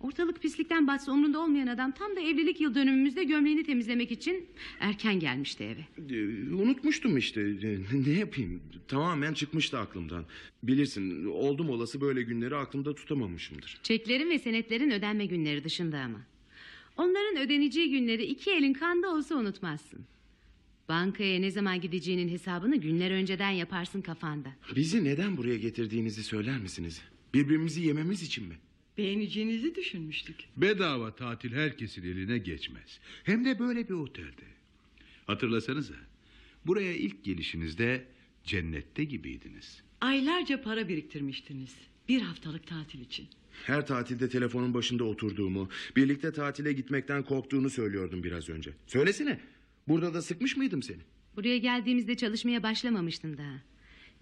Ortalık 0.01 0.43
pislikten 0.43 0.87
batsa 0.87 1.13
umrunda 1.13 1.41
olmayan 1.41 1.67
adam 1.67 1.93
tam 1.93 2.17
da 2.17 2.21
evlilik 2.21 2.61
yıl 2.61 2.75
dönümümüzde 2.75 3.25
gömleğini 3.25 3.65
temizlemek 3.65 4.13
için 4.13 4.47
erken 4.81 5.21
gelmişti 5.21 5.65
eve. 5.65 6.15
E, 6.17 6.25
unutmuştum 6.55 7.17
işte. 7.17 7.41
E, 7.41 7.79
ne 8.07 8.13
yapayım? 8.19 8.63
Tamamen 8.89 9.35
çıkmıştı 9.35 9.79
aklımdan. 9.79 10.25
Bilirsin 10.63 11.27
oldum 11.27 11.71
olası 11.71 12.01
böyle 12.01 12.23
günleri 12.23 12.57
aklımda 12.57 12.95
tutamamışımdır. 12.95 13.81
Çeklerin 13.83 14.31
ve 14.31 14.39
senetlerin 14.39 14.91
ödenme 14.91 15.27
günleri 15.27 15.65
dışında 15.65 15.99
ama. 15.99 16.19
Onların 16.97 17.37
ödeneceği 17.37 17.91
günleri 17.91 18.25
iki 18.25 18.51
elin 18.51 18.73
kanda 18.73 19.11
olsa 19.15 19.35
unutmazsın. 19.37 20.01
Bankaya 20.89 21.41
ne 21.41 21.51
zaman 21.51 21.81
gideceğinin 21.81 22.29
hesabını 22.29 22.77
günler 22.77 23.11
önceden 23.11 23.51
yaparsın 23.51 24.01
kafanda. 24.01 24.49
Bizi 24.77 25.05
neden 25.05 25.37
buraya 25.37 25.57
getirdiğinizi 25.57 26.23
söyler 26.23 26.59
misiniz? 26.59 27.03
Birbirimizi 27.35 27.81
yememiz 27.81 28.23
için 28.23 28.49
mi? 28.49 28.55
Beğeneceğinizi 28.99 29.75
düşünmüştük. 29.75 30.37
Bedava 30.57 31.15
tatil 31.15 31.53
herkesin 31.53 32.03
eline 32.03 32.39
geçmez. 32.39 33.01
Hem 33.25 33.45
de 33.45 33.59
böyle 33.59 33.89
bir 33.89 33.95
otelde. 33.95 34.47
Hatırlasanıza. 35.27 35.95
Buraya 36.67 36.93
ilk 36.93 37.25
gelişinizde 37.25 38.05
cennette 38.45 39.05
gibiydiniz. 39.05 39.83
Aylarca 40.01 40.63
para 40.63 40.89
biriktirmiştiniz. 40.89 41.75
Bir 42.09 42.21
haftalık 42.21 42.67
tatil 42.67 43.01
için. 43.01 43.27
Her 43.67 43.87
tatilde 43.87 44.29
telefonun 44.29 44.75
başında 44.75 45.05
oturduğumu, 45.05 45.69
birlikte 45.97 46.33
tatile 46.33 46.73
gitmekten 46.73 47.23
korktuğunu 47.23 47.71
söylüyordum 47.71 48.23
biraz 48.25 48.49
önce. 48.49 48.71
Söylesene. 48.87 49.41
Burada 49.89 50.15
da 50.15 50.23
sıkmış 50.23 50.57
mıydım 50.57 50.83
seni? 50.83 51.01
Buraya 51.37 51.59
geldiğimizde 51.59 52.15
çalışmaya 52.17 52.63
başlamamıştın 52.63 53.39
daha. 53.39 53.63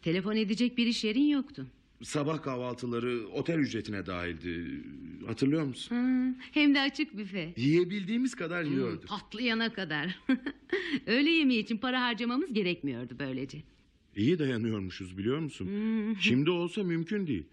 Telefon 0.02 0.36
edecek 0.36 0.78
bir 0.78 0.86
iş 0.86 1.04
yerin 1.04 1.26
yoktu. 1.28 1.66
Sabah 2.04 2.42
kahvaltıları 2.42 3.28
otel 3.32 3.58
ücretine 3.58 4.06
dahildi. 4.06 4.82
Hatırlıyor 5.26 5.64
musun? 5.64 5.96
Ha, 5.96 6.34
hem 6.52 6.74
de 6.74 6.80
açık 6.80 7.16
büfe. 7.16 7.54
Yiyebildiğimiz 7.56 8.34
kadar 8.34 8.62
yiyorduk. 8.62 9.08
Patlayana 9.08 9.72
kadar. 9.72 10.18
Öğle 11.06 11.30
yemeği 11.30 11.62
için 11.62 11.76
para 11.76 12.02
harcamamız 12.02 12.52
gerekmiyordu 12.52 13.14
böylece. 13.18 13.62
İyi 14.16 14.38
dayanıyormuşuz 14.38 15.18
biliyor 15.18 15.38
musun? 15.38 15.68
Şimdi 16.20 16.50
olsa 16.50 16.82
mümkün 16.82 17.26
değil. 17.26 17.44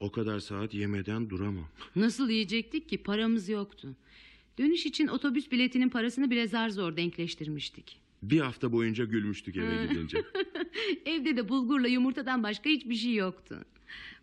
O 0.00 0.12
kadar 0.12 0.40
saat 0.40 0.74
yemeden 0.74 1.30
duramam. 1.30 1.68
Nasıl 1.96 2.30
yiyecektik 2.30 2.88
ki 2.88 2.98
paramız 2.98 3.48
yoktu. 3.48 3.96
Dönüş 4.58 4.86
için 4.86 5.06
otobüs 5.06 5.50
biletinin 5.52 5.88
parasını 5.88 6.30
bile 6.30 6.48
zar 6.48 6.68
zor 6.68 6.96
denkleştirmiştik. 6.96 8.00
Bir 8.22 8.40
hafta 8.40 8.72
boyunca 8.72 9.04
gülmüştük 9.04 9.56
eve 9.56 9.86
gidince. 9.86 10.24
Evde 11.06 11.36
de 11.36 11.48
bulgurla 11.48 11.88
yumurtadan 11.88 12.42
başka 12.42 12.70
hiçbir 12.70 12.94
şey 12.94 13.14
yoktu. 13.14 13.64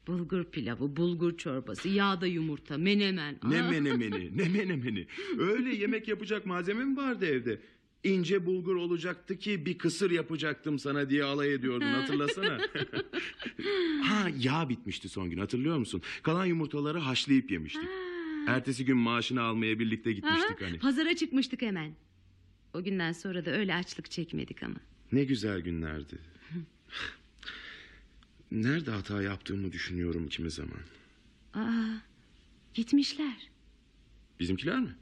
Bulgur 0.08 0.44
pilavı, 0.44 0.96
bulgur 0.96 1.38
çorbası, 1.38 1.90
yağda 1.90 2.28
yumurta, 2.28 2.78
menemen. 2.78 3.40
Ne 3.44 3.62
Aa, 3.62 3.70
menemeni, 3.70 4.38
ne 4.38 4.50
menemeni. 4.58 5.08
Öyle 5.40 5.76
yemek 5.76 6.08
yapacak 6.08 6.46
malzeme 6.46 6.86
mi 6.86 6.98
vardı 6.98 7.26
evde? 7.26 7.62
İnce 8.04 8.46
bulgur 8.46 8.76
olacaktı 8.76 9.38
ki 9.40 9.66
bir 9.66 9.78
kısır 9.78 10.12
yapacaktım 10.12 10.80
sana 10.80 11.10
diye 11.10 11.24
alay 11.24 11.54
ediyordun 11.54 11.86
hatırlasana. 11.86 12.58
ha 14.04 14.30
yağ 14.40 14.70
bitmişti 14.70 15.10
son 15.10 15.30
gün 15.30 15.38
hatırlıyor 15.38 15.78
musun? 15.78 16.02
Kalan 16.24 16.46
yumurtaları 16.46 16.98
haşlayıp 17.00 17.52
yemiştik. 17.52 17.90
Ertesi 18.48 18.86
gün 18.86 18.98
maaşını 18.98 19.42
almaya 19.42 19.80
birlikte 19.80 20.14
gitmiştik 20.14 20.62
hani. 20.62 20.80
Pazara 20.80 21.16
çıkmıştık 21.16 21.62
hemen. 21.62 21.94
O 22.74 22.84
günden 22.84 23.12
sonra 23.12 23.46
da 23.46 23.52
öyle 23.52 23.76
açlık 23.76 24.12
çekmedik 24.12 24.64
ama. 24.64 24.76
Ne 25.12 25.24
güzel 25.24 25.60
günlerdi. 25.62 26.18
Nerede 28.52 28.92
hata 28.92 29.22
yaptığımı 29.22 29.72
düşünüyorum 29.72 30.28
kimi 30.30 30.52
zaman. 30.52 30.80
Aa, 31.54 31.98
gitmişler. 32.74 33.50
Bizimkiler 34.40 34.80
mi? 34.80 34.96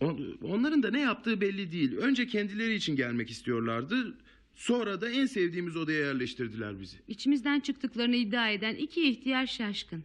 On- 0.00 0.38
Onların 0.42 0.82
da 0.82 0.90
ne 0.90 1.00
yaptığı 1.00 1.40
belli 1.40 1.72
değil. 1.72 1.96
Önce 1.96 2.26
kendileri 2.26 2.74
için 2.74 2.96
gelmek 2.96 3.30
istiyorlardı. 3.30 4.14
Sonra 4.54 5.00
da 5.00 5.10
en 5.10 5.26
sevdiğimiz 5.26 5.76
odaya 5.76 6.06
yerleştirdiler 6.06 6.80
bizi. 6.80 6.96
İçimizden 7.08 7.60
çıktıklarını 7.60 8.16
iddia 8.16 8.50
eden 8.50 8.74
iki 8.74 9.08
ihtiyar 9.10 9.46
şaşkın. 9.46 10.02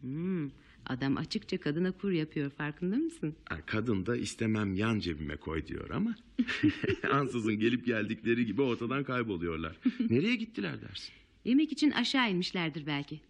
Hmm, 0.00 0.50
adam 0.86 1.16
açıkça 1.16 1.58
kadına 1.60 1.92
kur 1.92 2.10
yapıyor 2.10 2.50
farkında 2.50 2.96
mısın? 2.96 3.34
Ha, 3.48 3.56
Kadın 3.66 4.06
da 4.06 4.16
istemem 4.16 4.74
yan 4.74 4.98
cebime 4.98 5.36
koy 5.36 5.66
diyor 5.66 5.90
ama... 5.90 6.14
...ansızın 7.12 7.54
gelip 7.54 7.86
geldikleri 7.86 8.46
gibi 8.46 8.62
ortadan 8.62 9.04
kayboluyorlar. 9.04 9.76
Nereye 10.10 10.36
gittiler 10.36 10.82
dersin? 10.82 11.14
Yemek 11.44 11.72
için 11.72 11.90
aşağı 11.90 12.30
inmişlerdir 12.30 12.86
belki. 12.86 13.20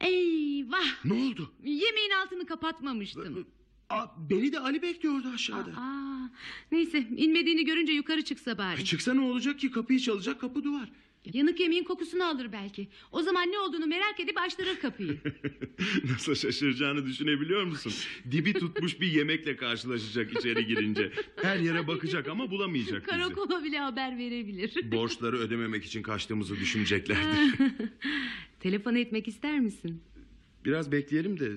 Eyvah! 0.00 1.04
Ne 1.04 1.12
oldu? 1.12 1.52
Yemeğin 1.64 2.10
altını 2.22 2.46
kapatmamıştım. 2.46 3.46
Aa, 3.90 4.06
beni 4.30 4.52
de 4.52 4.58
Ali 4.58 4.82
bekliyordu 4.82 5.28
aşağıda. 5.34 5.70
Aa, 5.76 6.30
neyse 6.72 7.06
inmediğini 7.16 7.64
görünce 7.64 7.92
yukarı 7.92 8.22
çıksa 8.22 8.58
bari. 8.58 8.84
Çıksa 8.84 9.14
ne 9.14 9.20
olacak 9.20 9.58
ki 9.58 9.70
kapıyı 9.70 9.98
çalacak 10.00 10.40
kapı 10.40 10.64
duvar. 10.64 10.88
Yanık 11.32 11.60
yemeğin 11.60 11.84
kokusunu 11.84 12.24
alır 12.24 12.52
belki. 12.52 12.88
O 13.12 13.22
zaman 13.22 13.52
ne 13.52 13.58
olduğunu 13.58 13.86
merak 13.86 14.20
edip 14.20 14.38
açtırır 14.38 14.80
kapıyı. 14.80 15.18
Nasıl 16.10 16.34
şaşıracağını 16.34 17.06
düşünebiliyor 17.06 17.64
musun? 17.64 17.92
Dibi 18.30 18.52
tutmuş 18.52 19.00
bir 19.00 19.06
yemekle 19.12 19.56
karşılaşacak 19.56 20.32
içeri 20.38 20.66
girince. 20.66 21.12
Her 21.42 21.56
yere 21.58 21.86
bakacak 21.86 22.28
ama 22.28 22.50
bulamayacak 22.50 23.02
bizi. 23.02 23.10
Karakola 23.10 23.64
bile 23.64 23.78
haber 23.78 24.18
verebilir. 24.18 24.72
Borçları 24.92 25.36
ödememek 25.38 25.84
için 25.84 26.02
kaçtığımızı 26.02 26.56
düşüneceklerdir. 26.56 27.54
Telefon 28.60 28.94
etmek 28.94 29.28
ister 29.28 29.60
misin? 29.60 30.02
Biraz 30.64 30.92
bekleyelim 30.92 31.40
de... 31.40 31.52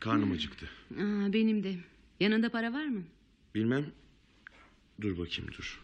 Karnım 0.00 0.32
acıktı. 0.32 0.68
Aa, 0.94 1.32
benim 1.32 1.64
de. 1.64 1.74
Yanında 2.20 2.48
para 2.48 2.72
var 2.72 2.84
mı? 2.84 3.02
Bilmem. 3.54 3.86
Dur 5.00 5.18
bakayım 5.18 5.52
dur. 5.58 5.80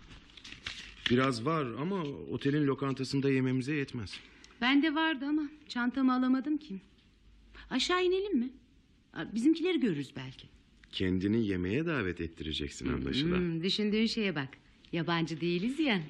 Biraz 1.10 1.46
var 1.46 1.66
ama 1.80 2.02
otelin 2.30 2.66
lokantasında 2.66 3.30
yememize 3.30 3.74
yetmez. 3.74 4.20
Bende 4.60 4.94
vardı 4.94 5.24
ama 5.28 5.42
çantamı 5.68 6.14
alamadım 6.14 6.56
ki. 6.56 6.80
Aşağı 7.70 8.04
inelim 8.04 8.38
mi? 8.38 8.50
Bizimkileri 9.34 9.80
görürüz 9.80 10.12
belki. 10.16 10.48
Kendini 10.92 11.46
yemeğe 11.46 11.86
davet 11.86 12.20
ettireceksin 12.20 12.92
anlaşılan. 12.92 13.38
Hmm, 13.38 13.62
düşündüğün 13.62 14.06
şeye 14.06 14.34
bak. 14.34 14.48
Yabancı 14.92 15.40
değiliz 15.40 15.78
ya. 15.80 16.02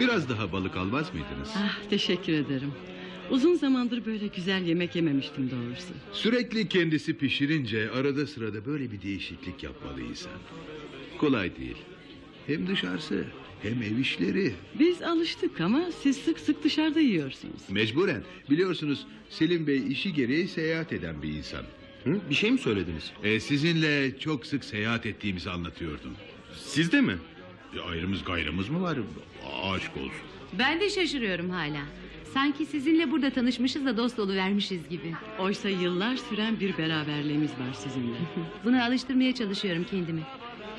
Biraz 0.00 0.28
daha 0.28 0.52
balık 0.52 0.76
almaz 0.76 1.14
mıydınız? 1.14 1.48
Ah 1.56 1.78
teşekkür 1.90 2.32
ederim. 2.32 2.72
Uzun 3.30 3.54
zamandır 3.54 4.06
böyle 4.06 4.26
güzel 4.26 4.62
yemek 4.62 4.96
yememiştim 4.96 5.50
doğrusu. 5.50 5.88
Sürekli 6.12 6.68
kendisi 6.68 7.16
pişirince 7.16 7.90
arada 7.90 8.26
sırada 8.26 8.66
böyle 8.66 8.92
bir 8.92 9.02
değişiklik 9.02 9.62
yapmalı 9.62 10.00
insan. 10.02 10.32
Kolay 11.18 11.56
değil. 11.56 11.76
Hem 12.46 12.66
dışarısı 12.66 13.24
hem 13.62 13.82
ev 13.82 13.98
işleri. 13.98 14.54
Biz 14.78 15.02
alıştık 15.02 15.60
ama 15.60 15.82
siz 16.02 16.16
sık 16.16 16.38
sık 16.40 16.64
dışarıda 16.64 17.00
yiyorsunuz. 17.00 17.60
Mecburen 17.70 18.22
biliyorsunuz 18.50 19.06
Selim 19.30 19.66
Bey 19.66 19.92
işi 19.92 20.12
gereği 20.12 20.48
seyahat 20.48 20.92
eden 20.92 21.22
bir 21.22 21.28
insan. 21.28 21.62
Hı? 22.04 22.20
Bir 22.30 22.34
şey 22.34 22.50
mi 22.50 22.58
söylediniz? 22.58 23.12
E, 23.24 23.40
sizinle 23.40 24.18
çok 24.18 24.46
sık 24.46 24.64
seyahat 24.64 25.06
ettiğimizi 25.06 25.50
anlatıyordum. 25.50 26.12
Siz 26.64 26.92
de 26.92 27.00
mi? 27.00 27.14
E, 27.76 27.80
ayrımız 27.80 28.24
gayrımız 28.24 28.68
mı 28.68 28.82
var? 28.82 28.98
Aşk 29.62 29.96
olsun. 29.96 30.12
Ben 30.58 30.80
de 30.80 30.90
şaşırıyorum 30.90 31.50
hala. 31.50 31.80
Sanki 32.34 32.66
sizinle 32.66 33.10
burada 33.10 33.30
tanışmışız 33.30 33.86
da 33.86 33.96
dost 33.96 34.18
vermişiz 34.18 34.88
gibi. 34.88 35.14
Oysa 35.38 35.68
yıllar 35.68 36.16
süren 36.16 36.60
bir 36.60 36.78
beraberliğimiz 36.78 37.50
var 37.50 37.72
sizinle. 37.74 38.16
Buna 38.64 38.84
alıştırmaya 38.84 39.34
çalışıyorum 39.34 39.86
kendimi. 39.90 40.22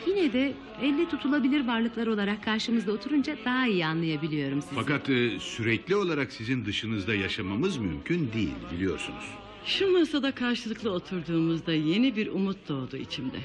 Yine 0.08 0.34
de 0.34 0.54
elle 0.82 1.10
tutulabilir 1.10 1.68
varlıklar 1.68 2.08
olarak 2.08 2.44
karşımızda 2.44 2.92
oturunca 2.92 3.38
daha 3.46 3.68
iyi 3.68 3.86
anlayabiliyorum 3.86 4.62
sizi. 4.62 4.76
Fakat 4.76 5.10
e, 5.10 5.40
sürekli 5.40 5.96
olarak 5.96 6.32
sizin 6.32 6.66
dışınızda 6.66 7.16
yaşamamız 7.16 7.78
mümkün 7.78 8.32
değil 8.34 8.56
biliyorsunuz. 8.72 9.26
Şu 9.66 9.92
masada 9.92 10.32
karşılıklı 10.32 10.92
oturduğumuzda 10.92 11.74
yeni 11.74 12.16
bir 12.16 12.28
umut 12.28 12.70
doğdu 12.70 12.98
içimde. 12.98 13.38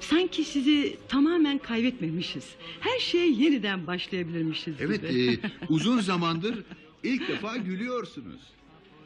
Sanki 0.00 0.44
sizi 0.44 0.98
tamamen 1.08 1.58
kaybetmemişiz. 1.58 2.54
Her 2.80 2.98
şeye 2.98 3.30
yeniden 3.30 3.86
başlayabilirmişiz 3.86 4.74
Evet 4.80 5.10
gibi. 5.10 5.32
e, 5.32 5.38
uzun 5.68 6.00
zamandır 6.00 6.58
ilk 7.02 7.28
defa 7.28 7.56
gülüyorsunuz. 7.56 8.40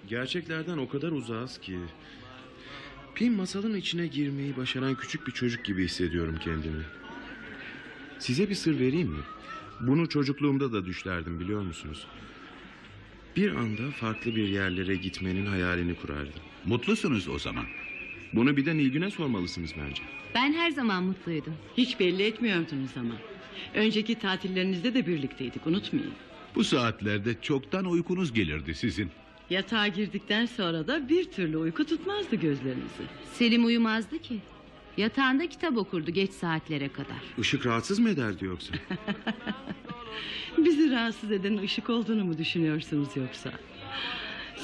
Gerçeklerden 0.08 0.78
o 0.78 0.88
kadar 0.88 1.12
uzağız 1.12 1.58
ki. 1.60 1.78
Pin 3.14 3.32
masalın 3.32 3.74
içine 3.74 4.06
girmeyi 4.06 4.56
başaran 4.56 4.94
küçük 4.94 5.26
bir 5.26 5.32
çocuk 5.32 5.64
gibi 5.64 5.84
hissediyorum 5.84 6.36
kendimi. 6.44 6.84
Size 8.18 8.48
bir 8.50 8.54
sır 8.54 8.78
vereyim 8.80 9.08
mi? 9.08 9.20
Bunu 9.80 10.08
çocukluğumda 10.08 10.72
da 10.72 10.86
düşlerdim 10.86 11.40
biliyor 11.40 11.62
musunuz? 11.62 12.06
Bir 13.36 13.50
anda 13.52 13.90
farklı 13.90 14.36
bir 14.36 14.48
yerlere 14.48 14.96
gitmenin 14.96 15.46
hayalini 15.46 15.94
kurardım. 15.94 16.32
Mutlusunuz 16.64 17.28
o 17.28 17.38
zaman. 17.38 17.64
Bunu 18.32 18.56
bir 18.56 18.66
de 18.66 18.76
Nilgün'e 18.76 19.10
sormalısınız 19.10 19.70
bence. 19.84 20.02
Ben 20.34 20.52
her 20.52 20.70
zaman 20.70 21.02
mutluydum. 21.04 21.54
Hiç 21.76 22.00
belli 22.00 22.22
etmiyordunuz 22.22 22.90
ama. 22.96 23.14
Önceki 23.74 24.14
tatillerinizde 24.14 24.94
de 24.94 25.06
birlikteydik 25.06 25.66
unutmayın. 25.66 26.12
Bu 26.54 26.64
saatlerde 26.64 27.34
çoktan 27.42 27.84
uykunuz 27.84 28.32
gelirdi 28.32 28.74
sizin. 28.74 29.10
Yatağa 29.50 29.88
girdikten 29.88 30.46
sonra 30.46 30.86
da 30.86 31.08
bir 31.08 31.24
türlü 31.24 31.56
uyku 31.56 31.84
tutmazdı 31.84 32.36
gözlerinizi. 32.36 33.02
Selim 33.32 33.64
uyumazdı 33.64 34.18
ki. 34.18 34.38
Yatağında 34.96 35.48
kitap 35.48 35.76
okurdu 35.76 36.10
geç 36.10 36.30
saatlere 36.30 36.88
kadar. 36.88 37.16
Işık 37.38 37.66
rahatsız 37.66 37.98
mı 37.98 38.10
ederdi 38.10 38.44
yoksa? 38.44 38.74
Bizi 40.58 40.90
rahatsız 40.90 41.32
eden 41.32 41.56
ışık 41.58 41.90
olduğunu 41.90 42.24
mu 42.24 42.38
düşünüyorsunuz 42.38 43.08
yoksa? 43.16 43.50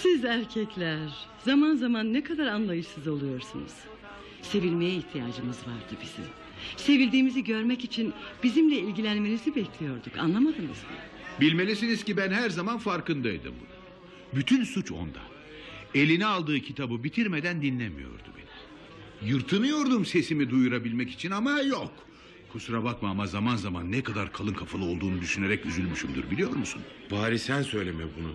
Siz 0.02 0.24
erkekler 0.24 0.98
zaman 1.44 1.76
zaman 1.76 2.12
ne 2.12 2.22
kadar 2.24 2.46
anlayışsız 2.46 3.08
oluyorsunuz. 3.08 3.72
Sevilmeye 4.42 4.94
ihtiyacımız 4.94 5.58
vardı 5.58 5.96
bizim. 6.02 6.24
Sevildiğimizi 6.76 7.44
görmek 7.44 7.84
için 7.84 8.12
bizimle 8.42 8.76
ilgilenmenizi 8.76 9.56
bekliyorduk. 9.56 10.18
Anlamadınız 10.18 10.68
mı? 10.68 10.96
Bilmelisiniz 11.40 12.04
ki 12.04 12.16
ben 12.16 12.30
her 12.30 12.50
zaman 12.50 12.78
farkındaydım 12.78 13.54
bunu. 13.60 13.76
Bütün 14.40 14.64
suç 14.64 14.92
onda. 14.92 15.18
Eline 15.94 16.26
aldığı 16.26 16.60
kitabı 16.60 17.04
bitirmeden 17.04 17.62
dinlemiyordu 17.62 18.22
beni. 18.36 19.30
Yırtınıyordum 19.30 20.06
sesimi 20.06 20.50
duyurabilmek 20.50 21.10
için 21.10 21.30
ama 21.30 21.60
yok. 21.60 21.92
Kusura 22.52 22.84
bakma 22.84 23.08
ama 23.10 23.26
zaman 23.26 23.56
zaman 23.56 23.92
ne 23.92 24.02
kadar 24.02 24.32
kalın 24.32 24.54
kafalı 24.54 24.84
olduğunu 24.84 25.20
düşünerek 25.20 25.66
üzülmüşümdür 25.66 26.30
biliyor 26.30 26.50
musun? 26.50 26.82
Bari 27.10 27.38
sen 27.38 27.62
söyleme 27.62 28.02
bunu. 28.18 28.30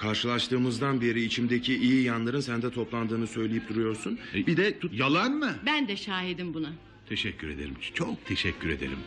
Karşılaştığımızdan 0.00 1.00
beri 1.00 1.22
içimdeki 1.24 1.76
iyi 1.76 2.02
yanların 2.02 2.40
sende 2.40 2.70
toplandığını 2.70 3.26
söyleyip 3.26 3.68
duruyorsun. 3.68 4.18
E, 4.34 4.46
Bir 4.46 4.56
de 4.56 4.78
tut... 4.78 4.92
Yalan 4.94 5.32
mı? 5.32 5.54
Ben 5.66 5.88
de 5.88 5.96
şahidim 5.96 6.54
buna. 6.54 6.72
Teşekkür 7.08 7.48
ederim. 7.48 7.74
Çok 7.94 8.26
teşekkür 8.26 8.68
ederim. 8.68 8.98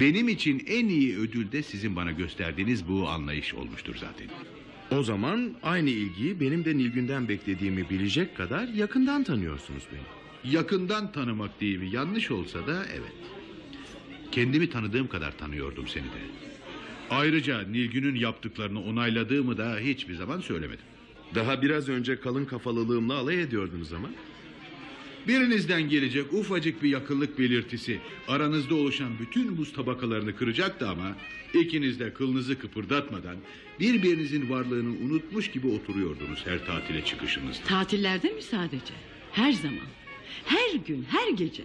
Benim 0.00 0.28
için 0.28 0.64
en 0.66 0.86
iyi 0.88 1.18
ödül 1.18 1.52
de 1.52 1.62
sizin 1.62 1.96
bana 1.96 2.12
gösterdiğiniz 2.12 2.88
bu 2.88 3.08
anlayış 3.08 3.54
olmuştur 3.54 3.94
zaten. 4.00 4.26
O 4.98 5.02
zaman 5.02 5.54
aynı 5.62 5.90
ilgiyi 5.90 6.40
benim 6.40 6.64
de 6.64 6.76
Nilgün'den 6.76 7.28
beklediğimi 7.28 7.90
bilecek 7.90 8.36
kadar 8.36 8.68
yakından 8.68 9.24
tanıyorsunuz 9.24 9.82
beni. 9.92 10.52
Yakından 10.54 11.12
tanımak 11.12 11.60
deyimi 11.60 11.90
yanlış 11.90 12.30
olsa 12.30 12.66
da 12.66 12.84
evet. 12.92 13.12
Kendimi 14.32 14.70
tanıdığım 14.70 15.08
kadar 15.08 15.38
tanıyordum 15.38 15.88
seni 15.88 16.04
de. 16.04 16.51
Ayrıca 17.12 17.62
Nilgün'ün 17.62 18.14
yaptıklarını 18.14 18.82
onayladığımı 18.82 19.58
da 19.58 19.78
hiçbir 19.78 20.14
zaman 20.14 20.40
söylemedim. 20.40 20.84
Daha 21.34 21.62
biraz 21.62 21.88
önce 21.88 22.20
kalın 22.20 22.44
kafalılığımla 22.44 23.14
alay 23.14 23.42
ediyordunuz 23.42 23.92
ama. 23.92 24.10
Birinizden 25.28 25.88
gelecek 25.88 26.32
ufacık 26.32 26.82
bir 26.82 26.88
yakınlık 26.88 27.38
belirtisi 27.38 28.00
aranızda 28.28 28.74
oluşan 28.74 29.10
bütün 29.20 29.56
buz 29.56 29.72
tabakalarını 29.72 30.36
kıracaktı 30.36 30.88
ama 30.88 31.16
ikiniz 31.54 32.00
de 32.00 32.12
kılınızı 32.12 32.58
kıpırdatmadan 32.58 33.36
birbirinizin 33.80 34.50
varlığını 34.50 34.90
unutmuş 35.04 35.50
gibi 35.50 35.66
oturuyordunuz 35.66 36.46
her 36.46 36.66
tatile 36.66 37.04
çıkışınızda. 37.04 37.64
Tatillerde 37.64 38.32
mi 38.32 38.42
sadece? 38.42 38.94
Her 39.32 39.52
zaman. 39.52 39.86
Her 40.44 40.74
gün, 40.86 41.06
her 41.08 41.28
gece. 41.32 41.62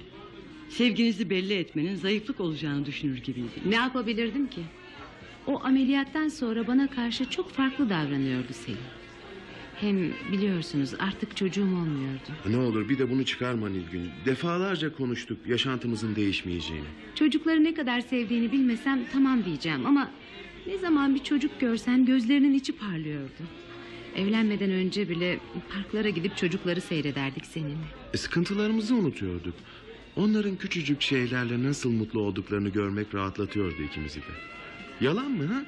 Sevginizi 0.70 1.30
belli 1.30 1.54
etmenin 1.54 1.96
zayıflık 1.96 2.40
olacağını 2.40 2.86
düşünür 2.86 3.18
gibiydim. 3.18 3.64
Ne 3.66 3.76
yapabilirdim 3.76 4.48
ki? 4.48 4.62
O 5.48 5.60
ameliyattan 5.64 6.28
sonra 6.28 6.68
bana 6.68 6.88
karşı 6.90 7.30
çok 7.30 7.52
farklı 7.52 7.90
davranıyordu 7.90 8.54
Selim. 8.54 8.80
Hem 9.76 10.14
biliyorsunuz 10.32 10.94
artık 11.00 11.38
çocuğum 11.38 11.62
olmuyordu. 11.62 12.30
Ne 12.50 12.58
olur 12.58 12.90
bir 12.90 13.00
de 13.00 13.10
bunu 13.10 13.26
çıkarma 13.26 13.70
Nilgün. 13.70 14.10
Defalarca 14.26 14.94
konuştuk 14.96 15.48
yaşantımızın 15.48 16.16
değişmeyeceğini. 16.16 16.86
Çocukları 17.16 17.64
ne 17.64 17.74
kadar 17.74 18.02
sevdiğini 18.02 18.52
bilmesem 18.52 19.00
tamam 19.14 19.46
diyeceğim 19.46 19.86
ama... 19.86 20.12
...ne 20.68 20.78
zaman 20.78 21.16
bir 21.16 21.24
çocuk 21.24 21.60
görsem 21.60 22.06
gözlerinin 22.06 22.54
içi 22.54 22.78
parlıyordu. 22.78 23.44
Evlenmeden 24.16 24.72
önce 24.72 25.10
bile 25.10 25.40
parklara 25.74 26.10
gidip 26.10 26.38
çocukları 26.38 26.82
seyrederdik 26.82 27.46
seninle. 27.46 27.86
E, 28.14 28.18
sıkıntılarımızı 28.18 28.96
unutuyorduk. 28.96 29.54
Onların 30.16 30.56
küçücük 30.56 31.02
şeylerle 31.02 31.64
nasıl 31.64 31.92
mutlu 31.92 32.20
olduklarını 32.20 32.70
görmek 32.70 33.16
rahatlatıyordu 33.16 33.82
ikimizi 33.82 34.20
de. 34.20 34.34
Yalan 35.02 35.32
mı 35.32 35.46
ha? 35.46 35.66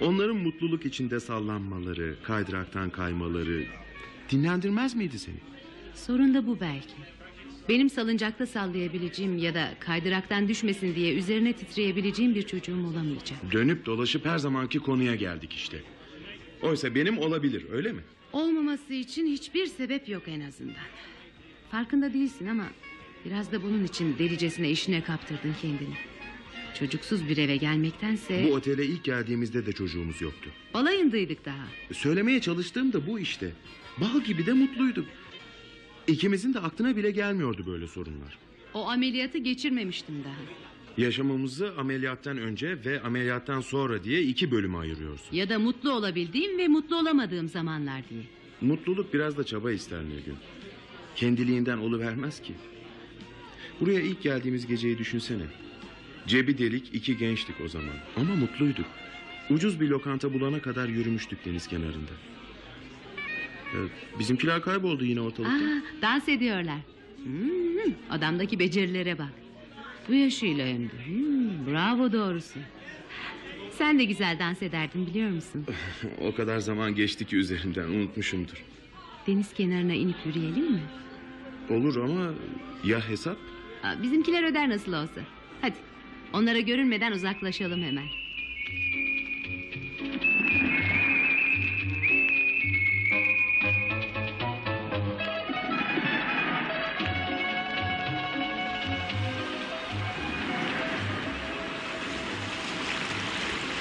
Onların 0.00 0.36
mutluluk 0.36 0.86
içinde 0.86 1.20
sallanmaları, 1.20 2.16
kaydıraktan 2.22 2.90
kaymaları... 2.90 3.64
...dinlendirmez 4.30 4.94
miydi 4.94 5.18
seni? 5.18 5.36
Sorun 5.94 6.34
da 6.34 6.46
bu 6.46 6.60
belki. 6.60 6.94
Benim 7.68 7.90
salıncakta 7.90 8.46
sallayabileceğim 8.46 9.38
ya 9.38 9.54
da 9.54 9.68
kaydıraktan 9.80 10.48
düşmesin 10.48 10.94
diye 10.94 11.14
üzerine 11.14 11.52
titreyebileceğim 11.52 12.34
bir 12.34 12.42
çocuğum 12.42 12.86
olamayacak. 12.86 13.52
Dönüp 13.52 13.86
dolaşıp 13.86 14.26
her 14.26 14.38
zamanki 14.38 14.78
konuya 14.78 15.14
geldik 15.14 15.52
işte. 15.52 15.82
Oysa 16.62 16.94
benim 16.94 17.18
olabilir 17.18 17.66
öyle 17.72 17.92
mi? 17.92 18.00
Olmaması 18.32 18.94
için 18.94 19.26
hiçbir 19.26 19.66
sebep 19.66 20.08
yok 20.08 20.22
en 20.26 20.40
azından. 20.40 20.74
Farkında 21.70 22.14
değilsin 22.14 22.46
ama 22.46 22.64
biraz 23.24 23.52
da 23.52 23.62
bunun 23.62 23.84
için 23.84 24.18
delicesine 24.18 24.70
işine 24.70 25.02
kaptırdın 25.02 25.54
kendini. 25.62 25.94
Çocuksuz 26.78 27.28
bir 27.28 27.36
eve 27.38 27.56
gelmektense 27.56 28.46
Bu 28.50 28.54
otele 28.54 28.86
ilk 28.86 29.04
geldiğimizde 29.04 29.66
de 29.66 29.72
çocuğumuz 29.72 30.20
yoktu. 30.20 30.50
balayındaydık 30.74 31.44
daha. 31.44 31.64
Söylemeye 31.92 32.40
çalıştığım 32.40 32.92
da 32.92 33.06
bu 33.06 33.18
işte. 33.20 33.52
Bal 34.00 34.20
gibi 34.20 34.46
de 34.46 34.52
mutluyduk. 34.52 35.06
İkimizin 36.06 36.54
de 36.54 36.58
aklına 36.58 36.96
bile 36.96 37.10
gelmiyordu 37.10 37.64
böyle 37.66 37.86
sorunlar. 37.86 38.38
O 38.74 38.88
ameliyatı 38.88 39.38
geçirmemiştim 39.38 40.14
daha. 40.24 40.34
Yaşamamızı 40.96 41.72
ameliyattan 41.78 42.38
önce 42.38 42.84
ve 42.84 43.02
ameliyattan 43.02 43.60
sonra 43.60 44.04
diye 44.04 44.22
iki 44.22 44.50
bölüme 44.50 44.78
ayırıyorsun. 44.78 45.36
Ya 45.36 45.48
da 45.48 45.58
mutlu 45.58 45.92
olabildiğim 45.92 46.58
ve 46.58 46.68
mutlu 46.68 46.96
olamadığım 46.96 47.48
zamanlar 47.48 48.02
diye. 48.10 48.22
Mutluluk 48.60 49.14
biraz 49.14 49.36
da 49.36 49.44
çaba 49.44 49.72
ister 49.72 50.04
Nilgün. 50.04 50.36
Kendiliğinden 51.16 51.78
oluvermez 51.78 52.42
ki. 52.42 52.52
Buraya 53.80 54.00
ilk 54.00 54.22
geldiğimiz 54.22 54.66
geceyi 54.66 54.98
düşünsene. 54.98 55.42
Cebi 56.26 56.58
delik 56.58 56.94
iki 56.94 57.16
gençtik 57.16 57.60
o 57.64 57.68
zaman 57.68 57.94
ama 58.16 58.36
mutluyduk. 58.36 58.86
Ucuz 59.50 59.80
bir 59.80 59.88
lokanta 59.88 60.34
bulana 60.34 60.62
kadar 60.62 60.88
yürümüştük 60.88 61.44
deniz 61.44 61.66
kenarında. 61.66 62.10
Ee, 63.74 63.76
bizimkiler 64.18 64.62
kayboldu 64.62 65.04
yine 65.04 65.20
ortalıkta. 65.20 65.64
Aa, 65.64 65.82
dans 66.02 66.28
ediyorlar. 66.28 66.78
Hmm, 67.24 67.92
adamdaki 68.10 68.58
becerilere 68.58 69.18
bak. 69.18 69.32
Bu 70.08 70.14
yaşıyla 70.14 70.66
hem 70.66 70.82
de. 70.84 71.06
Hmm, 71.06 71.66
bravo 71.66 72.12
doğrusu. 72.12 72.58
Sen 73.70 73.98
de 73.98 74.04
güzel 74.04 74.38
dans 74.38 74.62
ederdin 74.62 75.06
biliyor 75.06 75.30
musun? 75.30 75.66
o 76.20 76.34
kadar 76.34 76.58
zaman 76.58 76.94
geçti 76.94 77.24
ki 77.24 77.36
üzerinden 77.36 77.88
unutmuşumdur. 77.88 78.64
Deniz 79.26 79.52
kenarına 79.54 79.94
inip 79.94 80.16
yürüyelim 80.26 80.72
mi? 80.72 80.80
Olur 81.70 81.96
ama 81.96 82.30
ya 82.84 83.08
hesap? 83.08 83.36
Aa, 83.82 84.02
bizimkiler 84.02 84.50
öder 84.50 84.68
nasıl 84.68 84.92
olsa. 84.92 85.20
Hadi 85.60 85.74
onlara 86.32 86.60
görünmeden 86.60 87.12
uzaklaşalım 87.12 87.82
hemen. 87.82 88.06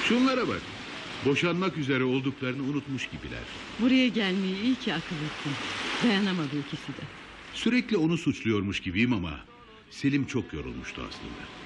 Şunlara 0.08 0.47
bak. 0.47 0.62
Boşanmak 1.26 1.78
üzere 1.78 2.04
olduklarını 2.04 2.64
unutmuş 2.64 3.10
gibiler. 3.10 3.43
Buraya 3.80 4.08
gelmeyi 4.08 4.62
iyi 4.62 4.76
ki 4.76 4.93
akıl 4.93 5.16
ettim. 5.16 5.52
Dayanamadı 6.04 6.60
ikisi 6.60 6.88
de. 6.88 7.02
Sürekli 7.54 7.97
onu 7.97 8.18
suçluyormuş 8.18 8.80
gibiyim 8.80 9.14
ama 9.14 9.39
Selim 9.91 10.26
çok 10.26 10.54
yorulmuştu 10.54 11.02
aslında. 11.10 11.59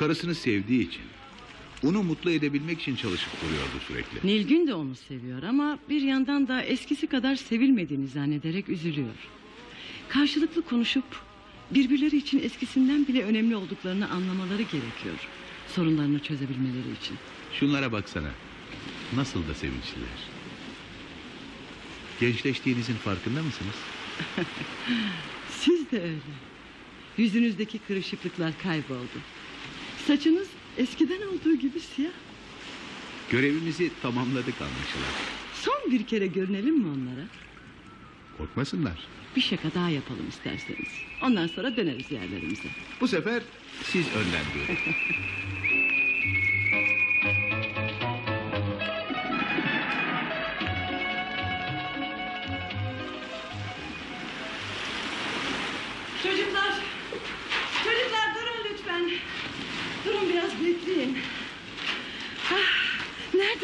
Karısını 0.00 0.34
sevdiği 0.34 0.88
için, 0.88 1.02
onu 1.84 2.02
mutlu 2.02 2.30
edebilmek 2.30 2.80
için 2.80 2.96
çalışıp 2.96 3.30
duruyordu 3.42 3.84
sürekli. 3.88 4.28
Nilgün 4.28 4.66
de 4.66 4.74
onu 4.74 4.94
seviyor 4.94 5.42
ama 5.42 5.78
bir 5.88 6.02
yandan 6.02 6.48
da 6.48 6.62
eskisi 6.62 7.06
kadar 7.06 7.36
sevilmediğini 7.36 8.06
zannederek 8.06 8.68
üzülüyor. 8.68 9.14
Karşılıklı 10.08 10.62
konuşup 10.62 11.04
birbirleri 11.70 12.16
için 12.16 12.42
eskisinden 12.42 13.06
bile 13.06 13.22
önemli 13.22 13.56
olduklarını 13.56 14.10
anlamaları 14.10 14.62
gerekiyor. 14.62 15.28
Sorunlarını 15.68 16.18
çözebilmeleri 16.18 16.92
için. 17.00 17.16
Şunlara 17.52 17.92
baksana. 17.92 18.30
Nasıl 19.16 19.48
da 19.48 19.54
sevinçliler. 19.54 20.18
Gençleştiğinizin 22.20 22.94
farkında 22.94 23.42
mısınız? 23.42 23.76
Siz 25.50 25.90
de 25.90 26.02
öyle. 26.02 26.20
Yüzünüzdeki 27.16 27.78
kırışıklıklar 27.78 28.52
kayboldu. 28.62 29.20
Saçınız 30.10 30.48
eskiden 30.78 31.22
olduğu 31.22 31.54
gibi 31.54 31.80
siyah. 31.80 32.10
Görevimizi 33.30 33.90
tamamladık 34.02 34.54
anlaşılan. 34.54 35.12
Son 35.54 35.92
bir 35.92 36.06
kere 36.06 36.26
görünelim 36.26 36.78
mi 36.78 36.86
onlara? 36.86 37.26
Korkmasınlar. 38.38 39.08
Bir 39.36 39.40
şaka 39.40 39.74
daha 39.74 39.88
yapalım 39.88 40.28
isterseniz. 40.28 40.88
Ondan 41.22 41.46
sonra 41.46 41.76
döneriz 41.76 42.10
yerlerimize. 42.10 42.68
Bu 43.00 43.08
sefer 43.08 43.42
siz 43.84 44.06
buyurun. 44.54 44.76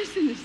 Neredesiniz? 0.07 0.39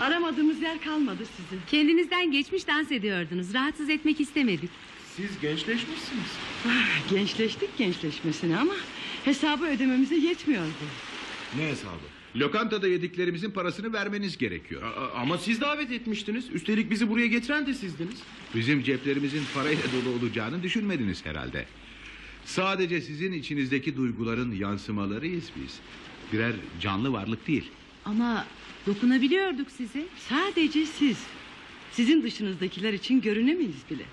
Aramadığımız 0.00 0.62
yer 0.62 0.80
kalmadı 0.82 1.22
sizi. 1.36 1.60
Kendinizden 1.70 2.32
geçmiş 2.32 2.66
dans 2.66 2.92
ediyordunuz. 2.92 3.54
Rahatsız 3.54 3.90
etmek 3.90 4.20
istemedik. 4.20 4.70
Siz 5.16 5.40
gençleşmişsiniz. 5.40 6.30
Ah, 6.68 7.10
Gençleştik 7.10 7.78
gençleşmesine 7.78 8.56
ama 8.58 8.74
hesabı 9.24 9.64
ödememize 9.66 10.16
yetmiyordu. 10.16 10.68
Ne 11.58 11.66
hesabı? 11.66 12.04
Lokantada 12.36 12.88
yediklerimizin 12.88 13.50
parasını 13.50 13.92
vermeniz 13.92 14.38
gerekiyor. 14.38 14.82
A- 14.82 15.20
ama 15.20 15.38
siz 15.38 15.60
davet 15.60 15.90
etmiştiniz. 15.90 16.50
Üstelik 16.54 16.90
bizi 16.90 17.10
buraya 17.10 17.26
getiren 17.26 17.66
de 17.66 17.74
sizdiniz. 17.74 18.16
Bizim 18.54 18.82
ceplerimizin 18.82 19.42
parayla 19.54 19.82
dolu 19.82 20.14
olacağını 20.14 20.62
düşünmediniz 20.62 21.26
herhalde. 21.26 21.66
Sadece 22.44 23.00
sizin 23.00 23.32
içinizdeki 23.32 23.96
duyguların 23.96 24.52
yansımalarıyız 24.54 25.44
biz. 25.64 25.78
Birer 26.32 26.52
canlı 26.80 27.12
varlık 27.12 27.46
değil. 27.48 27.70
Ama 28.04 28.46
dokunabiliyorduk 28.86 29.70
size. 29.70 30.04
Sadece 30.28 30.86
siz. 30.86 31.16
Sizin 31.92 32.22
dışınızdakiler 32.22 32.92
için 32.92 33.20
görünemeyiz 33.20 33.82
bile. 33.90 34.04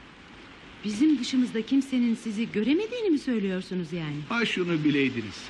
Bizim 0.86 1.20
dışımızda 1.20 1.62
kimsenin 1.66 2.16
sizi 2.16 2.52
göremediğini 2.52 3.10
mi 3.10 3.20
söylüyorsunuz 3.20 3.94
yani? 3.94 4.18
Ha 4.30 4.46
şunu 4.46 4.84
bileydiniz. 4.84 5.44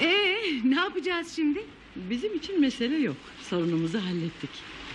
Ee, 0.00 0.34
ne 0.64 0.74
yapacağız 0.74 1.32
şimdi? 1.36 1.64
Bizim 1.96 2.34
için 2.36 2.60
mesele 2.60 2.96
yok. 2.96 3.16
Sorunumuzu 3.50 3.98
hallettik. 3.98 4.50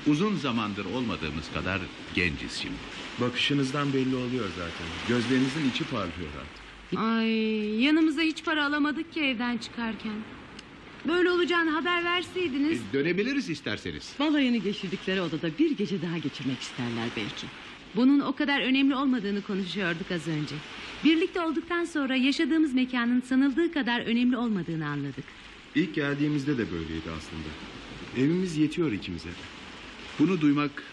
Uzun 0.08 0.36
zamandır 0.36 0.86
olmadığımız 0.86 1.52
kadar 1.54 1.82
genciz 2.16 2.52
şimdi. 2.52 2.76
Bakışınızdan 3.22 3.94
belli 3.94 4.16
oluyor 4.16 4.46
zaten. 4.58 4.88
Gözlerinizin 5.08 5.70
içi 5.70 5.84
parlıyor 5.84 6.30
artık. 6.42 7.00
Ay, 7.00 7.84
yanımıza 7.84 8.22
hiç 8.22 8.44
para 8.44 8.66
alamadık 8.66 9.14
ki 9.14 9.22
evden 9.22 9.58
çıkarken. 9.58 10.14
Böyle 11.08 11.32
olacağını 11.32 11.70
haber 11.70 12.02
E, 12.02 12.04
verseydiniz. 12.04 12.80
dönebiliriz 12.94 13.50
isterseniz. 13.50 14.14
Balayını 14.20 14.58
geçirdikleri 14.58 15.22
odada 15.22 15.50
bir 15.60 15.72
gece 15.78 16.02
daha 16.02 16.18
geçirmek 16.18 16.60
isterler 16.62 17.10
belki. 17.18 17.48
Bunun 17.96 18.20
o 18.20 18.34
kadar 18.36 18.62
önemli 18.62 18.96
olmadığını 18.96 19.42
konuşuyorduk 19.42 20.12
az 20.12 20.28
önce. 20.28 20.56
Birlikte 21.04 21.42
olduktan 21.42 21.86
sonra 21.86 22.16
yaşadığımız 22.16 22.74
mekanın 22.74 23.22
sanıldığı 23.22 23.72
kadar 23.72 24.00
önemli 24.02 24.38
olmadığını 24.38 24.88
anladık. 24.88 25.24
İlk 25.76 25.96
geldiğimizde 25.96 26.58
de 26.58 26.72
böyleydi 26.72 27.10
aslında. 27.18 27.50
Evimiz 28.18 28.58
yetiyor 28.58 28.92
ikimize. 28.92 29.30
Bunu 30.20 30.42
duymak 30.42 30.84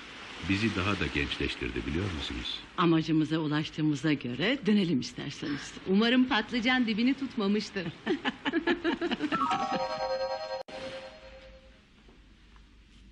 bizi 0.49 0.76
daha 0.76 1.01
da 1.01 1.07
gençleştirdi 1.14 1.87
biliyor 1.87 2.12
musunuz? 2.12 2.61
Amacımıza 2.76 3.39
ulaştığımıza 3.39 4.12
göre 4.12 4.59
dönelim 4.66 5.01
isterseniz. 5.01 5.74
Umarım 5.87 6.24
patlıcan 6.28 6.87
dibini 6.87 7.14
tutmamıştır. 7.14 7.87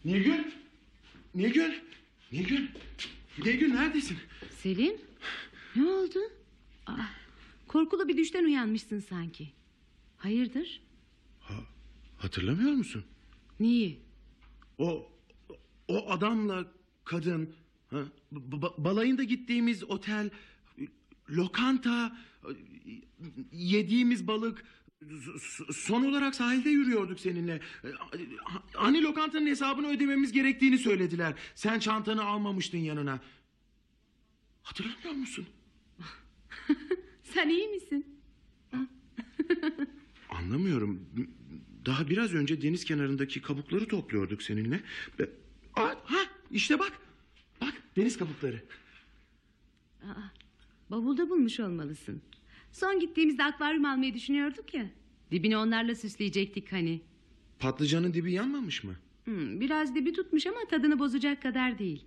Nilgün! 0.05 0.55
Nilgün! 1.35 1.75
Nilgün! 2.33 2.71
Nilgün 3.39 3.75
neredesin? 3.75 4.19
Selim, 4.63 4.97
ne 5.77 5.87
oldu? 5.87 6.19
Aa, 6.87 6.93
korkulu 7.69 8.09
bir 8.09 8.17
düşten 8.17 8.45
uyanmışsın 8.45 9.01
sanki. 9.01 9.53
Hayırdır? 10.17 10.81
Hatırlamıyor 12.19 12.73
musun? 12.73 13.05
Neyi? 13.61 14.01
O 14.79 15.09
o 15.89 16.11
adamla 16.11 16.65
kadın 17.05 17.55
ha, 17.91 18.05
ba- 18.33 18.85
balayında 18.85 19.23
gittiğimiz 19.25 19.85
otel 19.85 20.31
lokanta 21.31 22.17
yediğimiz 23.53 24.27
balık 24.27 24.65
son 25.73 26.05
olarak 26.05 26.35
sahilde 26.35 26.71
yürüyorduk 26.71 27.21
seninle. 27.21 27.61
Hani 28.73 29.03
lokantanın 29.03 29.47
hesabını 29.47 29.89
ödememiz 29.89 30.33
gerektiğini 30.33 30.79
söylediler. 30.79 31.35
Sen 31.55 31.79
çantanı 31.79 32.25
almamıştın 32.25 32.79
yanına. 32.79 33.21
Hatırlamıyor 34.63 35.13
musun? 35.13 35.47
Sen 37.23 37.49
iyi 37.49 37.69
misin? 37.69 38.07
Anlamıyorum. 40.31 41.01
Daha 41.87 42.09
biraz 42.09 42.35
önce 42.35 42.63
deniz 42.63 42.85
kenarındaki 42.85 43.43
kabukları 43.43 43.89
topluyorduk 43.89 44.43
seninle. 44.43 44.81
Aa, 46.55 46.57
işte 46.57 46.79
bak. 46.79 46.93
Bak 47.61 47.75
deniz 47.97 48.19
kabukları. 48.19 48.63
Bavulda 50.91 51.31
bulmuş 51.31 51.61
olmalısın. 51.61 52.23
Son 52.73 53.01
gittiğimizde 53.01 53.45
akvaryum 53.45 53.85
almayı 53.85 54.15
düşünüyorduk 54.15 54.75
ya. 54.75 54.91
Dibini 55.31 55.57
onlarla 55.57 55.95
süsleyecektik 55.95 56.73
hani. 56.73 57.01
Patlıcanın 57.59 58.15
dibi 58.15 58.33
yanmamış 58.33 58.85
mı? 58.85 58.97
Hmm, 59.25 59.61
biraz 59.61 59.95
dibi 59.95 60.13
tutmuş 60.13 60.47
ama 60.47 60.59
tadını 60.71 60.99
bozacak 60.99 61.43
kadar 61.43 61.79
değil. 61.79 62.05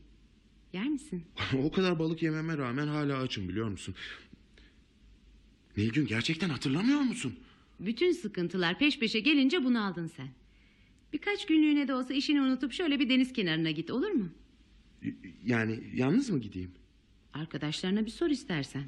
Yer 0.74 0.88
misin? 0.88 1.24
o 1.64 1.72
kadar 1.72 2.00
balık 2.00 2.24
yememe 2.24 2.58
rağmen 2.58 2.88
hala 2.88 3.18
açım 3.18 3.50
biliyor 3.50 3.70
musun? 3.70 3.96
Nilgün 5.78 6.06
gerçekten 6.08 6.50
hatırlamıyor 6.50 7.00
musun? 7.00 7.36
Bütün 7.80 8.12
sıkıntılar 8.12 8.80
peş 8.80 9.00
peşe 9.00 9.20
gelince 9.20 9.64
bunu 9.64 9.86
aldın 9.86 10.08
sen. 10.08 10.28
Birkaç 11.14 11.46
günlüğüne 11.46 11.88
de 11.88 11.94
olsa 11.94 12.14
işini 12.14 12.42
unutup 12.42 12.74
şöyle 12.74 13.00
bir 13.00 13.10
deniz 13.10 13.34
kenarına 13.34 13.72
git 13.72 13.92
olur 13.92 14.12
mu? 14.12 14.30
Yani 15.46 15.80
yalnız 15.94 16.30
mı 16.30 16.40
gideyim? 16.40 16.72
Arkadaşlarına 17.34 18.06
bir 18.06 18.12
sor 18.12 18.30
istersen. 18.30 18.84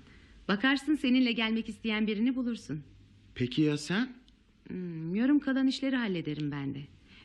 Bakarsın 0.48 0.96
seninle 0.96 1.32
gelmek 1.32 1.70
isteyen 1.70 2.08
birini 2.08 2.36
bulursun. 2.36 2.84
Peki 3.36 3.62
ya 3.62 3.78
sen? 3.78 4.14
Hmm, 4.68 5.16
yarım 5.16 5.40
kalan 5.40 5.68
işleri 5.68 5.96
hallederim 5.96 6.52
ben 6.52 6.76
de. 6.76 6.80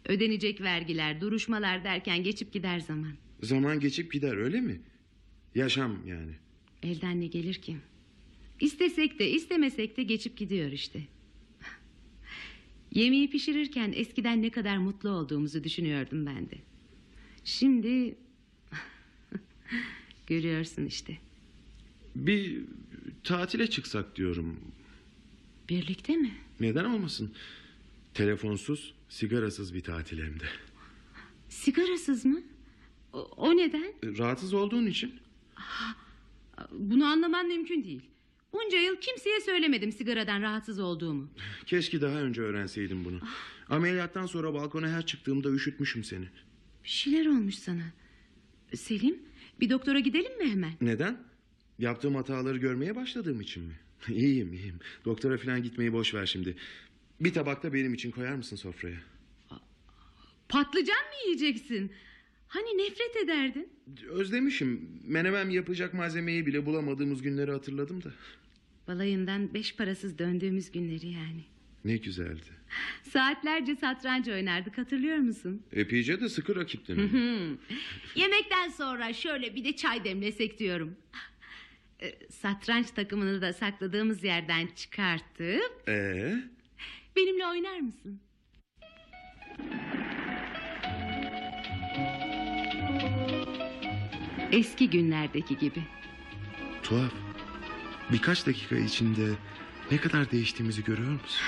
Ödenecek 0.08 0.60
vergiler, 0.60 1.20
duruşmalar 1.20 1.84
derken 1.84 2.22
geçip 2.22 2.52
gider 2.52 2.80
zaman. 2.80 3.12
Zaman 3.42 3.80
geçip 3.80 4.12
gider 4.12 4.36
öyle 4.36 4.60
mi? 4.60 4.80
Yaşam 5.54 6.06
yani. 6.06 6.32
Elden 6.82 7.20
ne 7.20 7.26
gelir 7.26 7.54
ki? 7.54 7.76
İstesek 8.60 9.18
de 9.18 9.30
istemesek 9.30 9.96
de 9.96 10.02
geçip 10.02 10.36
gidiyor 10.36 10.72
işte. 10.72 11.00
Yemeği 12.94 13.30
pişirirken 13.30 13.92
eskiden 13.96 14.42
ne 14.42 14.50
kadar 14.50 14.76
mutlu 14.76 15.10
olduğumuzu 15.10 15.64
düşünüyordum 15.64 16.26
ben 16.26 16.50
de. 16.50 16.58
Şimdi 17.44 18.14
görüyorsun 20.26 20.86
işte. 20.86 21.18
Bir 22.16 22.64
tatile 23.24 23.70
çıksak 23.70 24.16
diyorum. 24.16 24.60
Birlikte 25.68 26.16
mi? 26.16 26.34
Neden 26.60 26.84
olmasın? 26.84 27.34
Telefonsuz, 28.14 28.94
sigarasız 29.08 29.74
bir 29.74 29.80
tatil 29.80 30.18
hem 30.18 30.40
de. 30.40 30.44
Sigarasız 31.48 32.24
mı? 32.24 32.42
O, 33.12 33.18
o 33.18 33.56
neden? 33.56 33.94
Rahatsız 34.18 34.54
olduğun 34.54 34.86
için. 34.86 35.12
Bunu 36.72 37.06
anlaman 37.06 37.46
mümkün 37.46 37.84
değil. 37.84 38.02
Bunca 38.54 38.78
yıl 38.78 38.96
kimseye 38.96 39.40
söylemedim 39.40 39.92
sigaradan 39.92 40.42
rahatsız 40.42 40.78
olduğumu. 40.80 41.30
Keşke 41.66 42.00
daha 42.00 42.20
önce 42.20 42.42
öğrenseydim 42.42 43.04
bunu. 43.04 43.20
Ameliyattan 43.68 44.26
sonra 44.26 44.54
balkona 44.54 44.88
her 44.88 45.06
çıktığımda 45.06 45.50
üşütmüşüm 45.50 46.04
seni. 46.04 46.24
Bir 46.84 46.88
şeyler 46.88 47.26
olmuş 47.26 47.54
sana. 47.54 47.82
Selim, 48.74 49.18
bir 49.60 49.70
doktora 49.70 49.98
gidelim 49.98 50.38
mi 50.38 50.50
hemen? 50.50 50.72
Neden? 50.80 51.18
Yaptığım 51.78 52.14
hataları 52.14 52.58
görmeye 52.58 52.96
başladığım 52.96 53.40
için 53.40 53.62
mi? 53.64 53.74
iyiyim 54.08 54.52
iyiyim. 54.52 54.78
Doktora 55.04 55.38
falan 55.38 55.62
gitmeyi 55.62 55.92
boş 55.92 56.14
ver 56.14 56.26
şimdi. 56.26 56.56
Bir 57.20 57.32
tabakta 57.32 57.72
benim 57.72 57.94
için 57.94 58.10
koyar 58.10 58.34
mısın 58.34 58.56
sofraya? 58.56 58.98
Patlıcan 60.48 60.96
mı 60.96 61.26
yiyeceksin? 61.26 61.92
Hani 62.48 62.78
nefret 62.78 63.16
ederdin? 63.24 63.68
Özlemişim. 64.08 64.88
Menemen 65.04 65.50
yapacak 65.50 65.94
malzemeyi 65.94 66.46
bile 66.46 66.66
bulamadığımız 66.66 67.22
günleri 67.22 67.50
hatırladım 67.50 68.04
da. 68.04 68.12
Balayından 68.88 69.54
beş 69.54 69.76
parasız 69.76 70.18
döndüğümüz 70.18 70.70
günleri 70.72 71.06
yani. 71.08 71.44
Ne 71.84 71.96
güzeldi. 71.96 72.46
Saatlerce 73.02 73.76
satranç 73.76 74.28
oynardık 74.28 74.78
hatırlıyor 74.78 75.16
musun? 75.16 75.62
Epeyce 75.72 76.20
de 76.20 76.28
sıkı 76.28 76.56
rakiptin. 76.56 76.96
Yemekten 78.14 78.68
sonra 78.68 79.12
şöyle 79.12 79.54
bir 79.54 79.64
de 79.64 79.76
çay 79.76 80.04
demlesek 80.04 80.58
diyorum. 80.58 80.96
Ee, 82.02 82.14
Satranç 82.30 82.90
takımını 82.90 83.42
da 83.42 83.52
sakladığımız 83.52 84.24
yerden 84.24 84.66
çıkartıp 84.76 85.88
Ee? 85.88 86.34
benimle 87.16 87.46
oynar 87.46 87.80
mısın? 87.80 88.20
Eski 94.52 94.90
günlerdeki 94.90 95.58
gibi. 95.58 95.82
Tuhaf. 96.82 97.12
Birkaç 98.12 98.46
dakika 98.46 98.76
içinde 98.76 99.30
ne 99.90 99.96
kadar 99.98 100.30
değiştiğimizi 100.30 100.84
görüyor 100.84 101.12
musun? 101.12 101.40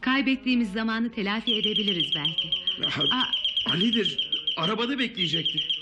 Kaybettiğimiz 0.00 0.72
zamanı 0.72 1.12
telafi 1.12 1.54
edebiliriz 1.54 2.12
belki. 2.16 2.50
Ya, 2.82 2.88
Aa, 2.88 3.70
Ali'dir. 3.70 4.30
Arabada 4.56 4.98
bekleyecektik. 4.98 5.80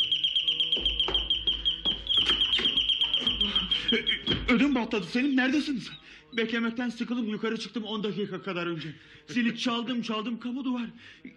Ödüm 4.49 4.74
patladı 4.74 5.07
Selim 5.07 5.36
neredesiniz? 5.36 5.90
Beklemekten 6.36 6.88
sıkılıp 6.88 7.28
yukarı 7.28 7.59
çıktım 7.61 7.84
10 7.84 8.05
dakika 8.05 8.43
kadar 8.43 8.66
önce. 8.66 8.88
Seni 9.26 9.59
çaldım 9.59 10.03
çaldım 10.03 10.40
kapı 10.40 10.64
duvar. 10.64 10.86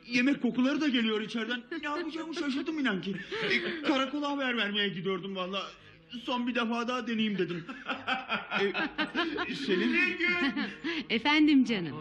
Yemek 0.07 0.41
kokuları 0.41 0.81
da 0.81 0.87
geliyor 0.87 1.21
içeriden. 1.21 1.63
Ne 1.81 1.87
yapacağımı 1.89 2.35
şaşırdım 2.35 2.79
inan 2.79 3.01
ki. 3.01 3.15
E, 3.49 3.81
karakola 3.81 4.29
haber 4.31 4.57
vermeye 4.57 4.89
gidiyordum 4.89 5.35
valla 5.35 5.63
son 6.19 6.47
bir 6.47 6.55
defa 6.55 6.87
daha 6.87 7.07
deneyeyim 7.07 7.37
dedim. 7.37 7.65
ee, 8.61 8.73
senin... 9.55 9.97
Efendim 11.09 11.65
canım. 11.65 11.95